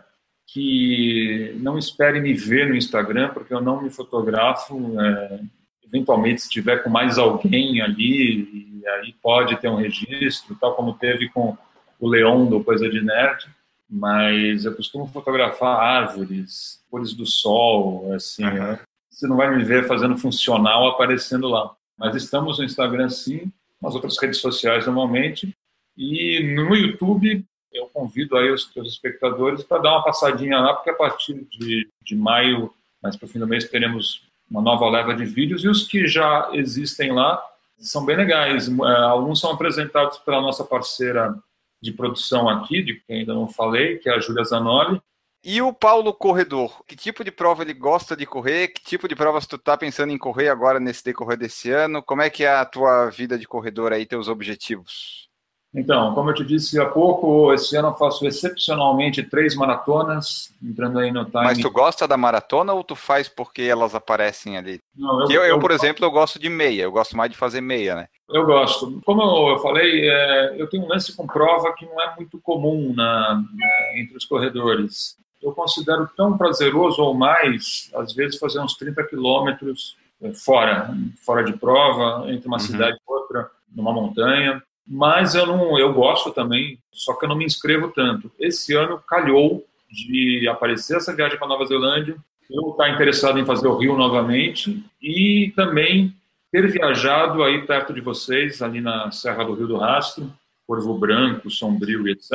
que 0.54 1.56
não 1.60 1.78
espere 1.78 2.20
me 2.20 2.34
ver 2.34 2.68
no 2.68 2.76
Instagram, 2.76 3.30
porque 3.30 3.54
eu 3.54 3.62
não 3.62 3.82
me 3.82 3.90
fotografo. 3.90 5.00
É, 5.00 5.40
eventualmente, 5.86 6.42
se 6.42 6.50
tiver 6.50 6.84
com 6.84 6.90
mais 6.90 7.18
alguém 7.18 7.82
ali, 7.82 8.84
aí 8.96 9.14
pode 9.22 9.58
ter 9.58 9.70
um 9.70 9.76
registro, 9.76 10.56
tal 10.60 10.76
como 10.76 10.94
teve 10.94 11.30
com 11.30 11.58
o 12.00 12.08
Leão 12.08 12.46
do 12.46 12.64
Coisa 12.64 12.90
de 12.90 13.02
Nerd, 13.02 13.48
mas 13.90 14.66
eu 14.66 14.76
costumo 14.76 15.08
fotografar 15.08 15.80
árvores, 15.80 16.84
cores 16.90 17.14
do 17.14 17.26
sol, 17.26 18.14
assim, 18.14 18.44
uhum. 18.44 18.78
Você 19.10 19.28
não 19.28 19.36
vai 19.36 19.54
me 19.54 19.64
ver 19.66 19.86
fazendo 19.86 20.18
funcional 20.18 20.88
aparecendo 20.88 21.50
lá. 21.50 21.76
Mas 21.98 22.16
estamos 22.16 22.58
no 22.58 22.64
Instagram, 22.64 23.10
sim, 23.10 23.52
nas 23.82 23.94
outras 23.94 24.18
redes 24.18 24.40
sociais 24.40 24.86
normalmente, 24.86 25.54
e 25.98 26.56
no 26.56 26.74
YouTube 26.74 27.46
eu 27.72 27.88
convido 27.88 28.38
aí 28.38 28.52
os 28.52 28.72
seus 28.72 28.88
espectadores 28.88 29.64
para 29.64 29.82
dar 29.82 29.92
uma 29.92 30.04
passadinha 30.04 30.60
lá, 30.60 30.74
porque 30.74 30.90
a 30.90 30.96
partir 30.96 31.48
de, 31.52 31.88
de 32.04 32.16
maio, 32.16 32.74
mais 33.02 33.16
para 33.16 33.26
o 33.26 33.30
fim 33.30 33.40
do 33.40 33.48
mês, 33.48 33.70
teremos 33.70 34.28
uma 34.50 34.62
nova 34.62 34.90
leva 34.90 35.14
de 35.14 35.26
vídeos, 35.26 35.64
e 35.64 35.68
os 35.68 35.88
que 35.88 36.08
já 36.08 36.50
existem 36.54 37.12
lá 37.12 37.42
são 37.78 38.06
bem 38.06 38.18
legais. 38.18 38.68
É, 38.68 38.96
alguns 39.04 39.40
são 39.40 39.52
apresentados 39.52 40.18
pela 40.20 40.42
nossa 40.42 40.64
parceira 40.64 41.36
de 41.82 41.94
produção 41.94 42.50
aqui, 42.50 42.82
de 42.82 42.96
quem 43.08 43.20
ainda 43.20 43.34
não 43.34 43.48
falei, 43.48 43.98
que 44.00 44.10
é 44.10 44.14
a 44.14 44.20
Júlia 44.20 44.44
Zanoli, 44.44 45.00
E 45.42 45.62
o 45.62 45.72
Paulo 45.72 46.14
corredor, 46.14 46.84
que 46.86 46.98
tipo 46.98 47.24
de 47.24 47.32
prova 47.32 47.64
ele 47.64 47.74
gosta 47.74 48.16
de 48.16 48.26
correr? 48.26 48.68
Que 48.70 48.84
tipo 48.84 49.08
de 49.08 49.16
provas 49.16 49.48
tu 49.48 49.58
tá 49.58 49.78
pensando 49.78 50.12
em 50.12 50.18
correr 50.18 50.50
agora 50.50 50.82
nesse 50.82 51.04
decorrer 51.04 51.38
desse 51.38 51.72
ano? 51.72 52.04
Como 52.04 52.22
é 52.22 52.30
que 52.30 52.44
é 52.44 52.54
a 52.54 52.66
tua 52.66 53.10
vida 53.10 53.38
de 53.40 53.48
corredor 53.48 53.94
aí, 53.94 54.06
teus 54.06 54.28
objetivos? 54.28 55.29
Então, 55.74 56.16
como 56.16 56.32
eu 56.32 56.34
te 56.34 56.44
disse 56.44 56.80
há 56.80 56.86
pouco, 56.88 57.54
esse 57.54 57.76
ano 57.76 57.90
eu 57.90 57.94
faço 57.94 58.26
excepcionalmente 58.26 59.22
três 59.22 59.56
maratonas, 59.56 60.52
entrando 60.64 60.98
aí 60.98 61.12
no 61.12 61.26
time. 61.26 61.44
Mas 61.44 61.60
tu 61.60 61.70
gosta 61.70 62.08
da 62.08 62.18
maratona 62.18 62.74
ou 62.74 62.84
tu 62.84 62.96
faz 62.96 63.30
porque 63.30 63.62
elas 63.62 63.94
aparecem 63.94 64.58
ali? 64.58 64.82
Não, 64.96 65.22
eu, 65.24 65.30
eu, 65.30 65.44
eu, 65.44 65.60
por 65.60 65.70
exemplo, 65.70 66.04
eu 66.04 66.10
gosto 66.10 66.40
de 66.40 66.50
meia, 66.50 66.84
eu 66.84 66.92
gosto 66.92 67.16
mais 67.16 67.30
de 67.30 67.38
fazer 67.38 67.62
meia, 67.62 67.96
né? 67.96 68.08
Eu 68.28 68.48
gosto. 68.48 69.00
Como 69.06 69.22
eu 69.52 69.60
falei, 69.60 70.10
é, 70.10 70.56
eu 70.60 70.68
tenho 70.68 70.86
um 70.86 70.88
lance 70.88 71.16
com 71.16 71.28
prova 71.28 71.72
que 71.74 71.86
não 71.86 72.02
é 72.02 72.16
muito 72.16 72.40
comum 72.42 72.92
na, 72.96 73.36
na, 73.36 74.00
entre 74.00 74.18
os 74.18 74.26
corredores. 74.26 75.18
Eu 75.40 75.52
considero 75.52 76.10
tão 76.18 76.36
prazeroso 76.36 77.02
ou 77.02 77.14
mais, 77.14 77.92
às 77.94 78.14
vezes, 78.14 78.40
fazer 78.40 78.60
uns 78.60 78.74
30 78.76 79.04
quilômetros 79.04 79.96
é, 80.20 80.34
fora, 80.34 80.92
fora 81.24 81.44
de 81.44 81.54
prova, 81.54 82.26
entre 82.32 82.48
uma 82.48 82.58
uhum. 82.58 82.64
cidade 82.64 82.98
e 82.98 83.12
outra, 83.12 83.52
numa 83.72 83.94
montanha 83.94 84.64
mas 84.90 85.36
eu 85.36 85.46
não, 85.46 85.78
eu 85.78 85.94
gosto 85.94 86.32
também, 86.32 86.80
só 86.92 87.14
que 87.14 87.26
eu 87.26 87.30
não 87.30 87.36
me 87.36 87.46
inscrevo 87.46 87.90
tanto. 87.90 88.32
Esse 88.40 88.74
ano 88.74 89.00
calhou 89.08 89.64
de 89.88 90.48
aparecer 90.48 90.98
essa 90.98 91.16
viagem 91.16 91.38
para 91.38 91.48
Nova 91.48 91.66
Zelândia, 91.66 92.18
eu 92.50 92.72
estar 92.72 92.90
interessado 92.90 93.38
em 93.38 93.46
fazer 93.46 93.68
o 93.68 93.78
Rio 93.78 93.96
novamente 93.96 94.84
e 95.00 95.54
também 95.56 96.16
ter 96.52 96.68
viajado 96.68 97.44
aí 97.44 97.62
perto 97.62 97.94
de 97.94 98.02
vocês, 98.02 98.64
ali 98.64 98.82
na 98.82 99.12
Serra 99.12 99.44
do 99.44 99.54
Rio 99.54 99.68
do 99.68 99.78
Rastro, 99.78 100.34
Corvo 100.66 100.98
Branco, 100.98 101.52
Sombrio, 101.52 102.08
etc. 102.08 102.32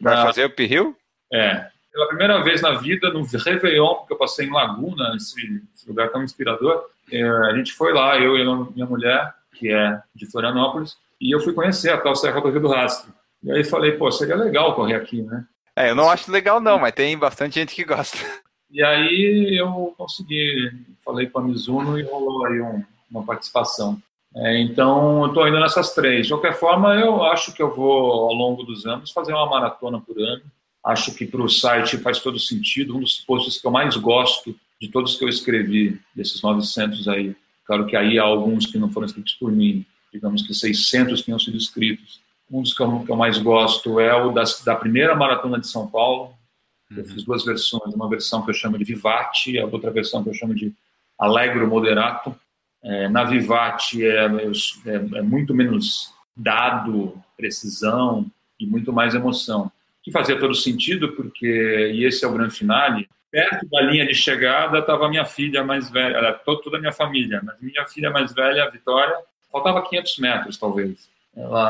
Vai 0.00 0.14
na... 0.14 0.26
fazer 0.26 0.46
o 0.46 0.62
Rio? 0.64 0.96
É. 1.32 1.66
Pela 1.92 2.06
primeira 2.06 2.40
vez 2.42 2.62
na 2.62 2.74
vida, 2.74 3.10
no 3.10 3.24
Réveillon, 3.24 3.94
porque 3.96 4.12
eu 4.12 4.18
passei 4.18 4.46
em 4.46 4.52
Laguna, 4.52 5.14
esse, 5.16 5.62
esse 5.74 5.88
lugar 5.88 6.10
tão 6.10 6.22
inspirador, 6.22 6.84
é, 7.10 7.22
a 7.22 7.56
gente 7.56 7.72
foi 7.72 7.92
lá, 7.92 8.16
eu 8.18 8.36
e 8.36 8.72
minha 8.72 8.86
mulher, 8.86 9.34
que 9.54 9.72
é 9.72 10.00
de 10.14 10.30
Florianópolis, 10.30 10.96
e 11.20 11.34
eu 11.34 11.40
fui 11.40 11.52
conhecer 11.52 11.90
a 11.90 11.98
tal 11.98 12.14
Serra 12.14 12.40
do 12.40 12.50
Rio 12.50 12.60
do 12.60 12.68
Rastro. 12.68 13.12
E 13.42 13.50
aí 13.52 13.64
falei, 13.64 13.92
pô, 13.92 14.10
seria 14.10 14.36
legal 14.36 14.74
correr 14.74 14.94
aqui, 14.94 15.22
né? 15.22 15.44
É, 15.76 15.90
eu 15.90 15.94
não 15.94 16.10
acho 16.10 16.30
legal 16.30 16.60
não, 16.60 16.78
mas 16.78 16.92
tem 16.92 17.16
bastante 17.16 17.54
gente 17.54 17.74
que 17.74 17.84
gosta. 17.84 18.18
E 18.70 18.84
aí 18.84 19.56
eu 19.58 19.94
consegui, 19.96 20.70
falei 21.02 21.26
com 21.26 21.38
a 21.38 21.42
Mizuno 21.42 21.98
e 21.98 22.02
rolou 22.02 22.44
aí 22.44 22.60
um, 22.60 22.84
uma 23.10 23.24
participação. 23.24 23.98
É, 24.36 24.60
então, 24.60 25.22
eu 25.22 25.28
estou 25.28 25.48
indo 25.48 25.58
nessas 25.58 25.94
três. 25.94 26.26
De 26.26 26.32
qualquer 26.34 26.52
forma, 26.52 26.94
eu 26.94 27.24
acho 27.24 27.54
que 27.54 27.62
eu 27.62 27.74
vou, 27.74 28.28
ao 28.28 28.34
longo 28.34 28.62
dos 28.62 28.84
anos, 28.84 29.10
fazer 29.10 29.32
uma 29.32 29.48
maratona 29.48 29.98
por 29.98 30.18
ano. 30.18 30.42
Acho 30.84 31.14
que 31.14 31.26
para 31.26 31.40
o 31.40 31.48
site 31.48 31.96
faz 31.96 32.20
todo 32.20 32.38
sentido. 32.38 32.94
Um 32.94 33.00
dos 33.00 33.20
posts 33.20 33.58
que 33.58 33.66
eu 33.66 33.70
mais 33.70 33.96
gosto 33.96 34.54
de 34.80 34.88
todos 34.88 35.16
que 35.16 35.24
eu 35.24 35.28
escrevi, 35.28 35.98
desses 36.14 36.42
900 36.42 37.08
aí. 37.08 37.34
Claro 37.66 37.86
que 37.86 37.96
aí 37.96 38.18
há 38.18 38.22
alguns 38.22 38.66
que 38.66 38.78
não 38.78 38.90
foram 38.90 39.06
escritos 39.06 39.34
por 39.34 39.50
mim, 39.50 39.84
digamos 40.12 40.46
que 40.46 40.54
600 40.54 41.22
tinham 41.22 41.38
sido 41.38 41.56
escritos. 41.56 42.20
Um 42.50 42.62
dos 42.62 42.74
que 42.74 42.82
eu, 42.82 43.00
que 43.00 43.10
eu 43.10 43.16
mais 43.16 43.38
gosto 43.38 44.00
é 44.00 44.14
o 44.14 44.32
das, 44.32 44.62
da 44.64 44.74
primeira 44.74 45.14
maratona 45.14 45.58
de 45.58 45.66
São 45.66 45.86
Paulo. 45.86 46.34
Eu 46.90 47.04
fiz 47.04 47.22
duas 47.22 47.44
versões, 47.44 47.94
uma 47.94 48.08
versão 48.08 48.42
que 48.42 48.50
eu 48.50 48.54
chamo 48.54 48.78
de 48.78 48.84
Vivati, 48.84 49.58
a 49.58 49.66
outra 49.66 49.90
versão 49.90 50.22
que 50.22 50.30
eu 50.30 50.34
chamo 50.34 50.54
de 50.54 50.72
Allegro 51.18 51.68
Moderato. 51.68 52.34
É, 52.82 53.08
na 53.08 53.24
Vivati 53.24 54.04
é, 54.04 54.26
é, 54.26 55.18
é, 55.18 55.22
muito 55.22 55.54
menos 55.54 56.14
dado, 56.34 57.20
precisão 57.36 58.26
e 58.58 58.66
muito 58.66 58.92
mais 58.92 59.14
emoção. 59.14 59.70
Que 60.02 60.10
fazia 60.10 60.38
todo 60.38 60.54
sentido, 60.54 61.12
porque, 61.12 61.92
e 61.94 62.04
esse 62.04 62.24
é 62.24 62.28
o 62.28 62.32
grande 62.32 62.54
finale, 62.54 63.08
perto 63.30 63.68
da 63.68 63.80
linha 63.82 64.06
de 64.06 64.14
chegada 64.14 64.78
estava 64.78 65.08
minha 65.08 65.24
filha 65.24 65.62
mais 65.62 65.90
velha, 65.90 66.32
toda 66.44 66.78
a 66.78 66.80
minha 66.80 66.92
família, 66.92 67.42
mas 67.44 67.60
minha 67.60 67.84
filha 67.86 68.10
mais 68.10 68.32
velha, 68.32 68.64
a 68.64 68.70
Vitória, 68.70 69.16
faltava 69.50 69.82
500 69.82 70.18
metros, 70.18 70.56
talvez. 70.56 71.08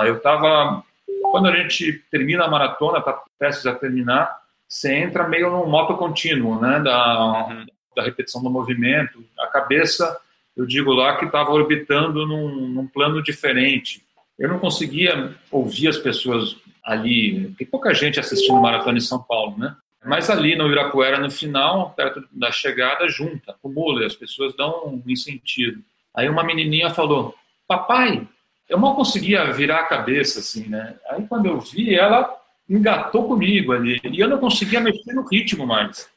Eu 0.06 0.16
estava. 0.16 0.82
Quando 1.30 1.48
a 1.48 1.56
gente 1.56 2.04
termina 2.10 2.44
a 2.44 2.50
maratona, 2.50 2.98
está 2.98 3.22
prestes 3.38 3.66
a 3.66 3.74
terminar, 3.74 4.38
você 4.66 4.94
entra 4.94 5.28
meio 5.28 5.50
num 5.50 5.66
moto 5.66 5.96
contínuo, 5.96 6.60
né? 6.60 6.80
Da, 6.80 7.46
uhum. 7.48 7.66
da 7.96 8.02
repetição 8.02 8.42
do 8.42 8.50
movimento. 8.50 9.24
A 9.38 9.46
cabeça, 9.46 10.18
eu 10.56 10.64
digo 10.64 10.92
lá, 10.92 11.16
que 11.16 11.26
estava 11.26 11.50
orbitando 11.50 12.26
num, 12.26 12.68
num 12.68 12.86
plano 12.86 13.22
diferente. 13.22 14.02
Eu 14.38 14.48
não 14.48 14.58
conseguia 14.58 15.34
ouvir 15.50 15.88
as 15.88 15.98
pessoas 15.98 16.56
ali. 16.84 17.54
Tem 17.58 17.66
pouca 17.66 17.92
gente 17.92 18.20
assistindo 18.20 18.60
maratona 18.60 18.98
em 18.98 19.02
São 19.02 19.22
Paulo, 19.22 19.58
né? 19.58 19.76
Mas 20.04 20.30
ali 20.30 20.54
no 20.54 20.66
Ibirapuera, 20.66 21.18
no 21.18 21.30
final, 21.30 21.90
perto 21.90 22.22
da 22.30 22.52
chegada, 22.52 23.08
junta, 23.08 23.52
acumula, 23.52 24.06
as 24.06 24.14
pessoas 24.14 24.54
dão 24.56 24.86
um 24.86 25.02
incentivo. 25.10 25.82
Aí 26.14 26.28
uma 26.28 26.44
menininha 26.44 26.90
falou: 26.90 27.34
papai, 27.68 28.26
eu 28.68 28.78
mal 28.78 28.96
conseguia 28.96 29.52
virar 29.52 29.80
a 29.80 29.86
cabeça, 29.86 30.40
assim, 30.40 30.68
né? 30.68 30.96
Aí 31.10 31.26
quando 31.26 31.46
eu 31.46 31.60
vi, 31.60 31.94
ela 31.94 32.34
engatou 32.68 33.28
comigo 33.28 33.72
ali, 33.72 34.00
e 34.04 34.20
eu 34.20 34.28
não 34.28 34.38
conseguia 34.38 34.80
mexer 34.80 35.12
no 35.12 35.26
ritmo 35.26 35.66
mais. 35.66 36.08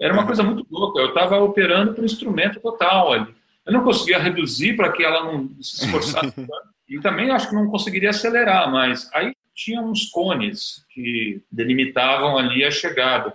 Era 0.00 0.12
uma 0.12 0.26
coisa 0.26 0.42
muito 0.42 0.66
louca, 0.70 1.00
eu 1.00 1.08
estava 1.08 1.38
operando 1.40 1.94
para 1.94 2.02
o 2.02 2.06
instrumento 2.06 2.60
total 2.60 3.12
ali. 3.12 3.34
Eu 3.66 3.72
não 3.72 3.84
conseguia 3.84 4.18
reduzir 4.18 4.76
para 4.76 4.92
que 4.92 5.04
ela 5.04 5.24
não 5.24 5.48
se 5.60 5.84
esforçasse. 5.84 6.34
e 6.88 7.00
também 7.00 7.30
acho 7.30 7.48
que 7.48 7.54
não 7.54 7.70
conseguiria 7.70 8.10
acelerar, 8.10 8.70
mas 8.70 9.08
aí 9.14 9.32
tinha 9.54 9.80
uns 9.80 10.06
cones 10.10 10.84
que 10.90 11.42
delimitavam 11.50 12.36
ali 12.36 12.64
a 12.64 12.70
chegada. 12.70 13.34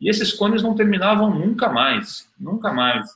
E 0.00 0.08
esses 0.08 0.32
cones 0.32 0.62
não 0.62 0.74
terminavam 0.74 1.30
nunca 1.30 1.68
mais, 1.68 2.26
nunca 2.38 2.72
mais. 2.72 3.06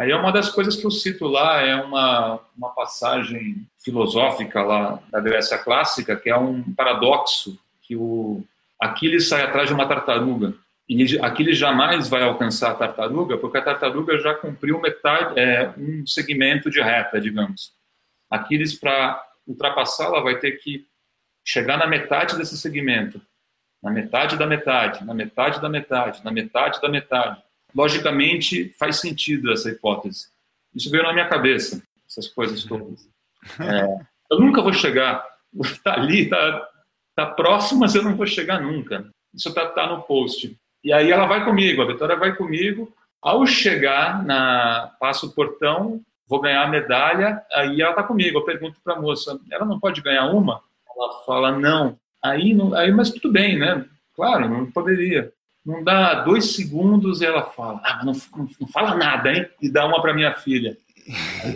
Aí 0.00 0.12
é 0.12 0.16
uma 0.16 0.32
das 0.32 0.48
coisas 0.48 0.76
que 0.76 0.86
eu 0.86 0.90
cito 0.90 1.26
lá, 1.26 1.60
é 1.60 1.76
uma, 1.76 2.40
uma 2.56 2.70
passagem 2.70 3.66
filosófica 3.84 4.62
lá 4.62 4.98
da 5.10 5.20
Grécia 5.20 5.58
Clássica, 5.58 6.16
que 6.16 6.30
é 6.30 6.36
um 6.38 6.62
paradoxo, 6.72 7.58
que 7.82 7.94
o 7.94 8.42
Aquiles 8.80 9.28
sai 9.28 9.42
atrás 9.42 9.68
de 9.68 9.74
uma 9.74 9.86
tartaruga. 9.86 10.54
E 10.88 11.18
Aquiles 11.18 11.58
jamais 11.58 12.08
vai 12.08 12.22
alcançar 12.22 12.70
a 12.70 12.74
tartaruga, 12.74 13.36
porque 13.36 13.58
a 13.58 13.62
tartaruga 13.62 14.18
já 14.18 14.32
cumpriu 14.32 14.80
metade, 14.80 15.38
é, 15.38 15.70
um 15.76 16.06
segmento 16.06 16.70
de 16.70 16.80
reta, 16.80 17.20
digamos. 17.20 17.74
Aquiles, 18.30 18.72
para 18.72 19.22
ultrapassá-la, 19.46 20.20
vai 20.22 20.38
ter 20.38 20.52
que 20.52 20.86
chegar 21.44 21.76
na 21.76 21.86
metade 21.86 22.38
desse 22.38 22.56
segmento, 22.56 23.20
na 23.82 23.90
metade 23.90 24.38
da 24.38 24.46
metade, 24.46 25.04
na 25.04 25.12
metade 25.12 25.60
da 25.60 25.68
metade, 25.68 26.24
na 26.24 26.30
metade 26.30 26.80
da 26.80 26.88
metade 26.88 27.49
logicamente 27.74 28.74
faz 28.78 29.00
sentido 29.00 29.52
essa 29.52 29.70
hipótese. 29.70 30.28
Isso 30.74 30.90
veio 30.90 31.02
na 31.02 31.12
minha 31.12 31.28
cabeça, 31.28 31.82
essas 32.08 32.28
coisas 32.28 32.64
todas. 32.64 33.08
É, 33.58 34.04
eu 34.30 34.38
nunca 34.38 34.62
vou 34.62 34.72
chegar. 34.72 35.24
Está 35.62 35.94
ali, 35.98 36.22
está 36.22 36.68
tá 37.14 37.26
próximo, 37.26 37.80
mas 37.80 37.94
eu 37.94 38.02
não 38.02 38.16
vou 38.16 38.26
chegar 38.26 38.60
nunca. 38.60 39.08
Isso 39.34 39.48
está 39.48 39.66
tá 39.66 39.86
no 39.86 40.02
post. 40.02 40.56
E 40.82 40.92
aí 40.92 41.10
ela 41.10 41.26
vai 41.26 41.44
comigo, 41.44 41.82
a 41.82 41.86
Vitória 41.86 42.16
vai 42.16 42.34
comigo. 42.34 42.92
Ao 43.20 43.46
chegar 43.46 44.24
na 44.24 44.92
passo 44.98 45.26
o 45.26 45.32
portão, 45.32 46.00
vou 46.26 46.40
ganhar 46.40 46.62
a 46.62 46.68
medalha. 46.68 47.42
Aí 47.52 47.80
ela 47.80 47.90
está 47.90 48.02
comigo. 48.02 48.38
Eu 48.38 48.44
pergunto 48.44 48.80
para 48.82 48.94
a 48.94 49.00
moça, 49.00 49.38
ela 49.50 49.66
não 49.66 49.78
pode 49.78 50.00
ganhar 50.00 50.26
uma? 50.26 50.62
Ela 50.96 51.24
fala 51.24 51.52
não. 51.52 51.98
Aí, 52.22 52.54
não, 52.54 52.74
aí, 52.74 52.90
mas 52.92 53.10
tudo 53.10 53.32
bem, 53.32 53.58
né? 53.58 53.84
Claro, 54.14 54.48
não 54.48 54.70
poderia. 54.70 55.32
Não 55.64 55.84
dá 55.84 56.22
dois 56.22 56.54
segundos 56.54 57.20
e 57.20 57.26
ela 57.26 57.42
fala, 57.42 57.80
ah, 57.84 58.02
não, 58.04 58.12
não 58.36 58.68
fala 58.68 58.94
nada, 58.94 59.32
hein? 59.32 59.46
E 59.60 59.70
dá 59.70 59.86
uma 59.86 60.00
para 60.00 60.14
minha 60.14 60.32
filha. 60.32 60.76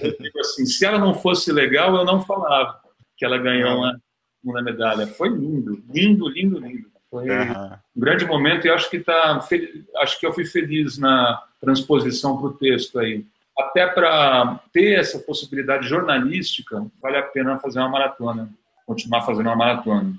eu 0.03 0.17
digo 0.19 0.41
assim, 0.41 0.67
se 0.67 0.85
ela 0.85 0.99
não 0.99 1.15
fosse 1.15 1.51
legal, 1.51 1.97
eu 1.97 2.05
não 2.05 2.21
falava 2.21 2.81
que 3.17 3.25
ela 3.25 3.39
ganhou 3.39 3.79
uma, 3.79 4.01
uma 4.45 4.63
medalha. 4.63 5.07
Foi 5.07 5.29
lindo, 5.29 5.83
lindo, 5.89 6.29
lindo, 6.29 6.59
lindo. 6.59 6.95
Foi 7.11 7.31
uhum. 7.31 7.73
um 7.97 8.01
grande 8.01 8.27
momento 8.27 8.67
e 8.67 8.71
acho 8.71 8.91
que 8.91 8.99
tá, 8.99 9.41
acho 9.99 10.19
que 10.19 10.27
eu 10.27 10.33
fui 10.33 10.45
feliz 10.45 10.99
na 10.99 11.43
transposição 11.61 12.37
para 12.37 12.47
o 12.49 12.55
texto 12.55 12.99
aí. 12.99 13.25
Até 13.57 13.87
para 13.87 14.61
ter 14.73 14.99
essa 14.99 15.19
possibilidade 15.21 15.89
jornalística, 15.89 16.85
vale 17.01 17.17
a 17.17 17.23
pena 17.23 17.59
fazer 17.59 17.79
uma 17.79 17.89
maratona, 17.89 18.51
continuar 18.85 19.23
fazendo 19.23 19.47
uma 19.47 19.57
maratona. 19.57 20.13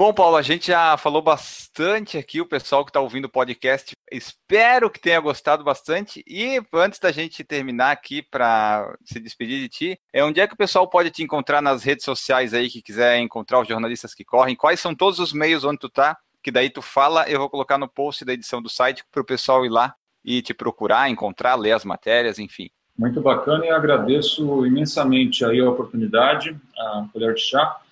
Bom, 0.00 0.14
Paulo, 0.14 0.38
a 0.38 0.40
gente 0.40 0.68
já 0.68 0.96
falou 0.96 1.20
bastante 1.20 2.16
aqui, 2.16 2.40
o 2.40 2.48
pessoal 2.48 2.86
que 2.86 2.88
está 2.88 3.00
ouvindo 3.00 3.26
o 3.26 3.30
podcast, 3.30 3.94
espero 4.10 4.88
que 4.88 4.98
tenha 4.98 5.20
gostado 5.20 5.62
bastante. 5.62 6.24
E 6.26 6.58
antes 6.72 6.98
da 6.98 7.12
gente 7.12 7.44
terminar 7.44 7.90
aqui 7.90 8.22
para 8.22 8.96
se 9.04 9.20
despedir 9.20 9.60
de 9.60 9.68
ti, 9.68 10.00
é 10.10 10.24
onde 10.24 10.40
é 10.40 10.46
que 10.46 10.54
o 10.54 10.56
pessoal 10.56 10.88
pode 10.88 11.10
te 11.10 11.22
encontrar 11.22 11.60
nas 11.60 11.84
redes 11.84 12.06
sociais 12.06 12.54
aí, 12.54 12.70
que 12.70 12.80
quiser 12.80 13.18
encontrar 13.18 13.60
os 13.60 13.68
jornalistas 13.68 14.14
que 14.14 14.24
correm? 14.24 14.56
Quais 14.56 14.80
são 14.80 14.94
todos 14.94 15.18
os 15.18 15.34
meios 15.34 15.64
onde 15.64 15.80
tu 15.80 15.90
tá? 15.90 16.16
Que 16.42 16.50
daí 16.50 16.70
tu 16.70 16.80
fala, 16.80 17.28
eu 17.28 17.38
vou 17.38 17.50
colocar 17.50 17.76
no 17.76 17.86
post 17.86 18.24
da 18.24 18.32
edição 18.32 18.62
do 18.62 18.70
site 18.70 19.04
para 19.12 19.20
o 19.20 19.26
pessoal 19.26 19.66
ir 19.66 19.70
lá 19.70 19.94
e 20.24 20.40
te 20.40 20.54
procurar, 20.54 21.10
encontrar, 21.10 21.56
ler 21.56 21.72
as 21.72 21.84
matérias, 21.84 22.38
enfim. 22.38 22.70
Muito 22.98 23.20
bacana 23.20 23.66
e 23.66 23.70
agradeço 23.70 24.64
imensamente 24.64 25.44
aí 25.44 25.60
a 25.60 25.68
oportunidade, 25.68 26.58
a 26.78 27.06
colher 27.12 27.34
de 27.34 27.42
chá 27.42 27.82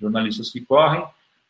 jornalistas 0.01 0.51
que 0.51 0.61
correm. 0.61 1.05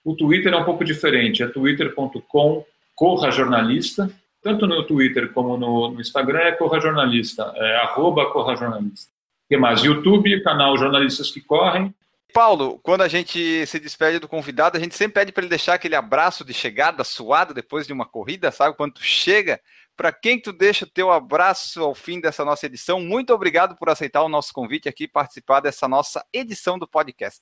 O 0.04 0.16
Twitter 0.16 0.52
é 0.52 0.56
um 0.56 0.64
pouco 0.64 0.84
diferente, 0.84 1.42
é 1.42 1.46
twitter.com 1.46 2.64
corra 2.94 3.30
jornalista. 3.30 4.10
Tanto 4.42 4.66
no 4.66 4.86
Twitter 4.86 5.32
como 5.32 5.56
no, 5.56 5.90
no 5.90 6.00
Instagram 6.00 6.40
é 6.40 6.52
corra 6.52 6.80
jornalista, 6.80 7.52
é 7.56 7.76
arroba 7.76 8.30
corra 8.30 8.56
jornalista. 8.56 9.10
O 9.46 9.48
que 9.48 9.56
mais? 9.56 9.82
YouTube, 9.82 10.42
canal 10.42 10.76
Jornalistas 10.76 11.30
que 11.30 11.40
Correm. 11.40 11.94
Paulo, 12.34 12.80
quando 12.82 13.02
a 13.02 13.08
gente 13.08 13.64
se 13.64 13.78
despede 13.78 14.18
do 14.18 14.26
convidado, 14.26 14.76
a 14.76 14.80
gente 14.80 14.96
sempre 14.96 15.20
pede 15.20 15.30
para 15.30 15.42
ele 15.42 15.50
deixar 15.50 15.74
aquele 15.74 15.94
abraço 15.94 16.44
de 16.44 16.52
chegada 16.52 17.04
suado 17.04 17.54
depois 17.54 17.86
de 17.86 17.92
uma 17.92 18.04
corrida, 18.04 18.50
sabe? 18.50 18.76
Quando 18.76 18.94
tu 18.94 19.04
chega, 19.04 19.60
para 19.96 20.12
quem 20.12 20.40
tu 20.40 20.52
deixa 20.52 20.84
o 20.84 20.88
teu 20.90 21.10
abraço 21.10 21.82
ao 21.82 21.94
fim 21.94 22.20
dessa 22.20 22.44
nossa 22.44 22.66
edição. 22.66 23.00
Muito 23.00 23.32
obrigado 23.32 23.76
por 23.76 23.88
aceitar 23.88 24.22
o 24.22 24.28
nosso 24.28 24.52
convite 24.52 24.88
aqui 24.88 25.06
participar 25.06 25.60
dessa 25.60 25.86
nossa 25.86 26.24
edição 26.32 26.78
do 26.78 26.86
podcast. 26.86 27.40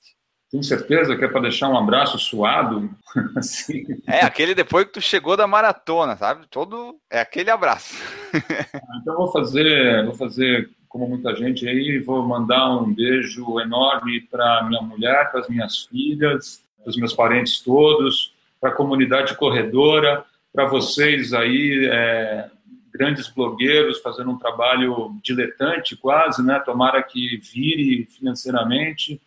Tem 0.51 0.63
certeza 0.63 1.17
que 1.17 1.25
é 1.25 1.29
para 1.29 1.41
deixar 1.41 1.71
um 1.71 1.79
abraço 1.79 2.19
suado? 2.19 2.91
assim. 3.37 3.85
É, 4.07 4.21
aquele 4.21 4.55
depois 4.55 4.85
que 4.85 4.93
tu 4.93 5.01
chegou 5.01 5.35
da 5.35 5.47
maratona, 5.47 6.15
sabe? 6.15 6.47
Todo 6.47 7.01
é 7.11 7.21
aquele 7.21 7.51
abraço. 7.51 7.95
então 9.01 9.17
vou 9.17 9.33
fazer, 9.33 10.05
vou 10.05 10.15
fazer 10.15 10.71
como 10.87 11.09
muita 11.09 11.35
gente 11.35 11.67
aí, 11.67 11.99
vou 12.01 12.23
mandar 12.23 12.69
um 12.77 12.93
beijo 12.93 13.59
enorme 13.61 14.21
para 14.31 14.65
minha 14.65 14.83
mulher, 14.83 15.31
para 15.31 15.41
as 15.41 15.49
minhas 15.49 15.85
filhas, 15.85 16.63
para 16.77 16.91
os 16.91 16.99
meus 16.99 17.15
parentes 17.15 17.61
todos, 17.61 18.35
para 18.61 18.69
a 18.69 18.75
comunidade 18.75 19.35
corredora, 19.39 20.23
para 20.53 20.67
vocês 20.67 21.33
aí, 21.33 21.89
é, 21.91 22.51
grandes 22.93 23.29
blogueiros, 23.29 24.01
fazendo 24.01 24.31
um 24.31 24.39
trabalho 24.39 25.17
diletante 25.23 25.97
quase, 25.97 26.45
né? 26.45 26.61
Tomara 26.61 27.03
que 27.03 27.39
vire 27.39 28.07
financeiramente. 28.07 29.21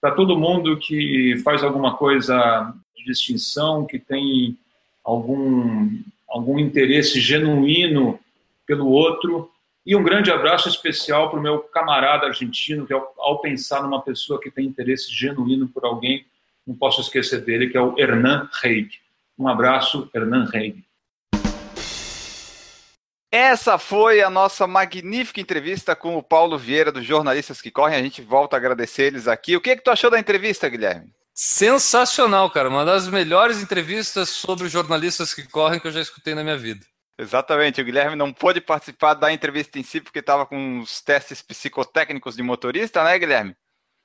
Para 0.00 0.12
todo 0.12 0.38
mundo 0.38 0.78
que 0.78 1.36
faz 1.44 1.62
alguma 1.62 1.96
coisa 1.96 2.74
de 2.96 3.04
distinção, 3.04 3.84
que 3.84 3.98
tem 3.98 4.56
algum, 5.04 5.90
algum 6.28 6.58
interesse 6.58 7.20
genuíno 7.20 8.18
pelo 8.66 8.88
outro, 8.88 9.50
e 9.84 9.96
um 9.96 10.02
grande 10.02 10.30
abraço 10.30 10.68
especial 10.68 11.30
para 11.30 11.38
o 11.38 11.42
meu 11.42 11.58
camarada 11.58 12.26
argentino, 12.26 12.86
que 12.86 12.92
ao, 12.92 13.12
ao, 13.18 13.40
pensar 13.40 13.82
numa 13.82 14.00
pessoa 14.00 14.40
que 14.40 14.50
tem 14.50 14.66
interesse 14.66 15.12
genuíno 15.12 15.68
por 15.68 15.84
alguém, 15.84 16.24
não 16.66 16.74
posso 16.74 17.00
esquecer 17.00 17.44
dele, 17.44 17.68
que 17.68 17.76
é 17.76 17.80
o 17.80 17.98
Hernan 17.98 18.48
Reig. 18.62 19.00
Um 19.40 19.48
abraço, 19.48 20.06
Hernan 20.14 20.44
Reig. 20.52 20.84
Essa 23.32 23.78
foi 23.78 24.20
a 24.20 24.28
nossa 24.28 24.66
magnífica 24.66 25.40
entrevista 25.40 25.96
com 25.96 26.18
o 26.18 26.22
Paulo 26.22 26.58
Vieira, 26.58 26.92
dos 26.92 27.06
Jornalistas 27.06 27.62
que 27.62 27.70
Correm. 27.70 27.96
A 27.96 28.02
gente 28.02 28.20
volta 28.20 28.56
a 28.56 28.58
agradecer 28.58 29.04
eles 29.04 29.26
aqui. 29.26 29.56
O 29.56 29.60
que, 29.62 29.76
que 29.76 29.82
tu 29.82 29.90
achou 29.90 30.10
da 30.10 30.18
entrevista, 30.18 30.68
Guilherme? 30.68 31.10
Sensacional, 31.32 32.50
cara. 32.50 32.68
Uma 32.68 32.84
das 32.84 33.08
melhores 33.08 33.62
entrevistas 33.62 34.28
sobre 34.28 34.68
jornalistas 34.68 35.32
que 35.32 35.48
correm 35.48 35.80
que 35.80 35.86
eu 35.86 35.92
já 35.92 36.02
escutei 36.02 36.34
na 36.34 36.44
minha 36.44 36.58
vida. 36.58 36.84
Exatamente, 37.18 37.80
o 37.80 37.84
Guilherme 37.84 38.16
não 38.16 38.34
pôde 38.34 38.60
participar 38.60 39.14
da 39.14 39.32
entrevista 39.32 39.78
em 39.78 39.82
si 39.82 40.02
porque 40.02 40.18
estava 40.18 40.44
com 40.44 40.80
os 40.80 41.00
testes 41.00 41.40
psicotécnicos 41.40 42.36
de 42.36 42.42
motorista, 42.42 43.02
né, 43.04 43.18
Guilherme? 43.18 43.56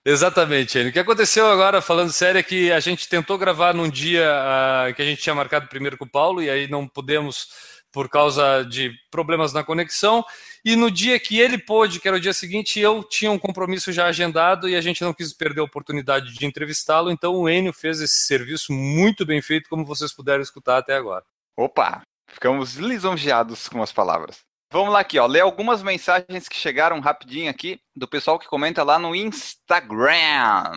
Exatamente, 0.06 0.78
Enio. 0.78 0.90
O 0.90 0.94
que 0.94 1.00
aconteceu 1.00 1.48
agora, 1.48 1.82
falando 1.82 2.12
sério, 2.12 2.38
é 2.38 2.44
que 2.44 2.72
a 2.72 2.80
gente 2.80 3.10
tentou 3.10 3.38
gravar 3.38 3.74
num 3.74 3.90
dia 3.90 4.30
uh, 4.30 4.94
que 4.94 5.02
a 5.02 5.06
gente 5.06 5.22
tinha 5.22 5.34
marcado 5.34 5.68
primeiro 5.68 5.98
com 5.98 6.06
o 6.06 6.10
Paulo 6.10 6.44
e 6.44 6.50
aí 6.50 6.70
não 6.70 6.88
pudemos 6.88 7.48
por 7.92 8.08
causa 8.08 8.64
de 8.64 8.92
problemas 9.10 9.52
na 9.52 9.64
conexão. 9.64 10.24
E 10.64 10.76
no 10.76 10.92
dia 10.92 11.20
que 11.20 11.40
ele 11.40 11.58
pôde, 11.58 12.00
que 12.00 12.08
era 12.08 12.18
o 12.18 12.20
dia 12.20 12.34
seguinte, 12.34 12.80
eu 12.80 13.04
tinha 13.04 13.32
um 13.32 13.40
compromisso 13.40 13.92
já 13.92 14.06
agendado 14.06 14.70
e 14.70 14.76
a 14.76 14.82
gente 14.82 15.02
não 15.02 15.14
quis 15.14 15.34
perder 15.34 15.62
a 15.62 15.64
oportunidade 15.64 16.34
de 16.34 16.46
entrevistá-lo. 16.46 17.10
Então 17.10 17.34
o 17.36 17.50
Enio 17.50 17.74
fez 17.74 18.00
esse 18.02 18.26
serviço 18.26 18.72
muito 18.72 19.26
bem 19.26 19.42
feito, 19.42 19.70
como 19.70 19.86
vocês 19.86 20.14
puderam 20.14 20.44
escutar 20.44 20.78
até 20.78 20.96
agora. 20.96 21.24
Opa, 21.58 22.04
Ficamos 22.28 22.76
lisonjeados 22.76 23.70
com 23.70 23.82
as 23.82 23.92
palavras. 23.92 24.44
Vamos 24.76 24.92
lá 24.92 25.00
aqui, 25.00 25.18
ó. 25.18 25.26
Ler 25.26 25.40
algumas 25.40 25.82
mensagens 25.82 26.50
que 26.50 26.58
chegaram 26.58 27.00
rapidinho 27.00 27.50
aqui 27.50 27.80
do 27.96 28.06
pessoal 28.06 28.38
que 28.38 28.46
comenta 28.46 28.84
lá 28.84 29.00
no 29.00 29.16
Instagram. 29.16 30.70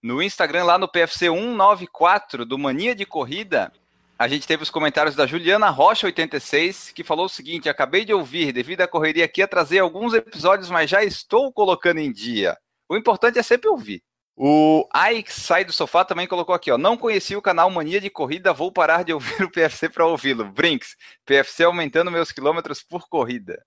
No 0.00 0.22
Instagram, 0.22 0.62
lá 0.62 0.78
no 0.78 0.86
PFC 0.86 1.28
194 1.28 2.46
do 2.46 2.56
Mania 2.56 2.94
de 2.94 3.04
Corrida, 3.04 3.72
a 4.16 4.28
gente 4.28 4.46
teve 4.46 4.62
os 4.62 4.70
comentários 4.70 5.16
da 5.16 5.26
Juliana 5.26 5.68
Rocha 5.68 6.06
86, 6.06 6.92
que 6.92 7.02
falou 7.02 7.26
o 7.26 7.28
seguinte: 7.28 7.68
acabei 7.68 8.04
de 8.04 8.14
ouvir, 8.14 8.52
devido 8.52 8.82
à 8.82 8.86
correria 8.86 9.24
aqui, 9.24 9.44
trazer 9.48 9.80
alguns 9.80 10.14
episódios, 10.14 10.70
mas 10.70 10.88
já 10.88 11.02
estou 11.02 11.52
colocando 11.52 11.98
em 11.98 12.12
dia. 12.12 12.56
O 12.88 12.96
importante 12.96 13.36
é 13.36 13.42
sempre 13.42 13.68
ouvir. 13.68 14.00
O 14.42 14.88
Ike 15.12 15.30
Sai 15.30 15.66
do 15.66 15.72
Sofá 15.72 16.02
também 16.02 16.26
colocou 16.26 16.54
aqui, 16.54 16.70
ó. 16.70 16.78
Não 16.78 16.96
conheci 16.96 17.36
o 17.36 17.42
canal 17.42 17.68
Mania 17.68 18.00
de 18.00 18.08
Corrida, 18.08 18.54
vou 18.54 18.72
parar 18.72 19.04
de 19.04 19.12
ouvir 19.12 19.42
o 19.42 19.50
PFC 19.50 19.90
para 19.90 20.06
ouvi-lo. 20.06 20.50
Brinks, 20.50 20.96
PFC 21.26 21.64
aumentando 21.64 22.10
meus 22.10 22.32
quilômetros 22.32 22.82
por 22.82 23.06
corrida. 23.06 23.62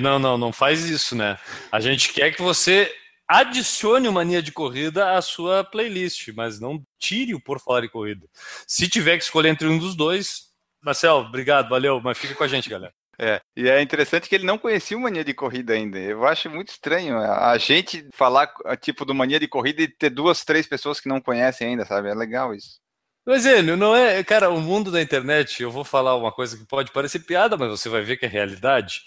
Não, 0.00 0.20
não, 0.20 0.38
não 0.38 0.52
faz 0.52 0.84
isso, 0.84 1.16
né? 1.16 1.36
A 1.72 1.80
gente 1.80 2.12
quer 2.12 2.30
que 2.30 2.40
você 2.40 2.94
adicione 3.26 4.06
o 4.06 4.12
Mania 4.12 4.40
de 4.40 4.52
Corrida 4.52 5.16
à 5.16 5.20
sua 5.20 5.64
playlist, 5.64 6.28
mas 6.28 6.60
não 6.60 6.80
tire 6.96 7.34
o 7.34 7.40
Por 7.40 7.58
Falar 7.58 7.82
em 7.82 7.88
Corrida. 7.88 8.24
Se 8.68 8.88
tiver 8.88 9.18
que 9.18 9.24
escolher 9.24 9.48
entre 9.48 9.66
um 9.66 9.80
dos 9.80 9.96
dois, 9.96 10.42
Marcel, 10.80 11.16
obrigado, 11.16 11.68
valeu, 11.68 12.00
mas 12.00 12.16
fica 12.16 12.36
com 12.36 12.44
a 12.44 12.48
gente, 12.48 12.68
galera. 12.70 12.94
É, 13.20 13.40
e 13.56 13.68
é 13.68 13.82
interessante 13.82 14.28
que 14.28 14.34
ele 14.36 14.46
não 14.46 14.56
conhecia 14.56 14.96
o 14.96 15.00
Mania 15.00 15.24
de 15.24 15.34
Corrida 15.34 15.72
ainda. 15.72 15.98
Eu 15.98 16.24
acho 16.24 16.48
muito 16.48 16.68
estranho 16.68 17.18
a 17.18 17.58
gente 17.58 18.08
falar, 18.12 18.48
tipo, 18.80 19.04
do 19.04 19.14
Mania 19.14 19.40
de 19.40 19.48
Corrida 19.48 19.82
e 19.82 19.88
ter 19.88 20.10
duas, 20.10 20.44
três 20.44 20.68
pessoas 20.68 21.00
que 21.00 21.08
não 21.08 21.20
conhecem 21.20 21.68
ainda, 21.68 21.84
sabe? 21.84 22.08
É 22.08 22.14
legal 22.14 22.54
isso. 22.54 22.78
Mas 23.26 23.44
ele 23.44 23.74
não 23.74 23.94
é, 23.94 24.22
cara, 24.22 24.48
o 24.48 24.60
mundo 24.60 24.90
da 24.90 25.02
internet, 25.02 25.62
eu 25.62 25.70
vou 25.70 25.84
falar 25.84 26.16
uma 26.16 26.32
coisa 26.32 26.56
que 26.56 26.64
pode 26.64 26.92
parecer 26.92 27.18
piada, 27.18 27.56
mas 27.56 27.68
você 27.68 27.88
vai 27.88 28.02
ver 28.02 28.16
que 28.16 28.24
é 28.24 28.28
realidade. 28.28 29.02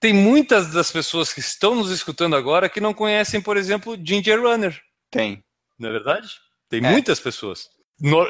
Tem 0.00 0.12
muitas 0.12 0.72
das 0.72 0.92
pessoas 0.92 1.32
que 1.32 1.40
estão 1.40 1.74
nos 1.74 1.90
escutando 1.90 2.36
agora 2.36 2.68
que 2.68 2.80
não 2.80 2.92
conhecem, 2.92 3.40
por 3.40 3.56
exemplo, 3.56 3.96
Ginger 3.96 4.38
Runner. 4.42 4.78
Tem. 5.10 5.42
Não 5.78 5.88
é 5.88 5.92
verdade? 5.92 6.28
Tem 6.68 6.84
é. 6.84 6.90
muitas 6.90 7.20
pessoas. 7.20 7.68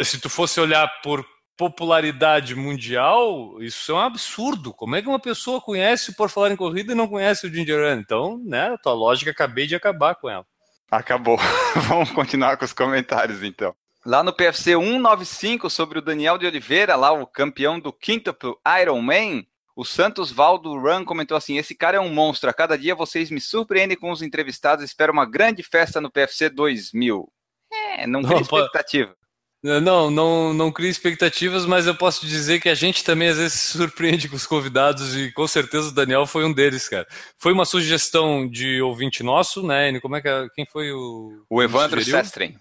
se 0.04 0.20
tu 0.20 0.28
fosse 0.28 0.60
olhar 0.60 0.86
por 1.02 1.26
popularidade 1.56 2.54
mundial, 2.54 3.62
isso 3.62 3.92
é 3.92 3.94
um 3.94 4.00
absurdo. 4.00 4.72
Como 4.72 4.96
é 4.96 5.02
que 5.02 5.08
uma 5.08 5.18
pessoa 5.18 5.60
conhece 5.60 6.14
Por 6.14 6.28
Falar 6.28 6.50
em 6.50 6.56
Corrida 6.56 6.92
e 6.92 6.96
não 6.96 7.08
conhece 7.08 7.46
o 7.46 7.52
Ginger 7.52 7.80
Run? 7.80 8.00
Então, 8.00 8.40
né, 8.44 8.72
a 8.74 8.78
tua 8.78 8.92
lógica, 8.92 9.30
acabei 9.30 9.66
de 9.66 9.74
acabar 9.74 10.14
com 10.14 10.28
ela. 10.28 10.44
Acabou. 10.90 11.38
Vamos 11.88 12.10
continuar 12.10 12.56
com 12.56 12.64
os 12.64 12.72
comentários, 12.72 13.42
então. 13.42 13.74
Lá 14.04 14.22
no 14.22 14.32
PFC 14.32 14.76
195, 14.76 15.70
sobre 15.70 15.98
o 15.98 16.02
Daniel 16.02 16.36
de 16.36 16.46
Oliveira, 16.46 16.94
lá 16.94 17.10
o 17.12 17.26
campeão 17.26 17.80
do 17.80 17.90
quíntuplo 17.92 18.60
Ironman, 18.80 19.46
o 19.74 19.84
Santos 19.84 20.30
Valdo 20.30 20.78
Run 20.78 21.04
comentou 21.04 21.36
assim: 21.36 21.56
Esse 21.56 21.74
cara 21.74 21.96
é 21.96 22.00
um 22.00 22.12
monstro. 22.12 22.50
A 22.50 22.52
cada 22.52 22.76
dia 22.76 22.94
vocês 22.94 23.30
me 23.30 23.40
surpreendem 23.40 23.96
com 23.96 24.10
os 24.10 24.22
entrevistados. 24.22 24.84
Espero 24.84 25.12
uma 25.12 25.24
grande 25.24 25.62
festa 25.62 26.00
no 26.00 26.10
PFC 26.10 26.50
2000. 26.50 27.32
É, 27.72 28.06
não 28.06 28.22
tem 28.22 28.40
expectativa. 28.40 29.16
Não, 29.64 30.10
não, 30.10 30.52
não 30.52 30.70
crio 30.70 30.90
expectativas, 30.90 31.64
mas 31.64 31.86
eu 31.86 31.94
posso 31.94 32.26
dizer 32.26 32.60
que 32.60 32.68
a 32.68 32.74
gente 32.74 33.02
também 33.02 33.28
às 33.28 33.38
vezes 33.38 33.54
se 33.54 33.78
surpreende 33.78 34.28
com 34.28 34.36
os 34.36 34.46
convidados 34.46 35.16
e 35.16 35.32
com 35.32 35.46
certeza 35.46 35.88
o 35.88 35.94
Daniel 35.94 36.26
foi 36.26 36.44
um 36.44 36.52
deles, 36.52 36.86
cara. 36.86 37.06
Foi 37.38 37.50
uma 37.50 37.64
sugestão 37.64 38.46
de 38.46 38.82
ouvinte 38.82 39.22
nosso, 39.22 39.66
né? 39.66 39.98
Como 40.00 40.16
é 40.16 40.20
que 40.20 40.28
é, 40.28 40.46
quem 40.54 40.66
foi 40.66 40.92
o 40.92 41.46
o 41.48 41.62
Evandro 41.62 42.04
Sestren? 42.04 42.54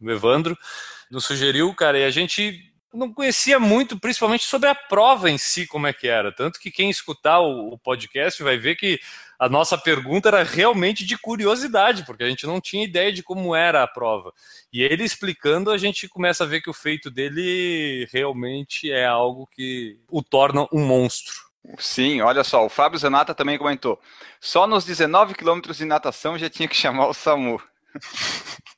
O 0.00 0.10
Evandro 0.10 0.58
nos 1.08 1.26
sugeriu, 1.26 1.72
cara, 1.74 1.96
e 1.96 2.04
a 2.04 2.10
gente 2.10 2.60
não 2.92 3.14
conhecia 3.14 3.60
muito, 3.60 3.96
principalmente 3.96 4.44
sobre 4.44 4.68
a 4.68 4.74
prova 4.74 5.30
em 5.30 5.38
si, 5.38 5.64
como 5.64 5.86
é 5.86 5.92
que 5.92 6.08
era. 6.08 6.32
Tanto 6.32 6.58
que 6.58 6.72
quem 6.72 6.90
escutar 6.90 7.38
o, 7.38 7.74
o 7.74 7.78
podcast 7.78 8.42
vai 8.42 8.58
ver 8.58 8.74
que 8.74 8.98
a 9.38 9.48
nossa 9.48 9.78
pergunta 9.78 10.28
era 10.28 10.42
realmente 10.42 11.04
de 11.04 11.16
curiosidade, 11.16 12.04
porque 12.04 12.24
a 12.24 12.28
gente 12.28 12.46
não 12.46 12.60
tinha 12.60 12.84
ideia 12.84 13.12
de 13.12 13.22
como 13.22 13.54
era 13.54 13.82
a 13.82 13.86
prova. 13.86 14.32
E 14.72 14.82
ele 14.82 15.04
explicando, 15.04 15.70
a 15.70 15.78
gente 15.78 16.08
começa 16.08 16.42
a 16.42 16.46
ver 16.46 16.60
que 16.60 16.70
o 16.70 16.74
feito 16.74 17.10
dele 17.10 18.08
realmente 18.12 18.90
é 18.90 19.06
algo 19.06 19.46
que 19.46 20.00
o 20.10 20.22
torna 20.22 20.66
um 20.72 20.84
monstro. 20.84 21.34
Sim, 21.78 22.20
olha 22.22 22.42
só, 22.42 22.64
o 22.64 22.68
Fábio 22.68 22.98
Zanata 22.98 23.34
também 23.34 23.58
comentou. 23.58 24.00
Só 24.40 24.66
nos 24.66 24.84
19 24.84 25.34
quilômetros 25.34 25.76
de 25.76 25.84
natação 25.84 26.38
já 26.38 26.48
tinha 26.48 26.68
que 26.68 26.76
chamar 26.76 27.06
o 27.06 27.14
SAMU. 27.14 27.62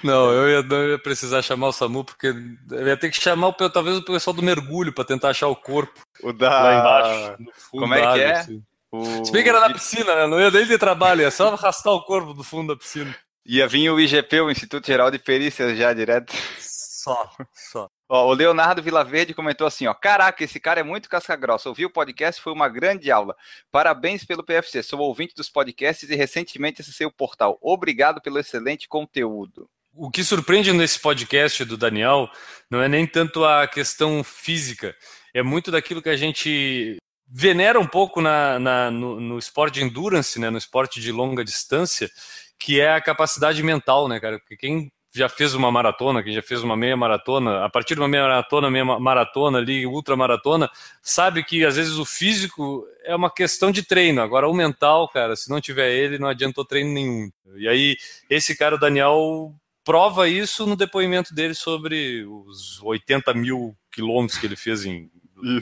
Não, 0.00 0.32
eu 0.32 0.48
ia, 0.48 0.62
não 0.62 0.88
ia 0.90 0.98
precisar 0.98 1.42
chamar 1.42 1.66
o 1.66 1.72
SAMU, 1.72 2.04
porque 2.04 2.28
eu 2.28 2.86
ia 2.86 2.96
ter 2.96 3.10
que 3.10 3.20
chamar 3.20 3.48
o, 3.48 3.52
talvez 3.52 3.96
o 3.96 4.04
pessoal 4.04 4.32
do 4.32 4.42
mergulho 4.42 4.92
para 4.92 5.04
tentar 5.04 5.30
achar 5.30 5.48
o 5.48 5.56
corpo. 5.56 6.00
O 6.22 6.32
da. 6.32 6.48
Lá 6.48 6.78
embaixo. 6.78 7.52
Como 7.72 7.92
é 7.92 8.12
que 8.12 8.20
é? 8.20 8.32
Assim. 8.32 8.62
O... 8.92 9.24
Se 9.24 9.32
bem 9.32 9.42
que 9.42 9.48
era 9.48 9.60
na 9.60 9.72
piscina, 9.72 10.14
né? 10.14 10.26
Não 10.26 10.40
ia 10.40 10.50
nem 10.50 10.66
ter 10.66 10.78
trabalho, 10.78 11.22
ia 11.22 11.30
só 11.30 11.48
arrastar 11.48 11.92
o 11.92 12.04
corpo 12.04 12.32
do 12.32 12.44
fundo 12.44 12.74
da 12.74 12.78
piscina. 12.78 13.14
Ia 13.44 13.68
vir 13.68 13.90
o 13.90 14.00
IGP, 14.00 14.40
o 14.40 14.50
Instituto 14.50 14.86
Geral 14.86 15.10
de 15.10 15.18
Perícias, 15.18 15.78
já 15.78 15.92
direto. 15.92 16.32
Só, 16.58 17.30
só. 17.52 17.88
Ó, 18.08 18.28
o 18.28 18.32
Leonardo 18.32 18.82
Vilaverde 18.82 19.34
comentou 19.34 19.66
assim, 19.66 19.88
ó, 19.88 19.94
caraca, 19.94 20.44
esse 20.44 20.60
cara 20.60 20.78
é 20.78 20.84
muito 20.84 21.08
casca-grossa, 21.08 21.68
ouvi 21.68 21.84
o 21.84 21.90
podcast, 21.90 22.40
foi 22.40 22.52
uma 22.52 22.68
grande 22.68 23.10
aula, 23.10 23.34
parabéns 23.68 24.24
pelo 24.24 24.44
PFC, 24.44 24.80
sou 24.84 25.00
ouvinte 25.00 25.34
dos 25.34 25.50
podcasts 25.50 26.08
e 26.08 26.14
recentemente 26.14 26.80
acessei 26.80 27.04
o 27.04 27.10
portal, 27.10 27.58
obrigado 27.60 28.20
pelo 28.20 28.38
excelente 28.38 28.86
conteúdo. 28.86 29.68
O 29.92 30.08
que 30.08 30.22
surpreende 30.22 30.72
nesse 30.72 31.00
podcast 31.00 31.64
do 31.64 31.76
Daniel 31.76 32.30
não 32.70 32.80
é 32.80 32.88
nem 32.88 33.08
tanto 33.08 33.44
a 33.44 33.66
questão 33.66 34.22
física, 34.22 34.94
é 35.34 35.42
muito 35.42 35.72
daquilo 35.72 36.00
que 36.00 36.08
a 36.08 36.16
gente 36.16 36.96
venera 37.28 37.78
um 37.80 37.86
pouco 37.86 38.20
na, 38.20 38.58
na 38.58 38.90
no, 38.90 39.20
no, 39.20 39.38
esporte 39.38 39.74
de 39.74 39.84
endurance, 39.84 40.38
né, 40.38 40.50
no 40.50 40.58
esporte 40.58 41.00
de 41.00 41.10
longa 41.10 41.44
distância, 41.44 42.10
que 42.58 42.80
é 42.80 42.94
a 42.94 43.00
capacidade 43.00 43.62
mental, 43.62 44.08
né, 44.08 44.20
cara? 44.20 44.38
Porque 44.38 44.56
quem 44.56 44.90
já 45.16 45.28
fez 45.28 45.54
uma 45.54 45.72
maratona, 45.72 46.22
quem 46.22 46.34
já 46.34 46.42
fez 46.42 46.62
uma 46.62 46.76
meia 46.76 46.96
maratona, 46.96 47.64
a 47.64 47.70
partir 47.70 47.94
de 47.94 48.00
uma 48.00 48.08
meia 48.08 48.24
maratona, 48.24 48.70
meia 48.70 48.84
maratona 48.84 49.58
ali, 49.58 49.86
ultramaratona, 49.86 50.70
sabe 51.02 51.42
que 51.42 51.64
às 51.64 51.76
vezes 51.76 51.96
o 51.96 52.04
físico 52.04 52.86
é 53.02 53.16
uma 53.16 53.30
questão 53.30 53.70
de 53.70 53.82
treino. 53.82 54.20
Agora 54.20 54.48
o 54.48 54.54
mental, 54.54 55.08
cara, 55.08 55.34
se 55.34 55.48
não 55.48 55.60
tiver 55.60 55.90
ele, 55.90 56.18
não 56.18 56.28
adiantou 56.28 56.64
treino 56.64 56.92
nenhum. 56.92 57.30
E 57.56 57.66
aí, 57.66 57.96
esse 58.28 58.54
cara, 58.56 58.74
o 58.74 58.78
Daniel, 58.78 59.54
prova 59.82 60.28
isso 60.28 60.66
no 60.66 60.76
depoimento 60.76 61.34
dele 61.34 61.54
sobre 61.54 62.24
os 62.26 62.82
80 62.82 63.32
mil 63.32 63.74
quilômetros 63.90 64.38
que 64.38 64.46
ele 64.46 64.56
fez 64.56 64.84
em 64.84 65.10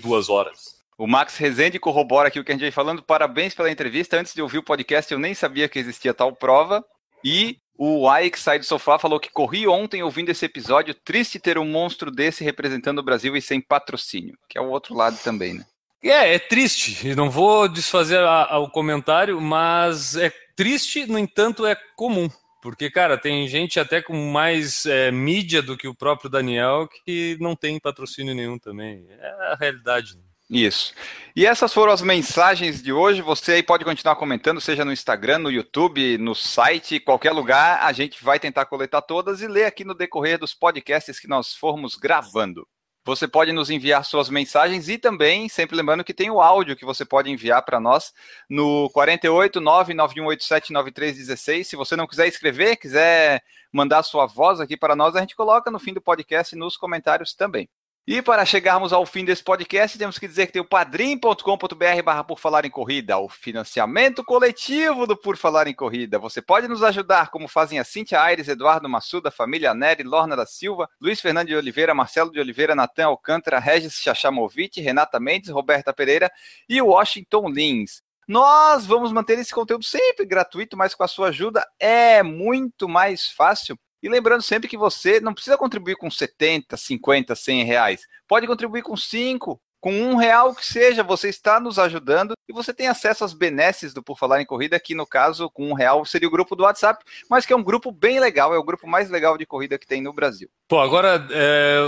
duas 0.03 0.29
horas. 0.29 0.84
O 0.97 1.07
Max 1.07 1.37
Rezende 1.37 1.79
corrobora 1.79 2.29
aqui 2.29 2.39
o 2.39 2.45
que 2.45 2.53
a 2.53 2.55
gente 2.55 2.63
vem 2.63 2.71
falando. 2.71 3.03
Parabéns 3.03 3.55
pela 3.55 3.71
entrevista. 3.71 4.19
Antes 4.19 4.35
de 4.35 4.43
ouvir 4.43 4.59
o 4.59 4.63
podcast, 4.63 5.13
eu 5.13 5.19
nem 5.19 5.35
sabia 5.35 5.69
que 5.69 5.79
existia 5.79 6.15
tal 6.15 6.35
prova. 6.35 6.85
E 7.25 7.59
o 7.77 8.09
Ike 8.17 8.39
sai 8.39 8.59
do 8.59 8.65
sofá 8.65 8.99
falou 8.99 9.19
que 9.19 9.31
corri 9.31 9.67
ontem 9.67 10.03
ouvindo 10.03 10.31
esse 10.31 10.45
episódio. 10.45 10.95
Triste 10.95 11.41
ter 11.41 11.59
um 11.59 11.65
monstro 11.65 12.11
desse 12.11 12.45
representando 12.45 13.01
o 13.01 13.03
Brasil 13.03 13.37
e 13.37 13.43
sem 13.43 13.61
patrocínio, 13.61 14.39
que 14.49 14.57
é 14.57 14.61
o 14.61 14.69
outro 14.69 14.95
lado 14.95 15.19
também, 15.25 15.55
né? 15.55 15.65
É, 16.03 16.35
é 16.35 16.39
triste. 16.39 17.15
Não 17.17 17.31
vou 17.31 17.67
desfazer 17.67 18.21
a, 18.21 18.45
a, 18.45 18.59
o 18.59 18.71
comentário, 18.71 19.41
mas 19.41 20.17
é 20.17 20.31
triste, 20.55 21.07
no 21.07 21.19
entanto, 21.19 21.67
é 21.67 21.75
comum. 21.97 22.29
Porque, 22.63 22.91
cara, 22.91 23.19
tem 23.19 23.49
gente 23.49 23.81
até 23.81 24.01
com 24.01 24.15
mais 24.31 24.87
é, 24.87 25.11
mídia 25.11 25.61
do 25.61 25.77
que 25.77 25.89
o 25.89 25.95
próprio 25.95 26.31
Daniel 26.31 26.89
que 26.89 27.37
não 27.41 27.57
tem 27.57 27.81
patrocínio 27.81 28.35
nenhum 28.35 28.59
também. 28.59 29.07
É 29.11 29.53
a 29.53 29.57
realidade. 29.59 30.15
Né? 30.17 30.23
Isso. 30.51 30.93
E 31.35 31.47
essas 31.47 31.73
foram 31.73 31.93
as 31.93 32.03
mensagens 32.03 32.83
de 32.83 32.93
hoje. 32.93 33.23
Você 33.23 33.53
aí 33.53 33.63
pode 33.63 33.85
continuar 33.85 34.17
comentando, 34.17 34.61
seja 34.61 34.85
no 34.85 34.93
Instagram, 34.93 35.39
no 35.39 35.51
YouTube, 35.51 36.19
no 36.19 36.35
site, 36.35 37.01
qualquer 37.01 37.33
lugar. 37.33 37.83
A 37.83 37.93
gente 37.93 38.23
vai 38.23 38.39
tentar 38.39 38.67
coletar 38.67 39.01
todas 39.03 39.41
e 39.41 39.49
ler 39.49 39.65
aqui 39.65 39.85
no 39.85 39.95
decorrer 39.95 40.39
dos 40.39 40.55
podcasts 40.55 41.19
que 41.19 41.27
nós 41.27 41.55
formos 41.55 41.97
gravando. 41.97 42.67
Você 43.07 43.29
pode 43.29 43.53
nos 43.53 43.69
enviar 43.69 44.03
suas 44.05 44.31
mensagens 44.31 44.89
e 44.89 44.97
também, 44.97 45.47
sempre 45.47 45.77
lembrando 45.77 46.05
que 46.05 46.15
tem 46.15 46.31
o 46.31 46.41
áudio 46.41 46.77
que 46.77 46.87
você 46.87 47.05
pode 47.05 47.31
enviar 47.31 47.63
para 47.63 47.79
nós 47.79 48.15
no 48.49 48.89
48 48.91 49.61
991879316. 49.61 51.65
Se 51.65 51.77
você 51.77 51.97
não 51.97 52.07
quiser 52.07 52.29
escrever, 52.29 52.77
quiser 52.77 53.43
mandar 53.71 54.03
sua 54.03 54.25
voz 54.25 54.59
aqui 54.59 54.75
para 54.77 54.97
nós, 54.97 55.15
a 55.17 55.21
gente 55.21 55.37
coloca 55.37 55.71
no 55.71 55.79
fim 55.79 55.93
do 55.93 56.01
podcast 56.01 56.57
nos 56.57 56.79
comentários 56.79 57.35
também. 57.35 57.69
E 58.07 58.21
para 58.21 58.45
chegarmos 58.45 58.93
ao 58.93 59.07
fim 59.07 59.25
desse 59.25 59.43
podcast, 59.43 59.97
temos 59.97 60.19
que 60.19 60.29
dizer 60.29 60.47
que 60.47 60.53
tem 60.53 60.61
o 60.61 60.65
padrim.com.br 60.67 62.03
barra 62.05 62.23
Por 62.23 62.39
Falar 62.39 62.67
em 62.67 62.71
Corrida, 62.71 63.17
o 63.17 63.31
financiamento 63.31 64.23
coletivo 64.23 65.07
do 65.07 65.17
Por 65.17 65.39
Falar 65.39 65.69
em 65.69 65.75
Corrida. 65.75 66.19
Você 66.19 66.43
pode 66.43 66.69
nos 66.69 66.83
ajudar, 66.83 67.31
como 67.31 67.49
fazem 67.49 67.79
a 67.79 67.85
Cintia 67.85 68.21
Aires, 68.21 68.47
Eduardo 68.47 68.91
Massuda, 68.91 69.31
família 69.31 69.73
Nery, 69.73 70.03
Lorna 70.03 70.37
da 70.37 70.45
Silva, 70.45 70.87
Luiz 71.01 71.19
Fernando 71.19 71.47
de 71.47 71.57
Oliveira, 71.57 71.95
Marcelo 71.95 72.31
de 72.31 72.39
Oliveira, 72.39 72.75
Natan 72.75 73.07
Alcântara, 73.07 73.59
Regis 73.59 73.95
Chachamovic, 73.95 74.83
Renata 74.83 75.19
Mendes, 75.19 75.49
Roberta 75.49 75.91
Pereira 75.91 76.31
e 76.69 76.83
Washington 76.83 77.49
Lins. 77.49 78.03
Nós 78.29 78.85
vamos 78.85 79.13
manter 79.13 79.39
esse 79.39 79.55
conteúdo 79.55 79.85
sempre 79.85 80.27
gratuito, 80.27 80.77
mas 80.77 80.95
com 80.95 81.05
a 81.05 81.09
sua 81.09 81.29
ajuda 81.29 81.67
é 81.79 82.23
muito 82.23 82.87
mais 82.87 83.29
fácil 83.31 83.79
e 84.05 84.09
lembrando 84.11 84.43
sempre 84.43 84.69
que 84.69 84.77
você 84.77 85.19
não 85.19 85.33
precisa 85.33 85.57
contribuir 85.57 85.97
com 85.97 86.11
70, 86.11 86.77
50, 86.77 87.35
100 87.35 87.65
reais. 87.65 88.03
Pode 88.29 88.47
contribuir 88.47 88.83
com 88.83 88.95
5, 88.95 89.59
com 89.81 89.95
um 89.95 90.17
real 90.17 90.55
que 90.55 90.67
seja, 90.67 91.03
você 91.03 91.31
está 91.31 91.59
nos 91.59 91.79
ajudando 91.79 92.35
e 92.47 92.53
você 92.53 92.75
tem 92.75 92.87
acesso 92.87 93.25
às 93.25 93.33
benesses 93.33 93.95
do 93.95 94.03
Por 94.03 94.19
Falar 94.19 94.43
em 94.43 94.45
Corrida, 94.45 94.79
que 94.79 94.95
no 94.95 95.07
caso, 95.07 95.49
com 95.49 95.71
um 95.71 95.73
real, 95.73 96.05
seria 96.05 96.29
o 96.29 96.31
grupo 96.31 96.55
do 96.55 96.65
WhatsApp, 96.65 97.03
mas 97.31 97.47
que 97.47 97.55
é 97.55 97.57
um 97.57 97.63
grupo 97.63 97.91
bem 97.91 98.21
legal, 98.21 98.55
é 98.55 98.59
o 98.59 98.63
grupo 98.63 98.87
mais 98.87 99.09
legal 99.09 99.39
de 99.39 99.47
corrida 99.47 99.79
que 99.79 99.87
tem 99.87 100.03
no 100.03 100.13
Brasil. 100.13 100.51
Pô, 100.69 100.81
agora, 100.81 101.27
é, 101.31 101.79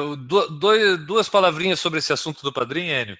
duas 1.06 1.28
palavrinhas 1.28 1.80
sobre 1.80 1.98
esse 1.98 2.14
assunto 2.14 2.42
do 2.42 2.52
padrinho, 2.52 2.94
Enio. 2.94 3.18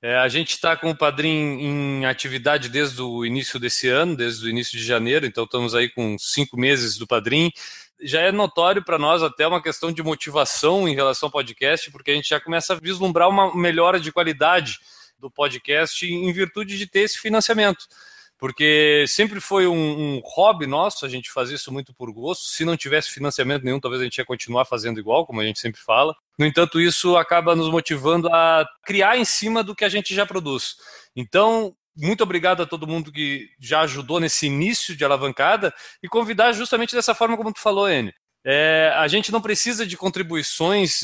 É, 0.00 0.16
a 0.16 0.28
gente 0.28 0.50
está 0.50 0.76
com 0.76 0.90
o 0.90 0.96
Padrim 0.96 1.58
em 1.58 2.06
atividade 2.06 2.68
desde 2.68 3.02
o 3.02 3.26
início 3.26 3.58
desse 3.58 3.88
ano, 3.88 4.16
desde 4.16 4.46
o 4.46 4.48
início 4.48 4.78
de 4.78 4.84
janeiro, 4.84 5.26
então 5.26 5.42
estamos 5.42 5.74
aí 5.74 5.90
com 5.90 6.16
cinco 6.16 6.56
meses 6.56 6.96
do 6.96 7.06
Padrim 7.06 7.50
já 8.00 8.20
é 8.20 8.32
notório 8.32 8.84
para 8.84 8.98
nós 8.98 9.22
até 9.22 9.46
uma 9.46 9.62
questão 9.62 9.92
de 9.92 10.02
motivação 10.02 10.88
em 10.88 10.94
relação 10.94 11.26
ao 11.26 11.32
podcast, 11.32 11.90
porque 11.90 12.10
a 12.10 12.14
gente 12.14 12.28
já 12.28 12.40
começa 12.40 12.74
a 12.74 12.78
vislumbrar 12.80 13.28
uma 13.28 13.54
melhora 13.54 13.98
de 13.98 14.12
qualidade 14.12 14.78
do 15.18 15.30
podcast 15.30 16.06
em 16.06 16.32
virtude 16.32 16.78
de 16.78 16.86
ter 16.86 17.00
esse 17.00 17.18
financiamento. 17.18 17.86
Porque 18.38 19.04
sempre 19.08 19.40
foi 19.40 19.66
um, 19.66 19.74
um 19.74 20.20
hobby 20.24 20.64
nosso, 20.64 21.04
a 21.04 21.08
gente 21.08 21.28
faz 21.28 21.50
isso 21.50 21.72
muito 21.72 21.92
por 21.92 22.12
gosto. 22.12 22.44
Se 22.44 22.64
não 22.64 22.76
tivesse 22.76 23.10
financiamento 23.10 23.64
nenhum, 23.64 23.80
talvez 23.80 24.00
a 24.00 24.04
gente 24.04 24.18
ia 24.18 24.24
continuar 24.24 24.64
fazendo 24.64 25.00
igual, 25.00 25.26
como 25.26 25.40
a 25.40 25.44
gente 25.44 25.58
sempre 25.58 25.80
fala. 25.80 26.14
No 26.38 26.46
entanto, 26.46 26.80
isso 26.80 27.16
acaba 27.16 27.56
nos 27.56 27.68
motivando 27.68 28.28
a 28.32 28.64
criar 28.84 29.18
em 29.18 29.24
cima 29.24 29.64
do 29.64 29.74
que 29.74 29.84
a 29.84 29.88
gente 29.88 30.14
já 30.14 30.24
produz. 30.24 30.76
Então, 31.16 31.74
muito 31.98 32.22
obrigado 32.22 32.62
a 32.62 32.66
todo 32.66 32.86
mundo 32.86 33.10
que 33.10 33.48
já 33.58 33.80
ajudou 33.80 34.20
nesse 34.20 34.46
início 34.46 34.96
de 34.96 35.04
alavancada 35.04 35.74
e 36.02 36.08
convidar 36.08 36.52
justamente 36.52 36.94
dessa 36.94 37.14
forma 37.14 37.36
como 37.36 37.52
tu 37.52 37.60
falou, 37.60 37.88
N. 37.88 38.14
É, 38.44 38.92
a 38.96 39.08
gente 39.08 39.32
não 39.32 39.40
precisa 39.40 39.84
de 39.84 39.96
contribuições 39.96 41.00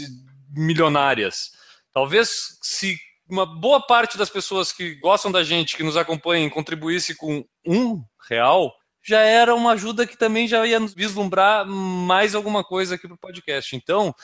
milionárias. 0.51 1.51
Talvez 1.93 2.59
se 2.63 2.97
uma 3.29 3.45
boa 3.45 3.85
parte 3.85 4.17
das 4.17 4.31
pessoas 4.31 4.73
que 4.73 4.95
gostam 4.97 5.33
da 5.33 5.43
gente, 5.43 5.77
que 5.77 5.83
nos 5.83 5.97
acompanham, 5.97 6.49
contribuísse 6.49 7.17
com 7.17 7.45
um 7.67 8.03
real, 8.29 8.73
já 9.03 9.21
era 9.21 9.55
uma 9.55 9.73
ajuda 9.73 10.07
que 10.07 10.17
também 10.17 10.47
já 10.47 10.65
ia 10.65 10.81
vislumbrar 10.81 11.67
mais 11.67 12.35
alguma 12.35 12.63
coisa 12.63 12.95
aqui 12.95 13.07
para 13.07 13.15
o 13.15 13.19
podcast. 13.19 13.75
Então, 13.77 14.15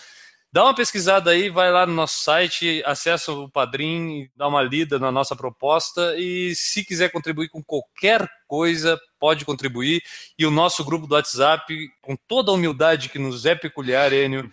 Dá 0.52 0.64
uma 0.64 0.74
pesquisada 0.74 1.30
aí, 1.30 1.48
vai 1.48 1.70
lá 1.70 1.86
no 1.86 1.94
nosso 1.94 2.24
site, 2.24 2.82
acessa 2.84 3.30
o 3.30 3.48
Padrim, 3.48 4.28
dá 4.34 4.48
uma 4.48 4.60
lida 4.60 4.98
na 4.98 5.12
nossa 5.12 5.36
proposta 5.36 6.16
e 6.18 6.52
se 6.56 6.84
quiser 6.84 7.12
contribuir 7.12 7.48
com 7.48 7.62
qualquer 7.62 8.28
coisa, 8.48 8.98
pode 9.20 9.44
contribuir. 9.44 10.02
E 10.36 10.44
o 10.44 10.50
nosso 10.50 10.84
grupo 10.84 11.06
do 11.06 11.14
WhatsApp, 11.14 11.72
com 12.02 12.16
toda 12.16 12.50
a 12.50 12.54
humildade 12.54 13.10
que 13.10 13.18
nos 13.18 13.46
é 13.46 13.54
peculiar, 13.54 14.12
Enio, 14.12 14.50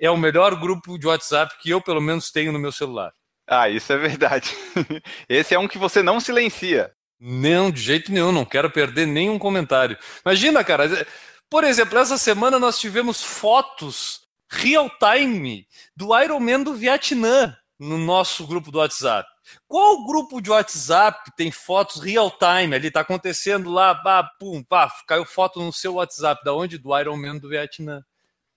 é 0.00 0.10
o 0.10 0.16
melhor 0.16 0.58
grupo 0.58 0.98
de 0.98 1.06
WhatsApp 1.06 1.54
que 1.60 1.68
eu, 1.68 1.80
pelo 1.80 2.00
menos, 2.00 2.30
tenho 2.30 2.50
no 2.50 2.58
meu 2.58 2.72
celular. 2.72 3.12
Ah, 3.46 3.68
isso 3.68 3.92
é 3.92 3.98
verdade. 3.98 4.50
Esse 5.28 5.54
é 5.54 5.58
um 5.58 5.68
que 5.68 5.76
você 5.76 6.02
não 6.02 6.20
silencia. 6.20 6.90
Não, 7.20 7.70
de 7.70 7.82
jeito 7.82 8.10
nenhum, 8.10 8.32
não 8.32 8.46
quero 8.46 8.70
perder 8.70 9.06
nenhum 9.06 9.38
comentário. 9.38 9.98
Imagina, 10.24 10.64
cara, 10.64 11.06
por 11.50 11.64
exemplo, 11.64 11.98
essa 11.98 12.16
semana 12.16 12.58
nós 12.58 12.78
tivemos 12.78 13.22
fotos 13.22 14.23
real 14.48 14.90
time 14.98 15.66
do 15.96 16.18
Ironman 16.18 16.62
do 16.62 16.74
Vietnã 16.74 17.56
no 17.78 17.98
nosso 17.98 18.46
grupo 18.46 18.70
do 18.70 18.78
WhatsApp. 18.78 19.28
Qual 19.66 20.06
grupo 20.06 20.40
de 20.40 20.50
WhatsApp 20.50 21.30
tem 21.36 21.50
fotos 21.50 22.02
real 22.02 22.30
time 22.30 22.74
ali? 22.74 22.90
Tá 22.90 23.00
acontecendo 23.00 23.70
lá, 23.70 23.94
pá, 23.94 24.24
pum, 24.38 24.62
pá, 24.62 24.90
caiu 25.06 25.24
foto 25.24 25.60
no 25.60 25.72
seu 25.72 25.94
WhatsApp. 25.94 26.42
Da 26.44 26.54
onde? 26.54 26.78
Do 26.78 26.98
Ironman 26.98 27.38
do 27.38 27.48
Vietnã. 27.48 28.02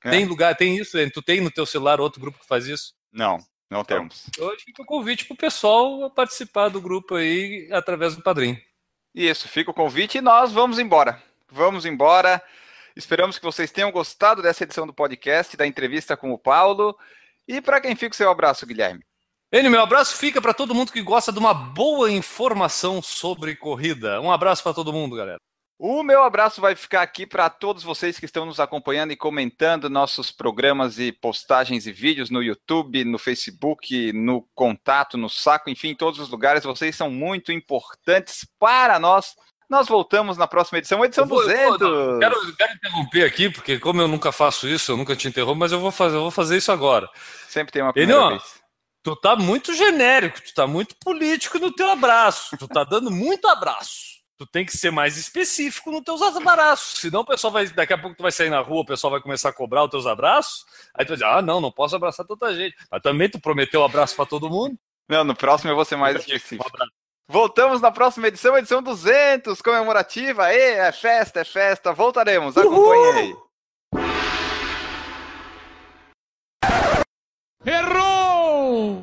É. 0.03 0.11
Tem 0.11 0.25
lugar, 0.25 0.55
tem 0.55 0.77
isso? 0.77 0.97
Tu 1.11 1.21
tem 1.21 1.41
no 1.41 1.51
teu 1.51 1.65
celular 1.65 1.99
outro 1.99 2.21
grupo 2.21 2.39
que 2.39 2.47
faz 2.47 2.67
isso? 2.67 2.93
Não, 3.11 3.38
não 3.69 3.81
então, 3.81 3.97
temos. 3.97 4.25
Hoje 4.39 4.63
fica 4.63 4.81
o 4.81 4.85
convite 4.85 5.25
pro 5.25 5.35
pessoal 5.35 6.09
participar 6.11 6.69
do 6.69 6.79
grupo 6.79 7.15
aí 7.15 7.67
através 7.71 8.15
do 8.15 8.23
padrinho. 8.23 8.57
Isso, 9.13 9.47
fica 9.47 9.71
o 9.71 9.73
convite 9.73 10.19
e 10.19 10.21
nós 10.21 10.51
vamos 10.51 10.79
embora. 10.79 11.21
Vamos 11.51 11.85
embora. 11.85 12.41
Esperamos 12.98 13.38
que 13.38 13.45
vocês 13.45 13.72
tenham 13.72 13.91
gostado 13.91 14.41
dessa 14.41 14.64
edição 14.64 14.88
do 14.88 14.93
podcast, 14.93 15.56
da 15.56 15.68
entrevista 15.68 16.18
com 16.18 16.32
o 16.32 16.38
Paulo. 16.38 16.98
E 17.48 17.62
para 17.62 17.80
quem 17.80 17.95
fica 17.95 18.14
o 18.14 18.18
seu 18.18 18.32
abraço, 18.32 18.66
Guilherme? 18.66 19.04
Enio, 19.52 19.70
meu 19.70 19.82
abraço 19.82 20.18
fica 20.18 20.41
para 20.41 20.52
todo 20.52 20.74
mundo 20.74 20.91
que 20.91 21.04
gosta 21.04 21.32
de 21.32 21.38
uma 21.38 21.54
boa 21.54 22.10
informação 22.10 23.00
sobre 23.00 23.56
corrida. 23.56 24.20
Um 24.20 24.32
abraço 24.32 24.64
para 24.64 24.74
todo 24.74 24.91
mundo, 24.91 25.16
galera. 25.16 25.38
O 25.78 26.02
meu 26.02 26.24
abraço 26.24 26.60
vai 26.60 26.76
ficar 26.76 27.04
aqui 27.04 27.28
para 27.28 27.52
todos 27.52 27.84
vocês 27.84 28.18
que 28.18 28.26
estão 28.26 28.48
nos 28.48 28.60
acompanhando 28.60 29.12
e 29.12 29.16
comentando 29.16 29.91
nossos 29.91 30.32
programas 30.32 30.98
e 30.98 31.12
postagens 31.12 31.86
e 31.86 31.91
vídeos 31.91 32.32
no 32.32 32.41
YouTube, 32.41 33.06
no 33.06 33.20
Facebook, 33.20 34.12
no 34.12 34.41
contato, 34.56 35.20
no 35.20 35.30
saco, 35.30 35.70
enfim, 35.70 35.89
em 35.89 35.95
todos 35.95 36.20
os 36.20 36.30
lugares. 36.30 36.64
Vocês 36.64 36.95
são 36.95 37.12
muito 37.12 37.52
importantes 37.52 38.43
para 38.58 38.98
nós 38.98 39.36
Nós 39.70 39.88
voltamos 39.88 40.38
na 40.38 40.47
próxima 40.47 40.78
edição, 40.80 41.03
edição 41.03 41.26
Eu 41.26 41.28
vou- 41.30 41.41
eu 41.41 41.47
200. 41.47 41.80
vou- 41.80 42.11
não, 42.13 42.20
quero, 42.20 42.55
quero 42.55 42.74
interromper 42.74 43.24
aqui, 43.26 43.49
porque 43.49 43.78
como 43.80 44.01
eu 44.01 44.07
nunca 44.07 44.32
faço 44.32 44.68
isso, 44.68 44.91
eu 44.93 44.97
nunca 44.97 45.15
te 45.15 45.28
interrompo, 45.28 45.59
mas 45.59 45.72
eu 45.72 45.80
vou 45.80 45.91
fazer, 45.91 46.15
eu 46.15 46.22
vou 46.22 46.32
fazer 46.32 46.57
isso 46.57 46.72
agora. 46.72 47.09
Sempre 47.49 47.74
tem 47.74 47.82
uma 47.82 47.91
primeira 47.91 48.30
vez. 48.30 48.43
Tu 49.03 49.15
tá 49.18 49.36
muito 49.36 49.74
genérico, 49.74 50.41
tu 50.41 50.53
tá 50.53 50.65
muito 50.68 50.95
político 51.03 51.59
no 51.59 51.72
teu 51.72 51.89
abraço, 51.89 52.55
tu 52.57 52.68
tá 52.68 52.84
dando 52.84 53.09
muito 53.11 53.47
abraço. 53.47 54.18
Tu 54.38 54.45
tem 54.45 54.63
que 54.65 54.76
ser 54.78 54.91
mais 54.91 55.18
específico 55.18 55.91
nos 55.91 56.01
teus 56.03 56.22
abraços, 56.22 56.99
senão 56.99 57.22
o 57.22 57.26
pessoal 57.26 57.51
vai, 57.51 57.68
daqui 57.68 57.91
a 57.93 57.97
pouco 57.97 58.15
tu 58.15 58.22
vai 58.22 58.32
sair 58.32 58.49
na 58.51 58.59
rua, 58.59 58.82
o 58.82 58.86
pessoal 58.86 59.09
vai 59.11 59.20
começar 59.22 59.49
a 59.49 59.53
cobrar 59.53 59.84
os 59.84 59.89
teus 59.89 60.05
abraços, 60.05 60.63
aí 60.93 61.03
tu 61.05 61.09
vai 61.09 61.18
dizer, 61.18 61.26
ah, 61.26 61.41
não, 61.41 61.59
não 61.59 61.72
posso 61.72 61.95
abraçar 61.95 62.26
tanta 62.26 62.53
gente. 62.55 62.76
Mas 62.91 63.01
também 63.01 63.30
tu 63.30 63.39
prometeu 63.39 63.84
abraço 63.84 64.15
pra 64.15 64.26
todo 64.26 64.49
mundo. 64.49 64.78
Não, 65.09 65.24
no 65.24 65.34
próximo 65.36 65.72
eu 65.72 65.76
vou 65.76 65.86
ser 65.86 65.95
mais 65.95 66.15
Um 66.15 66.20
específico. 66.20 66.68
abraço. 66.68 66.91
Voltamos 67.30 67.82
na 67.82 67.91
próxima 67.91 68.30
edição, 68.30 68.57
edição 68.57 68.82
200, 68.82 69.61
comemorativa. 69.61 70.45
Aê, 70.45 70.75
é 70.75 70.91
festa, 70.93 71.41
é 71.41 71.43
festa. 71.43 71.91
Voltaremos, 71.91 72.57
acompanhe 72.57 73.11
aí. 73.11 73.36
Errou! 77.65 79.01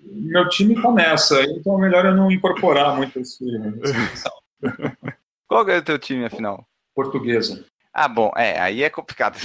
Meu 0.00 0.48
time 0.48 0.74
nessa, 0.94 1.42
então 1.42 1.78
é 1.78 1.82
melhor 1.82 2.06
eu 2.06 2.16
não 2.16 2.32
incorporar 2.32 2.96
muito 2.96 3.20
esse, 3.20 3.44
Qual 5.46 5.68
é 5.68 5.76
o 5.78 5.84
teu 5.84 5.98
time, 5.98 6.24
afinal? 6.24 6.66
portuguesa. 6.94 7.64
Ah, 7.92 8.08
bom, 8.08 8.32
é, 8.34 8.58
aí 8.58 8.82
é 8.82 8.90
complicado. 8.90 9.38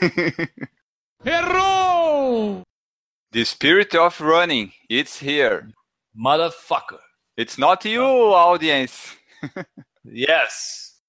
Errou! 1.24 2.62
The 3.30 3.44
spirit 3.44 3.96
of 3.96 4.20
running, 4.22 4.72
it's 4.90 5.22
here. 5.22 5.68
Motherfucker. 6.14 6.98
It's 7.40 7.56
not 7.56 7.86
you, 7.86 8.04
audience. 8.04 9.16
Yes. 10.04 11.00